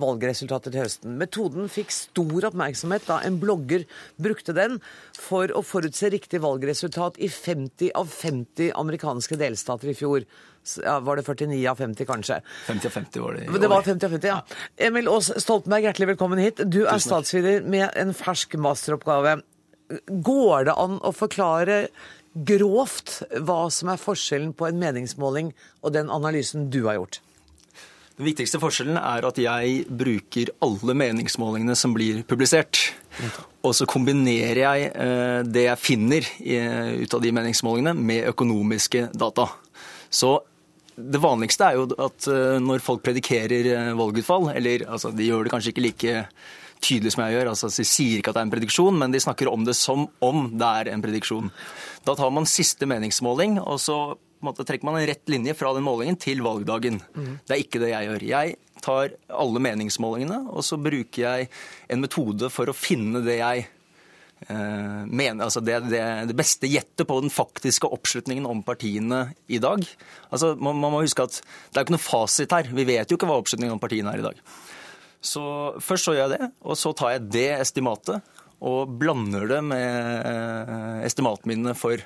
valgresultatet 0.00 0.72
til 0.72 0.80
høsten. 0.80 1.18
Metoden 1.20 1.68
fikk 1.68 1.92
stor 1.92 2.48
oppmerksomhet 2.48 3.04
da 3.10 3.18
en 3.26 3.36
blogger 3.42 3.84
brukte 4.16 4.54
den 4.56 4.78
for 5.18 5.52
å 5.52 5.60
forutse 5.66 6.08
riktig 6.14 6.40
valgresultat 6.40 7.20
i 7.20 7.28
50 7.28 7.92
av 7.98 8.08
50 8.08 8.72
amerikanske 8.78 9.36
delstater 9.36 9.92
i 9.92 9.98
fjor. 9.98 10.24
Ja, 10.80 10.98
var 11.04 11.20
det 11.20 11.26
49 11.26 11.60
av 11.70 11.76
50, 11.80 12.08
kanskje? 12.08 12.40
50 12.66 12.88
av 12.88 12.96
50 12.96 13.22
var 13.24 13.36
det 13.36 13.44
i 13.44 13.48
år. 13.48 13.60
Det 13.60 13.72
var 13.72 13.84
50 13.84 14.08
av 14.08 14.16
50, 14.16 14.32
ja. 14.32 14.64
Emil 14.88 15.12
Aas 15.12 15.30
Stoltenberg, 15.44 15.88
hjertelig 15.88 16.10
velkommen 16.14 16.40
hit. 16.42 16.64
Du 16.64 16.82
er 16.86 17.00
statsviter 17.02 17.64
med 17.68 17.88
en 17.96 18.16
fersk 18.16 18.56
masteroppgave. 18.60 19.38
Går 20.08 20.68
det 20.68 20.76
an 20.76 20.98
å 21.00 21.14
forklare 21.16 21.86
grovt 22.48 23.22
hva 23.40 23.64
som 23.72 23.90
er 23.92 24.00
forskjellen 24.00 24.52
på 24.56 24.68
en 24.68 24.78
meningsmåling 24.80 25.54
og 25.82 25.94
den 25.96 26.12
analysen 26.12 26.68
du 26.72 26.84
har 26.86 26.98
gjort? 27.00 27.22
Den 28.18 28.26
viktigste 28.26 28.58
forskjellen 28.58 28.98
er 28.98 29.24
at 29.28 29.38
jeg 29.38 29.84
bruker 29.86 30.50
alle 30.64 30.94
meningsmålingene 30.98 31.76
som 31.78 31.94
blir 31.94 32.24
publisert. 32.26 32.80
Og 33.62 33.76
så 33.78 33.86
kombinerer 33.90 34.58
jeg 34.64 34.88
eh, 34.90 35.40
det 35.46 35.64
jeg 35.68 35.82
finner 35.82 36.26
ut 36.98 37.14
av 37.14 37.22
de 37.22 37.32
meningsmålingene, 37.34 37.94
med 37.94 38.26
økonomiske 38.32 39.08
data. 39.14 39.46
Så 40.10 40.34
det 40.98 41.20
vanligste 41.22 41.68
er 41.68 41.78
jo 41.78 41.86
at 42.02 42.26
eh, 42.30 42.58
når 42.62 42.82
folk 42.82 43.04
predikerer 43.06 43.70
eh, 43.70 43.90
valgutfall, 43.98 44.50
eller 44.50 44.88
altså, 44.88 45.12
de 45.14 45.28
gjør 45.28 45.46
det 45.46 45.52
kanskje 45.54 45.74
ikke 45.74 45.86
like 45.86 46.24
tydelig 46.84 47.14
som 47.14 47.24
jeg 47.24 47.36
gjør. 47.36 47.50
altså 47.52 47.70
De 47.72 47.86
sier 47.86 48.20
ikke 48.20 48.32
at 48.32 48.38
det 48.38 48.44
er 48.44 48.48
en 48.48 48.54
prediksjon, 48.54 48.98
men 49.00 49.14
de 49.14 49.22
snakker 49.22 49.50
om 49.50 49.66
det 49.66 49.76
som 49.78 50.06
om 50.24 50.48
det 50.58 50.70
er 50.82 50.92
en 50.92 51.04
prediksjon. 51.04 51.52
Da 52.06 52.16
tar 52.18 52.32
man 52.34 52.48
siste 52.48 52.88
meningsmåling, 52.88 53.58
og 53.60 53.80
så 53.82 53.98
måte, 54.44 54.66
trekker 54.66 54.86
man 54.86 55.00
en 55.00 55.08
rett 55.08 55.30
linje 55.30 55.54
fra 55.58 55.72
den 55.74 55.86
målingen 55.86 56.18
til 56.20 56.42
valgdagen. 56.44 57.00
Mm. 57.14 57.32
Det 57.46 57.54
er 57.54 57.64
ikke 57.64 57.82
det 57.82 57.90
jeg 57.92 58.10
gjør. 58.10 58.28
Jeg 58.28 58.54
tar 58.84 59.16
alle 59.34 59.64
meningsmålingene, 59.64 60.44
og 60.52 60.64
så 60.66 60.78
bruker 60.80 61.24
jeg 61.24 61.50
en 61.90 62.04
metode 62.04 62.50
for 62.54 62.70
å 62.70 62.76
finne 62.76 63.22
det 63.26 63.40
jeg 63.40 63.64
eh, 64.46 65.02
mener, 65.06 65.44
altså 65.48 65.62
det, 65.64 65.80
det, 65.90 66.02
det, 66.30 66.38
beste 66.38 66.70
gjettet 66.70 67.08
på 67.08 67.18
den 67.24 67.34
faktiske 67.34 67.90
oppslutningen 67.98 68.46
om 68.48 68.62
partiene 68.66 69.28
i 69.50 69.60
dag. 69.62 69.84
Altså, 70.30 70.54
man, 70.54 70.78
man, 70.78 70.94
må 70.94 71.02
huske 71.02 71.26
at 71.26 71.40
Det 71.40 71.76
er 71.76 71.82
jo 71.82 71.88
ikke 71.88 71.98
noe 71.98 72.06
fasit 72.06 72.54
her. 72.54 72.74
Vi 72.74 72.88
vet 72.88 73.10
jo 73.10 73.18
ikke 73.18 73.30
hva 73.30 73.40
oppslutningen 73.42 73.76
om 73.76 73.82
partiene 73.82 74.14
er 74.14 74.22
i 74.22 74.28
dag. 74.30 74.42
Så 75.24 75.44
Først 75.82 76.08
så 76.08 76.14
gjør 76.14 76.28
jeg 76.28 76.38
det, 76.38 76.50
og 76.62 76.78
så 76.78 76.92
tar 76.96 77.16
jeg 77.16 77.30
det 77.34 77.48
estimatet 77.58 78.34
og 78.58 78.90
blander 78.98 79.46
det 79.50 79.60
med 79.62 80.26
eh, 80.26 81.00
estimatminene 81.06 81.76
for 81.78 82.00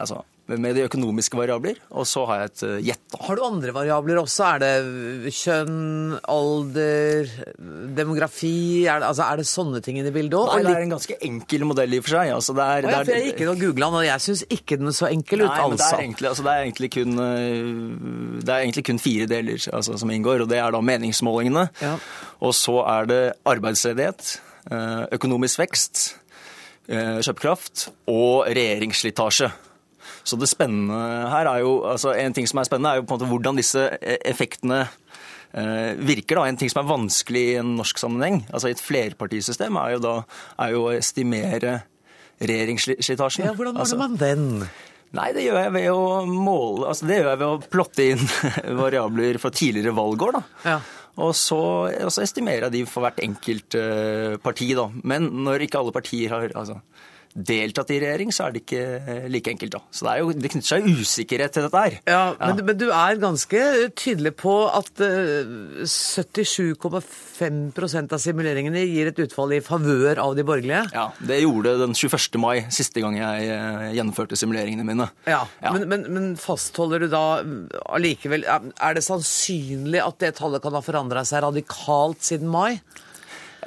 altså, 0.00 0.22
med 0.56 0.78
de 0.78 0.84
økonomiske 0.86 1.36
variabler, 1.36 1.76
og 1.92 2.06
så 2.08 2.22
har 2.28 2.40
jeg 2.40 2.48
et 2.48 2.62
eh, 2.64 2.76
gjett. 2.88 3.16
Har 3.26 3.36
du 3.36 3.42
andre 3.44 3.72
variabler 3.76 4.20
også? 4.22 4.46
Er 4.54 4.62
det 4.62 5.32
kjønn, 5.36 6.14
alder, 6.24 7.28
demografi? 7.98 8.86
Er 8.88 9.02
det, 9.02 9.10
altså, 9.10 9.26
er 9.26 9.42
det 9.42 9.48
sånne 9.50 9.82
ting 9.84 10.00
i 10.00 10.06
det 10.06 10.14
bildet 10.14 10.38
òg? 10.38 10.64
Det 10.64 10.72
er 10.72 10.86
en 10.86 10.94
ganske 10.94 11.18
enkel 11.28 11.66
modell 11.68 11.92
i 11.92 12.00
og 12.00 12.06
for 12.06 12.16
seg. 12.16 12.32
Altså, 12.38 12.56
det 12.56 12.64
er, 12.64 12.88
oh, 12.88 12.94
ja, 12.94 13.02
for 13.02 13.18
jeg 13.18 13.28
gikk 13.28 13.44
inn 13.44 13.52
og 13.52 13.60
googla 13.66 13.90
den, 13.90 13.98
og 14.00 14.08
jeg 14.08 14.24
syns 14.24 14.44
ikke 14.56 14.80
den 14.80 14.92
er 14.92 14.96
så 14.96 15.10
enkel 15.10 15.44
ut, 15.44 15.50
nei, 15.50 15.60
altså. 15.66 15.82
Det 15.82 15.90
er, 15.90 16.04
egentlig, 16.06 16.30
altså, 16.32 16.46
det, 16.46 16.54
er 16.54 16.64
egentlig 16.64 16.92
kun, 16.96 17.22
eh, 17.26 18.40
det 18.40 18.54
er 18.54 18.64
egentlig 18.64 18.86
kun 18.88 19.04
fire 19.04 19.28
deler 19.28 19.68
altså, 19.82 20.00
som 20.00 20.16
inngår, 20.16 20.46
og 20.46 20.52
det 20.54 20.62
er 20.64 20.72
da 20.72 20.84
meningsmålingene. 20.94 21.68
Ja. 21.84 21.94
Og 22.48 22.56
så 22.56 22.80
er 22.88 23.12
det 23.12 23.22
arbeidsledighet, 23.52 24.34
eh, 24.72 25.04
økonomisk 25.20 25.60
vekst, 25.66 26.06
kjøpekraft 26.88 27.90
og 28.08 28.46
regjeringsslitasje. 28.48 29.50
Så 30.28 30.36
det 30.40 30.50
spennende 30.50 30.98
her 31.32 31.48
er 31.48 31.62
jo 31.64 31.78
altså 31.88 32.12
En 32.18 32.34
ting 32.36 32.48
som 32.48 32.60
er 32.60 32.68
spennende, 32.68 32.92
er 32.92 33.00
jo 33.00 33.06
på 33.08 33.16
en 33.16 33.20
måte 33.20 33.30
hvordan 33.30 33.60
disse 33.60 33.84
e- 33.96 34.18
effektene 34.28 34.82
eh, 34.84 35.94
virker. 35.96 36.36
da. 36.36 36.44
En 36.46 36.60
ting 36.60 36.72
som 36.72 36.82
er 36.82 36.90
vanskelig 36.90 37.44
i 37.52 37.56
en 37.62 37.76
norsk 37.78 38.00
sammenheng, 38.00 38.42
altså 38.52 38.68
i 38.68 38.76
et 38.76 38.84
flerpartisystem, 38.84 39.78
er 39.80 39.96
jo 39.96 40.04
da 40.04 40.18
er 40.60 40.74
jo 40.76 40.84
å 40.88 40.92
estimere 40.96 41.80
regjeringsslitasjen. 42.38 43.48
Ja, 43.48 43.56
hvordan 43.56 43.74
måler 43.74 43.86
altså, 43.86 43.98
man 43.98 44.20
den? 44.20 44.46
Nei, 45.16 45.30
det 45.32 45.46
gjør 45.46 45.62
jeg 45.62 45.72
ved 45.72 45.86
å 45.88 46.00
måle 46.28 46.90
altså 46.90 47.06
Det 47.08 47.16
gjør 47.16 47.30
jeg 47.30 47.40
ved 47.40 47.48
å 47.48 47.68
plotte 47.72 48.04
inn 48.12 48.24
variabler 48.82 49.38
fra 49.40 49.50
tidligere 49.54 49.96
valgår. 49.96 50.36
da. 50.36 50.42
Ja. 50.68 50.78
Og 51.18 51.32
så, 51.34 51.58
og 51.88 52.12
så, 52.14 52.22
estimerer 52.22 52.68
jeg 52.68 52.76
de 52.76 52.82
for 52.86 53.02
hvert 53.02 53.18
enkelt 53.24 53.74
uh, 53.80 54.36
parti. 54.42 54.68
da. 54.78 54.86
Men 55.02 55.30
når 55.46 55.66
ikke 55.66 55.80
alle 55.80 55.94
partier 55.96 56.34
har 56.34 56.52
altså, 56.52 56.78
deltatt 57.38 57.90
i 57.94 58.00
regjering, 58.02 58.32
så 58.34 58.46
er 58.46 58.54
det 58.54 58.62
ikke 58.64 58.82
eh, 58.98 59.26
like 59.30 59.50
enkelt. 59.52 59.72
da. 59.76 59.80
Så 59.94 60.04
det, 60.06 60.12
er 60.12 60.18
jo, 60.22 60.32
det 60.34 60.50
knytter 60.52 60.70
seg 60.72 60.88
usikkerhet 60.88 61.54
til 61.54 61.62
dette 61.66 61.82
her. 61.84 61.94
Ja, 62.08 62.22
men, 62.34 62.58
ja. 62.58 62.64
men, 62.70 62.76
du 62.80 62.88
er 62.88 63.20
ganske 63.22 63.60
tydelig 63.98 64.32
på 64.40 64.54
at 64.66 64.90
77,5 64.98 66.90
eh, 67.48 67.98
av 68.02 68.18
simuleringene 68.22 68.82
gir 68.84 69.06
et 69.12 69.22
utfall 69.24 69.50
i 69.56 69.62
favør 69.64 70.16
av 70.24 70.36
de 70.38 70.44
borgerlige? 70.48 70.84
Ja, 70.96 71.06
det 71.30 71.40
gjorde 71.42 71.76
den 71.82 71.94
21. 71.94 72.40
mai, 72.42 72.56
siste 72.74 72.98
gang 73.04 73.14
jeg 73.18 73.50
eh, 73.54 73.88
gjennomførte 73.98 74.38
simuleringene 74.38 74.86
mine. 74.88 75.06
Ja, 75.28 75.42
ja. 75.62 75.74
Men, 75.74 75.82
men, 75.90 76.00
men, 76.14 76.24
fastholder 76.38 76.98
du 77.02 77.08
da 77.10 77.40
allikevel 77.88 78.44
Er 78.46 78.92
det 78.94 79.02
sannsynlig 79.06 80.00
at 80.04 80.18
det 80.22 80.36
tallet 80.38 80.62
kan 80.62 80.76
ha 80.76 80.82
forandra 80.84 81.24
seg 81.26 81.42
radikalt 81.44 82.22
siden 82.26 82.48
mai? 82.52 82.78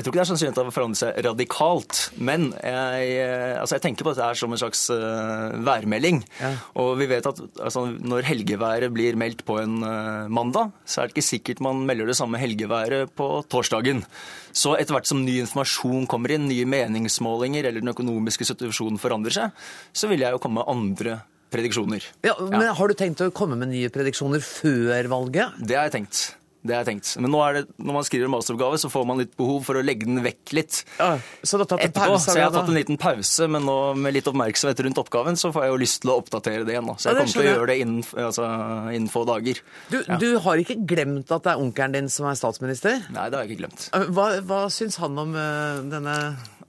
Jeg 0.02 0.08
tror 0.08 0.16
ikke 0.16 0.18
det 0.18 0.24
er 0.24 0.30
sannsynlig 0.32 0.52
at 0.52 0.58
det 0.58 0.64
har 0.66 0.74
forandret 0.74 0.97
seg 0.97 1.18
radikalt. 1.28 1.97
Men 2.18 2.45
jeg, 2.58 3.10
eh, 3.22 3.60
altså 3.62 3.78
jeg 3.78 3.84
tenker 3.84 4.08
på 4.08 4.16
dette 4.16 4.26
her 4.26 4.39
som 4.39 4.56
en 4.56 4.58
slags 4.58 4.82
uh, 4.89 5.54
værmelding. 5.62 6.24
Ja. 6.39 6.49
Og 6.82 6.95
vi 6.97 7.06
vet 7.12 7.30
at 7.30 7.41
altså, 7.62 7.84
når 8.02 8.26
helgeværet 8.26 8.89
blir 8.95 9.20
meldt 9.22 9.45
på 9.45 9.60
en 9.62 9.78
uh, 9.86 10.26
mandag, 10.26 10.74
så 10.89 11.04
er 11.04 11.12
det 11.12 11.14
ikke 11.14 11.28
sikkert 11.28 11.62
man 11.62 11.86
melder 11.86 12.10
det 12.10 12.18
samme 12.18 12.41
helgeværet 12.41 13.14
på 13.14 13.30
torsdagen. 13.45 14.02
Så 14.49 14.74
etter 14.80 14.97
hvert 14.97 15.12
som 15.12 15.22
ny 15.22 15.38
informasjon 15.43 16.10
kommer 16.10 16.34
inn, 16.34 16.49
nye 16.49 16.66
meningsmålinger 16.66 17.70
eller 17.70 17.86
den 17.86 17.93
økonomiske 17.93 18.49
situasjonen 18.49 18.97
forandrer 19.02 19.38
seg, 19.38 19.64
så 19.93 20.10
vil 20.10 20.26
jeg 20.26 20.34
jo 20.34 20.41
komme 20.41 20.64
med 20.64 20.74
andre 20.74 21.22
prediksjoner. 21.54 22.10
Ja, 22.26 22.39
men 22.41 22.66
ja. 22.66 22.74
Har 22.74 22.89
du 22.89 22.97
tenkt 22.97 23.22
å 23.22 23.30
komme 23.36 23.60
med 23.60 23.70
nye 23.76 23.93
prediksjoner 23.93 24.41
før 24.41 25.14
valget? 25.14 25.62
Det 25.62 25.78
har 25.78 25.91
jeg 25.91 25.99
tenkt. 26.02 26.30
Det 26.62 26.76
har 26.76 26.84
jeg 26.84 26.91
tenkt. 26.91 27.12
Men 27.22 27.34
nå 27.34 27.39
er 27.41 27.55
det, 27.57 27.62
når 27.82 27.95
man 27.95 28.05
skriver 28.05 28.28
en 28.28 28.34
masteroppgave, 28.36 28.78
så 28.82 28.89
får 28.93 29.05
man 29.09 29.22
litt 29.24 29.32
behov 29.39 29.64
for 29.66 29.80
å 29.80 29.82
legge 29.86 30.05
den 30.05 30.22
vekk 30.22 30.53
litt. 30.53 30.82
Ja, 30.99 31.16
så 31.41 31.57
Etterpå, 31.62 31.89
pause? 31.97 32.28
Så 32.28 32.38
jeg 32.38 32.45
har 32.45 32.53
tatt 32.53 32.70
en 32.70 32.78
liten 32.78 32.99
pause, 33.01 33.47
men 33.51 33.66
nå 33.66 33.78
med 33.97 34.14
litt 34.18 34.30
oppmerksomhet 34.30 34.84
rundt 34.86 35.01
oppgaven, 35.01 35.39
så 35.41 35.49
får 35.55 35.66
jeg 35.66 35.74
jo 35.74 35.82
lyst 35.82 36.01
til 36.03 36.14
å 36.14 36.20
oppdatere 36.22 36.68
det 36.68 36.76
igjen. 36.76 36.91
Da. 36.91 36.97
Så 37.01 37.09
jeg 37.09 37.18
ja, 37.18 37.24
kommer 37.24 37.34
til 37.34 37.43
å 37.43 37.47
gjøre 37.49 37.70
det 37.72 37.78
innen, 37.82 38.05
altså, 38.28 38.47
innen 38.93 39.12
få 39.12 39.26
dager. 39.30 39.62
Du, 39.89 39.97
ja. 39.99 40.20
du, 40.22 40.30
har 40.45 40.62
ikke 40.62 40.78
glemt 40.93 41.34
at 41.34 41.47
det 41.47 41.55
er 41.55 41.66
onkelen 41.66 41.97
din 41.97 42.14
som 42.14 42.30
er 42.30 42.38
statsminister? 42.38 43.01
Nei, 43.09 43.28
det 43.32 43.39
har 43.39 43.45
jeg 43.45 43.55
ikke 43.55 43.66
glemt. 43.66 43.89
Hva, 44.14 44.28
hva 44.45 44.64
syns 44.74 45.01
han 45.01 45.18
om 45.22 45.34
uh, 45.38 45.82
denne 45.89 46.18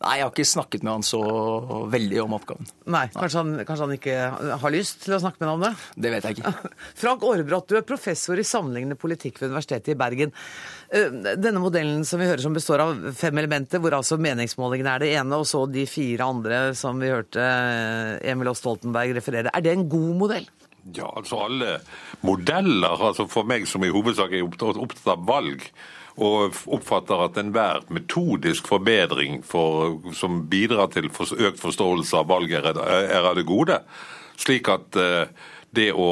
Nei, 0.03 0.17
jeg 0.19 0.27
har 0.27 0.33
ikke 0.33 0.47
snakket 0.49 0.83
med 0.83 0.93
han 0.97 1.05
så 1.07 1.21
veldig 1.93 2.19
om 2.25 2.35
oppgaven. 2.37 2.69
Nei, 2.91 3.05
Kanskje 3.15 3.43
han, 3.43 3.53
kanskje 3.69 3.87
han 3.87 3.95
ikke 3.97 4.17
har 4.65 4.75
lyst 4.75 5.05
til 5.05 5.15
å 5.15 5.21
snakke 5.23 5.39
med 5.39 5.47
deg 5.47 5.55
om 5.55 5.65
det? 5.67 5.73
Det 6.05 6.13
vet 6.15 6.27
jeg 6.27 6.39
ikke. 6.39 6.73
Frank 7.03 7.27
Aarebrot, 7.29 7.69
du 7.71 7.79
er 7.79 7.87
professor 7.87 8.41
i 8.41 8.47
sammenlignende 8.47 8.99
politikk 8.99 9.39
ved 9.41 9.53
Universitetet 9.53 9.93
i 9.95 9.99
Bergen. 10.01 10.35
Eh, 10.91 11.15
denne 11.39 11.63
modellen 11.63 12.03
som 12.09 12.23
vi 12.23 12.27
hører 12.31 12.43
som 12.43 12.57
består 12.57 12.83
av 12.85 13.07
fem 13.19 13.39
elementer, 13.39 13.83
hvor 13.83 13.95
altså 14.01 14.19
meningsmålingene 14.21 14.97
er 14.97 15.05
det 15.05 15.13
ene, 15.21 15.39
og 15.39 15.47
så 15.49 15.63
de 15.71 15.87
fire 15.91 16.27
andre 16.35 16.65
som 16.79 16.99
vi 17.03 17.13
hørte 17.13 17.47
eh, 17.47 18.19
Emil 18.33 18.51
og 18.51 18.59
Stoltenberg 18.59 19.15
referere, 19.21 19.55
er 19.55 19.65
det 19.65 19.77
en 19.77 19.89
god 19.93 20.13
modell? 20.25 20.51
Ja, 20.91 21.07
altså 21.15 21.45
alle 21.45 21.77
modeller, 22.27 22.99
altså 23.13 23.29
for 23.31 23.47
meg 23.47 23.69
som 23.71 23.85
i 23.87 23.93
hovedsak 23.95 24.35
er 24.35 24.43
opptatt 24.43 25.13
av 25.15 25.23
valg, 25.29 25.63
og 26.17 26.59
oppfatter 26.67 27.25
at 27.25 27.39
enhver 27.41 27.87
metodisk 27.93 28.69
forbedring 28.69 29.41
for, 29.47 30.01
som 30.17 30.43
bidrar 30.51 30.93
til 30.93 31.09
økt 31.09 31.63
forståelse 31.63 32.21
av 32.21 32.29
valget, 32.33 32.69
er 32.77 33.25
av 33.25 33.39
det 33.39 33.47
gode. 33.49 33.81
Slik 34.43 34.69
at 34.73 34.97
eh, 34.99 35.27
det 35.73 35.89
å 35.97 36.07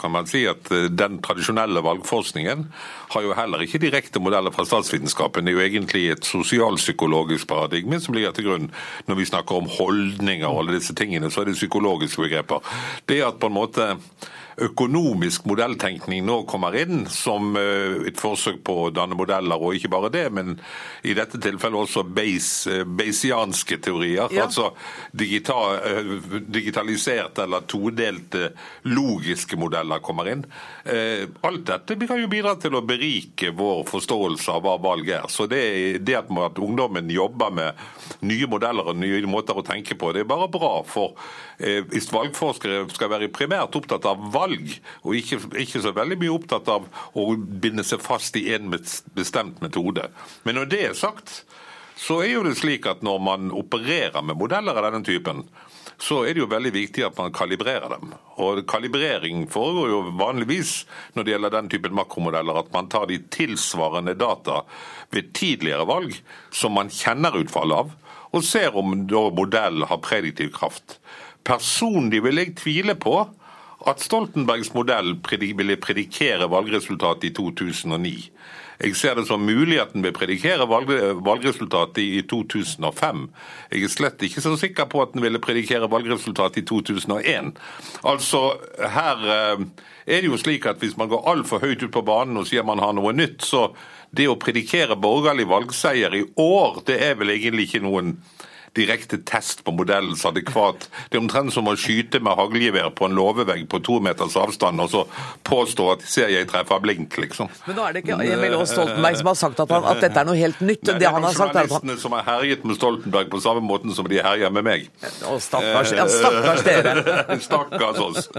kan 0.00 0.12
man 0.12 0.28
si 0.28 0.44
at 0.48 0.70
eh, 0.72 0.88
Den 0.92 1.18
tradisjonelle 1.24 1.82
valgforskningen 1.84 2.64
har 3.12 3.24
jo 3.24 3.34
heller 3.36 3.62
ikke 3.64 3.80
direkte 3.82 4.22
modeller 4.22 4.54
fra 4.54 4.64
statsvitenskapen. 4.66 5.46
Det 5.46 5.52
er 5.52 5.58
jo 5.58 5.66
egentlig 5.66 6.04
et 6.10 6.28
sosialpsykologisk 6.28 7.48
paradigme 7.50 8.00
som 8.02 8.16
ligger 8.16 8.34
til 8.36 8.48
grunn 8.48 8.70
når 9.06 9.20
vi 9.20 9.28
snakker 9.28 9.60
om 9.60 9.68
holdninger 9.70 10.48
og 10.48 10.64
alle 10.64 10.78
disse 10.78 10.96
tingene. 10.96 11.30
Så 11.30 11.42
er 11.42 11.50
det 11.50 11.58
psykologiske 11.60 12.24
begreper. 12.24 12.64
Det 13.08 13.20
at 13.24 13.38
på 13.40 13.50
en 13.50 13.58
måte 13.58 13.92
økonomisk 14.56 15.44
modelltenkning 15.44 16.24
nå 16.24 16.38
kommer 16.48 16.76
inn 16.80 17.04
som 17.12 17.56
eh, 17.60 18.08
et 18.08 18.20
forsøk 18.20 18.62
på 18.64 18.76
å 18.86 18.92
danne 18.94 19.16
modeller, 19.18 19.60
og 19.60 19.76
ikke 19.76 19.90
bare 19.92 20.10
det, 20.12 20.24
men 20.32 20.54
i 21.04 21.12
dette 21.16 21.40
tilfellet 21.42 21.84
også 21.84 22.04
Bayes, 22.16 22.48
bayesianske 22.86 23.76
teorier. 23.84 24.32
Ja. 24.32 24.46
Altså 24.46 24.70
digital, 25.12 25.76
eh, 25.84 26.12
digitaliserte 26.48 27.44
eller 27.44 27.66
todelte 27.68 28.50
logiske 28.88 29.58
modeller 29.60 30.00
kommer 30.04 30.32
inn. 30.32 30.46
Eh, 30.84 31.26
alt 31.44 31.66
dette 31.68 31.98
kan 32.06 32.20
jo 32.22 32.32
bidra 32.32 32.56
til 32.60 32.78
å 32.78 32.84
berike 32.86 33.52
vår 33.56 33.84
forståelse 33.90 34.56
av 34.56 34.64
hva 34.64 34.78
valg 34.80 35.12
er. 35.18 35.28
Så 35.32 35.48
det, 35.50 35.64
det 36.06 36.16
at, 36.22 36.32
ungdommen 36.56 37.10
jobber 37.12 37.52
med 37.52 38.24
nye 38.24 38.48
modeller 38.48 38.88
og 38.88 38.96
nye 39.02 39.20
måter 39.28 39.58
å 39.58 39.66
tenke 39.66 39.98
på, 39.98 40.14
det 40.14 40.24
er 40.24 40.30
bare 40.30 40.48
bra. 40.48 40.78
For 40.88 41.12
hvis 41.56 42.10
valgforskere 42.12 42.84
skal 42.92 43.10
være 43.10 43.30
primært 43.32 43.76
opptatt 43.78 44.04
av 44.08 44.20
valg, 44.32 44.45
valg, 44.46 44.78
og 45.04 45.18
ikke, 45.18 45.40
ikke, 45.66 45.82
så 45.82 45.94
veldig 45.96 46.18
mye 46.22 46.34
opptatt 46.34 46.70
av 46.72 46.88
å 47.14 47.28
binde 47.36 47.84
seg 47.86 48.02
fast 48.04 48.38
i 48.38 48.48
en 48.56 48.72
bestemt 48.72 49.62
metode. 49.64 50.08
Men 50.46 50.60
når 50.60 50.72
det 50.72 50.82
er 50.88 50.98
sagt, 50.98 51.42
så 51.96 52.20
er 52.22 52.34
jo 52.34 52.44
det 52.44 52.58
slik 52.58 52.86
at 52.90 53.04
når 53.06 53.22
man 53.24 53.52
opererer 53.56 54.20
med 54.24 54.36
modeller 54.36 54.76
av 54.76 54.90
denne 54.90 55.06
typen, 55.06 55.46
så 55.96 56.26
er 56.26 56.34
det 56.34 56.42
jo 56.42 56.50
veldig 56.50 56.72
viktig 56.74 57.06
at 57.06 57.16
man 57.16 57.32
kalibrerer 57.32 57.88
dem. 57.94 58.10
Og 58.44 58.60
Kalibrering 58.68 59.46
foregår 59.48 59.92
jo 59.94 60.00
vanligvis 60.18 60.82
når 61.16 61.24
det 61.24 61.32
gjelder 61.32 61.54
den 61.54 61.70
typen 61.72 61.96
makromodeller, 61.96 62.60
at 62.60 62.68
man 62.74 62.90
tar 62.92 63.08
de 63.08 63.16
tilsvarende 63.32 64.12
data 64.18 64.60
ved 65.14 65.32
tidligere 65.36 65.88
valg 65.88 66.18
som 66.52 66.76
man 66.76 66.92
kjenner 66.92 67.38
utfallet 67.40 67.86
av, 67.86 67.94
og 68.36 68.44
ser 68.44 68.76
om 68.76 68.92
modellen 69.32 69.86
har 69.88 70.02
prediktiv 70.04 70.52
kraft. 70.58 70.98
Personlig 71.46 72.20
vil 72.26 72.42
jeg 72.42 72.56
tvile 72.60 72.96
på 73.00 73.22
at 73.86 74.02
Stoltenbergs 74.02 74.72
modell 74.74 75.14
ville 75.30 75.76
predikere 75.76 76.48
valgresultatet 76.50 77.30
i 77.30 77.34
2009. 77.34 78.14
Jeg 78.76 78.96
ser 78.96 79.14
det 79.16 79.24
som 79.24 79.40
mulig 79.40 79.78
at 79.80 79.94
den 79.94 80.04
vil 80.04 80.12
predikere 80.12 80.66
valgresultatet 80.68 82.02
i 82.02 82.22
2005. 82.28 83.22
Jeg 83.72 83.82
er 83.86 83.92
slett 83.92 84.22
ikke 84.26 84.42
så 84.44 84.52
sikker 84.60 84.88
på 84.92 85.00
at 85.02 85.14
den 85.14 85.24
ville 85.24 85.40
predikere 85.40 85.88
valgresultatet 85.90 86.60
i 86.60 86.66
2001. 86.68 87.54
Altså, 88.04 88.42
her 88.76 89.24
eh, 89.24 89.64
er 90.06 90.20
det 90.20 90.28
jo 90.28 90.36
slik 90.36 90.66
at 90.68 90.82
hvis 90.82 90.96
man 91.00 91.08
går 91.08 91.24
altfor 91.24 91.64
høyt 91.64 91.86
ut 91.86 91.94
på 91.94 92.04
banen 92.04 92.36
og 92.36 92.48
sier 92.50 92.66
man 92.68 92.82
har 92.84 92.92
noe 92.92 93.14
nytt, 93.16 93.46
så 93.48 93.70
det 94.16 94.28
å 94.28 94.36
predikere 94.40 94.96
borgerlig 95.00 95.48
valgseier 95.48 96.14
i 96.14 96.26
år, 96.36 96.82
det 96.86 97.00
er 97.00 97.16
vel 97.16 97.32
egentlig 97.32 97.70
ikke 97.70 97.84
noen 97.86 98.18
direkte 98.76 99.18
test 99.26 99.64
på 99.64 99.72
modellens 99.74 100.24
adekvat. 100.28 100.88
Det 101.10 101.18
er 101.18 101.22
omtrent 101.22 101.54
som 101.54 101.68
å 101.70 101.74
skyte 101.80 102.20
med 102.24 102.36
haglgevær 102.38 102.92
på 102.96 103.08
en 103.08 103.16
låvevegg 103.16 103.66
på 103.72 103.80
to 103.86 103.98
meters 104.04 104.36
avstand 104.40 104.82
og 104.84 104.92
så 104.92 105.04
påstå 105.46 105.88
at 105.94 106.04
ser 106.06 106.32
jeg 106.32 106.48
treffer 106.50 106.82
blink, 106.84 107.16
liksom. 107.20 107.50
Men 107.66 107.78
nå 107.78 107.86
er 107.86 107.96
det 107.96 108.04
ikke 108.04 108.18
Emil 108.36 108.56
Aas 108.58 108.74
Stoltenberg 108.74 109.20
som 109.20 109.30
har 109.30 109.38
sagt 109.40 109.62
at, 109.64 109.72
han, 109.72 109.88
at, 109.88 110.02
dette 110.04 110.22
er 110.22 110.28
noe 110.28 110.38
helt 110.38 110.60
nytt. 110.60 110.84
Nei, 110.86 110.98
det, 111.00 111.08
er 111.08 111.16
journalistene 111.16 111.98
som 112.00 112.16
har 112.16 112.26
herjet 112.28 112.66
med 112.66 112.78
Stoltenberg 112.78 113.32
på 113.32 113.42
samme 113.44 113.64
måten 113.64 113.94
som 113.96 114.08
de 114.10 114.20
herjer 114.22 114.52
med 114.54 114.66
meg. 114.66 114.86
Å, 115.26 115.38
stakkars, 115.42 115.94
ja, 115.96 116.06
stakkars 116.12 116.64
dere. 116.68 117.40
stakkars 117.42 118.02
oss. 118.04 118.30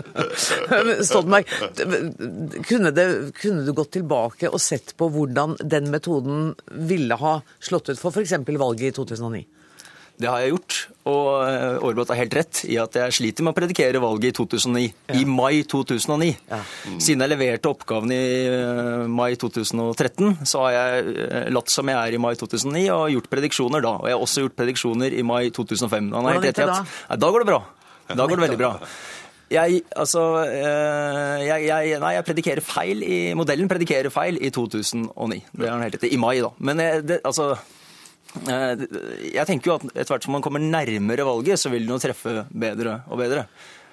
Stoltenberg, 1.09 1.49
kunne, 2.67 2.93
det, 2.95 3.07
kunne 3.41 3.65
du 3.65 3.73
gått 3.77 3.95
tilbake 3.97 4.51
og 4.51 4.61
sett 4.61 4.95
på 4.97 5.09
hvordan 5.13 5.57
den 5.63 5.91
metoden 5.93 6.51
ville 6.88 7.17
ha 7.19 7.39
slått 7.63 7.91
ut 7.91 7.99
for 7.99 8.13
f.eks. 8.13 8.38
valget 8.47 8.91
i 8.91 8.95
2009? 8.97 9.45
Det 10.18 10.26
har 10.26 10.41
jeg 10.41 10.49
gjort, 10.55 10.76
og 11.05 11.28
Aarebrot 11.45 12.09
har 12.09 12.18
helt 12.18 12.34
rett 12.34 12.63
i 12.65 12.80
at 12.82 12.95
jeg 12.97 13.13
sliter 13.13 13.45
med 13.45 13.53
å 13.53 13.57
predikere 13.59 13.99
valget 14.01 14.32
i 14.32 14.38
2009. 14.39 14.86
Ja. 15.11 15.18
I 15.20 15.28
mai 15.30 15.59
2009. 15.70 16.32
Ja. 16.49 16.57
Mm. 16.89 16.95
Siden 17.05 17.22
jeg 17.22 17.32
leverte 17.36 17.70
oppgaven 17.70 18.13
i 18.15 18.24
eh, 18.49 19.03
mai 19.13 19.36
2013, 19.38 20.39
så 20.41 20.63
har 20.65 20.74
jeg 20.74 21.13
eh, 21.28 21.45
latt 21.53 21.70
som 21.70 21.93
jeg 21.93 21.99
er 22.01 22.18
i 22.18 22.24
mai 22.24 22.34
2009 22.39 22.88
og 22.95 23.13
gjort 23.13 23.30
prediksjoner 23.36 23.86
da. 23.86 23.93
Og 24.01 24.09
jeg 24.09 24.18
har 24.18 24.26
også 24.26 24.47
gjort 24.47 24.57
prediksjoner 24.57 25.20
i 25.20 25.28
mai 25.28 25.43
2005. 25.53 26.09
Hvordan 26.15 26.41
rett 26.47 26.63
det 26.63 26.68
da? 26.74 26.82
nei, 26.82 27.22
da 27.22 27.32
går 27.36 27.45
det 27.45 27.49
bra. 27.53 27.61
Da 28.09 28.24
går 28.26 28.36
det 28.36 28.45
veldig 28.47 28.61
bra. 28.65 28.74
Jeg, 29.47 29.78
altså, 29.95 30.22
eh, 30.43 31.45
jeg, 31.45 31.61
jeg, 31.70 31.99
nei, 32.03 32.09
jeg 32.18 32.26
predikerer 32.28 32.59
feil 32.59 32.99
i 32.99 33.20
Modellen 33.39 33.70
predikerer 33.72 34.11
feil 34.11 34.36
i 34.43 34.49
2009. 34.51 35.38
Det 35.53 35.63
er 35.63 35.70
den 35.70 35.86
helt 35.86 35.95
rett 35.95 36.03
i. 36.03 36.18
mai, 36.20 36.34
da. 36.43 36.49
Men 36.59 36.82
det, 37.07 37.22
altså 37.24 37.53
Eh, 37.55 37.76
jeg 38.45 39.47
tenker 39.49 39.71
jo 39.71 39.79
at 39.79 39.89
etter 39.93 40.13
hvert 40.13 40.27
som 40.27 40.38
man 40.38 40.45
kommer 40.45 40.63
nærmere 40.63 41.25
valget, 41.27 41.59
så 41.61 41.71
vil 41.73 41.85
den 41.85 41.95
jo 41.95 42.01
treffe 42.01 42.45
bedre 42.51 43.01
og 43.07 43.21
bedre. 43.21 43.47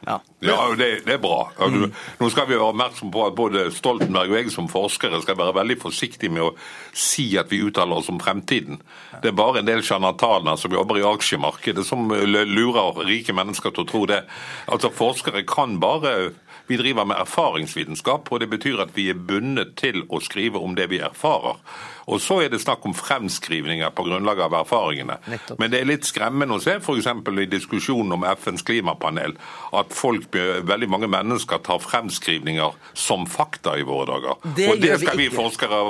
Ja, 0.07 0.20
ja 0.40 0.74
det, 0.76 1.07
det, 1.07 1.12
er 1.12 1.18
bra. 1.18 1.49
Mm. 1.61 1.92
Nå 2.20 2.28
skal 2.32 2.49
vi 2.49 2.59
være 2.59 2.68
oppmerksom 2.68 3.12
på 3.14 3.22
at 3.24 3.36
både 3.38 3.64
Stoltenberg 3.72 4.32
og 4.32 4.36
jeg 4.36 4.53
som 4.53 4.68
forskere 4.68 5.20
skal 5.24 5.38
være 5.38 5.57
veldig 5.57 5.78
forsiktige 5.80 6.32
med 6.34 6.45
å 6.45 6.51
si 6.92 7.30
at 7.40 7.53
vi 7.53 7.62
uttaler 7.64 8.03
oss 8.03 8.11
om 8.12 8.20
fremtiden. 8.20 8.82
Det 9.22 9.32
er 9.32 9.38
bare 9.38 9.62
en 9.62 9.68
del 9.68 9.84
sjarlataner 9.86 10.61
som 10.61 10.76
jobber 10.76 11.01
i 11.01 11.07
aksjemarkedet 11.09 11.86
som 11.88 12.12
lurer 12.12 13.05
rike 13.09 13.36
mennesker 13.36 13.72
til 13.72 13.86
å 13.86 13.90
tro 13.95 14.05
det. 14.11 14.24
Altså 14.68 14.92
Forskere 14.92 15.47
kan 15.49 15.78
bare 15.80 16.34
vi 16.66 16.78
driver 16.80 17.05
med 17.05 17.18
erfaringsvitenskap, 17.20 18.30
og 18.32 18.40
det 18.40 18.49
betyr 18.49 18.80
at 18.80 18.95
vi 18.97 19.11
er 19.12 19.18
bundet 19.20 19.74
til 19.76 20.07
å 20.09 20.20
skrive 20.24 20.62
om 20.64 20.72
det 20.76 20.86
vi 20.92 21.03
erfarer. 21.05 21.59
Og 22.07 22.21
så 22.21 22.41
er 22.45 22.53
det 22.53 22.61
snakk 22.63 22.85
om 22.87 22.95
fremskrivninger 22.97 23.93
på 23.97 24.07
grunnlag 24.07 24.41
av 24.45 24.57
erfaringene. 24.61 25.19
Nettopp. 25.31 25.61
Men 25.61 25.73
det 25.73 25.81
er 25.81 25.89
litt 25.89 26.09
skremmende 26.09 26.59
å 26.59 26.63
se 26.63 26.77
f.eks. 26.81 27.09
i 27.09 27.47
diskusjonen 27.51 28.17
om 28.17 28.27
FNs 28.35 28.65
klimapanel 28.67 29.37
at 29.75 29.95
folk, 29.95 30.35
veldig 30.35 30.89
mange 30.91 31.09
mennesker 31.11 31.63
tar 31.65 31.81
fremskrivninger 31.83 32.77
som 32.99 33.27
fakta 33.31 33.77
i 33.79 33.87
våre 33.87 34.07
dager. 34.13 34.41
Det 34.57 34.69
og 34.71 34.83
det 34.83 34.99
skal 35.03 35.19
vi, 35.19 35.29
vi 35.29 35.37
forskere 35.37 35.81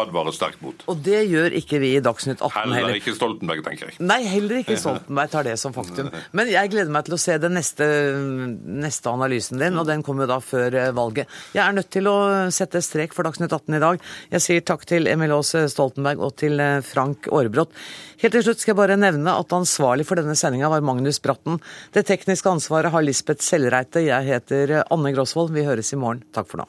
advare 0.00 0.34
sterkt 0.34 0.62
mot. 0.64 0.84
Og 0.90 1.02
det 1.04 1.22
gjør 1.28 1.56
ikke 1.60 1.80
vi 1.82 1.94
i 1.98 2.02
Dagsnytt 2.04 2.40
18 2.40 2.56
heller. 2.58 2.78
Heller 2.78 3.00
ikke 3.00 3.14
Stoltenberg, 3.16 3.62
tenker 3.66 3.90
jeg. 3.90 3.98
Nei, 4.02 4.20
heller 4.28 4.62
ikke 4.62 4.78
Stoltenberg 4.82 5.32
tar 5.34 5.48
det 5.48 5.56
som 5.60 5.74
faktum. 5.76 6.10
Men 6.36 6.52
jeg 6.52 6.72
gleder 6.72 6.94
meg 6.94 7.08
til 7.08 7.18
å 7.18 7.20
se 7.20 7.36
den 7.42 7.56
neste, 7.58 7.86
neste 8.86 9.12
analysen 9.12 9.60
din, 9.62 9.78
og 9.78 9.88
den 9.88 10.04
kommer 10.06 10.28
da 10.30 10.40
før 10.44 10.74
eh, 10.78 10.90
valget. 10.96 11.30
Jeg 11.54 11.64
er 11.64 11.76
nødt 11.76 11.90
til 11.94 12.08
å 12.10 12.18
sette 12.54 12.82
strek 12.84 13.16
for 13.16 13.28
Dagsnytt 13.28 13.52
18 13.52 13.78
i 13.78 13.82
dag. 13.82 14.02
Jeg 14.34 14.44
sier 14.44 14.66
takk 14.66 14.86
til 14.88 15.10
Emil 15.10 15.34
Aas 15.36 15.54
Stoltenberg 15.72 16.22
og 16.22 16.36
til 16.40 16.62
Frank 16.86 17.26
Aarebrot. 17.32 17.74
Helt 18.22 18.34
til 18.38 18.46
slutt 18.46 18.62
skal 18.62 18.74
jeg 18.74 18.80
bare 18.80 18.98
nevne 19.00 19.34
at 19.34 19.54
ansvarlig 19.56 20.06
for 20.08 20.20
denne 20.20 20.38
sendinga 20.38 20.70
var 20.72 20.84
Magnus 20.86 21.20
Bratten. 21.22 21.60
Det 21.94 22.06
tekniske 22.08 22.50
ansvaret 22.50 22.94
har 22.94 23.04
Lisbeth 23.04 23.44
Sellreite. 23.44 24.06
Jeg 24.06 24.30
heter 24.30 24.80
Anne 24.86 25.14
Grosvold. 25.14 25.54
Vi 25.54 25.66
høres 25.66 25.92
i 25.94 26.00
morgen. 26.00 26.24
Takk 26.34 26.50
for 26.50 26.62
nå. 26.62 26.68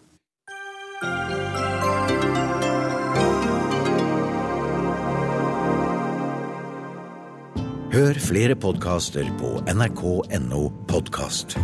Hør 7.90 8.20
flere 8.22 8.54
podkaster 8.56 9.26
på 9.40 9.56
nrk.no 9.74 10.68
podkast. 10.88 11.58